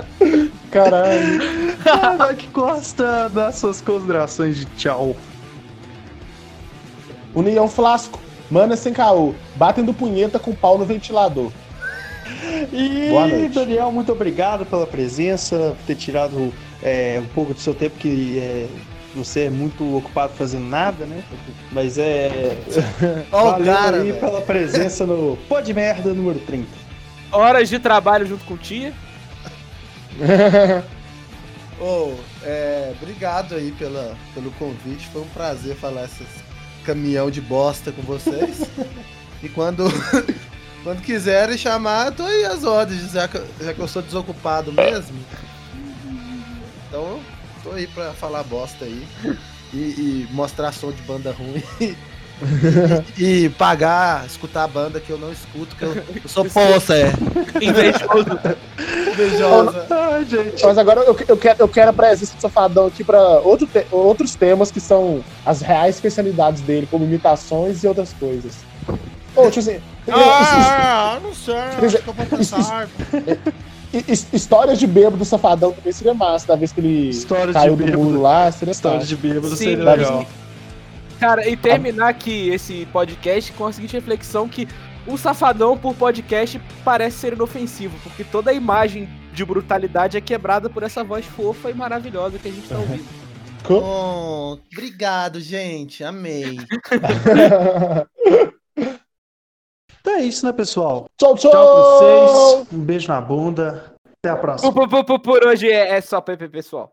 Caralho. 0.70 1.40
Mike 2.28 2.48
Costa, 2.48 3.28
das 3.28 3.56
suas 3.56 3.80
considerações 3.80 4.56
de 4.56 4.64
tchau. 4.76 5.16
União 7.34 7.68
Flasco. 7.68 8.20
Mana 8.50 8.76
sem 8.76 8.92
caô. 8.92 9.34
Batem 9.54 9.84
do 9.84 9.94
punheta 9.94 10.38
com 10.38 10.54
pau 10.54 10.76
no 10.76 10.84
ventilador. 10.84 11.52
E 12.72 13.08
Boa 13.08 13.26
noite. 13.26 13.54
Daniel, 13.54 13.92
muito 13.92 14.12
obrigado 14.12 14.66
pela 14.66 14.86
presença, 14.86 15.76
por 15.78 15.86
ter 15.86 15.94
tirado 15.94 16.52
é, 16.82 17.20
um 17.22 17.28
pouco 17.28 17.54
do 17.54 17.60
seu 17.60 17.74
tempo 17.74 17.96
que 17.96 18.38
é, 18.38 18.66
você 19.14 19.42
é 19.42 19.50
muito 19.50 19.96
ocupado 19.96 20.32
fazendo 20.34 20.66
nada, 20.66 21.04
né? 21.04 21.22
Mas 21.70 21.98
é. 21.98 22.56
Ó 23.30 23.42
o 23.42 23.50
Valeu 23.52 23.74
cara, 23.74 23.96
aí 24.02 24.12
pela 24.12 24.40
presença 24.40 25.06
no 25.06 25.36
Pô 25.48 25.60
de 25.60 25.72
Merda 25.72 26.12
número 26.12 26.38
30. 26.40 26.66
Horas 27.32 27.68
de 27.68 27.78
trabalho 27.78 28.26
junto 28.26 28.44
com 28.44 28.54
o 28.54 28.58
tia. 28.58 28.92
Ô, 31.80 32.14
é, 32.42 32.92
obrigado 33.00 33.54
aí 33.54 33.72
pela, 33.72 34.16
pelo 34.34 34.50
convite. 34.52 35.08
Foi 35.08 35.22
um 35.22 35.28
prazer 35.28 35.74
falar 35.76 36.04
esses 36.04 36.28
caminhão 36.84 37.30
de 37.30 37.40
bosta 37.40 37.92
com 37.92 38.02
vocês. 38.02 38.62
e 39.42 39.48
quando, 39.48 39.84
quando 40.84 41.02
quiserem 41.02 41.56
chamar, 41.56 42.06
eu 42.06 42.12
tô 42.12 42.22
aí 42.24 42.44
às 42.44 42.64
ordens, 42.64 43.12
já 43.12 43.28
que, 43.28 43.40
já 43.60 43.72
que 43.72 43.80
eu 43.80 43.88
sou 43.88 44.02
desocupado 44.02 44.72
mesmo. 44.72 45.18
Então, 46.88 47.20
tô 47.62 47.72
aí 47.72 47.86
pra 47.86 48.12
falar 48.12 48.42
bosta 48.42 48.84
aí. 48.84 49.06
E, 49.72 49.76
e 49.76 50.28
mostrar 50.32 50.72
som 50.72 50.90
de 50.90 51.00
banda 51.02 51.32
ruim. 51.32 51.62
E, 53.18 53.44
e 53.44 53.48
pagar, 53.50 54.24
escutar 54.26 54.64
a 54.64 54.68
banda 54.68 55.00
que 55.00 55.10
eu 55.10 55.18
não 55.18 55.30
escuto, 55.32 55.74
que 55.76 55.82
eu, 55.82 55.94
eu 55.94 56.04
sou 56.26 56.44
poça, 56.44 56.94
é. 56.96 57.12
Invejoso. 57.60 58.38
Invejosa. 59.12 59.86
Ah, 59.90 60.22
gente. 60.28 60.64
Mas 60.64 60.78
agora 60.78 61.00
eu, 61.00 61.16
eu, 61.28 61.36
quero, 61.36 61.56
eu 61.60 61.68
quero 61.68 61.90
a 61.90 61.92
presença 61.92 62.34
do 62.36 62.40
Safadão 62.40 62.86
aqui 62.86 63.04
pra 63.04 63.20
outro 63.40 63.66
te- 63.66 63.86
outros 63.90 64.34
temas 64.34 64.70
que 64.70 64.80
são 64.80 65.22
as 65.44 65.60
reais 65.60 65.96
especialidades 65.96 66.60
dele, 66.62 66.88
como 66.90 67.04
imitações 67.04 67.82
e 67.84 67.86
outras 67.86 68.12
coisas. 68.18 68.54
Ô, 69.36 69.46
tipo 69.48 69.60
assim, 69.60 69.80
Ah, 70.10 71.18
não 71.22 71.34
sei, 71.34 71.54
acho 71.54 71.98
que 71.98 72.08
eu 72.08 72.12
vou 72.14 72.26
pensar. 72.26 72.88
histórias 74.32 74.78
de 74.78 74.86
bêbado 74.86 75.16
do 75.16 75.24
Safadão 75.24 75.72
também 75.72 75.92
seria 75.92 76.14
massa, 76.14 76.46
da 76.48 76.56
vez 76.56 76.72
que 76.72 76.80
ele 76.80 77.10
Histórias 77.10 77.52
caiu 77.54 77.76
de 77.76 77.84
do 77.84 77.98
muro 77.98 78.22
lá, 78.22 78.50
seria 78.50 78.72
História 78.72 79.00
de 79.00 79.16
bêbado 79.16 79.48
Sim, 79.50 79.56
seria 79.56 79.84
legal. 79.84 80.26
Cara, 81.20 81.46
e 81.48 81.54
terminar 81.56 82.08
aqui 82.08 82.48
esse 82.48 82.86
podcast 82.86 83.52
com 83.52 83.66
a 83.66 83.72
seguinte 83.72 83.92
reflexão 83.92 84.48
que 84.48 84.66
o 85.06 85.16
safadão 85.18 85.76
por 85.76 85.94
podcast 85.94 86.58
parece 86.84 87.18
ser 87.18 87.32
inofensivo, 87.34 87.96
porque 88.02 88.24
toda 88.24 88.50
a 88.50 88.54
imagem 88.54 89.06
de 89.32 89.44
brutalidade 89.44 90.16
é 90.16 90.20
quebrada 90.20 90.68
por 90.70 90.82
essa 90.82 91.04
voz 91.04 91.24
fofa 91.26 91.70
e 91.70 91.74
maravilhosa 91.74 92.38
que 92.38 92.48
a 92.48 92.50
gente 92.52 92.66
tá 92.68 92.76
ouvindo. 92.78 93.04
Oh, 93.68 94.58
obrigado, 94.72 95.40
gente. 95.40 96.02
Amei. 96.02 96.56
Então 100.02 100.14
é 100.14 100.22
isso, 100.22 100.46
né, 100.46 100.52
pessoal? 100.52 101.06
tchau, 101.18 101.34
tchau! 101.36 101.50
Tchau 101.50 101.74
pra 101.74 101.82
vocês. 102.62 102.72
Um 102.72 102.78
beijo 102.82 103.06
na 103.08 103.20
bunda. 103.20 103.94
Até 104.18 104.30
a 104.32 104.36
próxima. 104.36 104.72
Por, 104.72 104.88
por- 104.88 105.04
por- 105.04 105.20
por 105.20 105.44
hoje 105.46 105.68
é, 105.70 105.90
é 105.96 106.00
só 106.00 106.22
PP, 106.22 106.48
pessoal. 106.48 106.90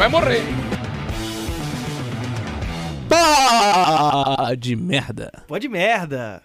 Vai 0.00 0.08
morrer. 0.08 0.40
Pá 3.06 4.54
de 4.58 4.74
merda. 4.74 5.30
Pode 5.46 5.68
merda. 5.68 6.40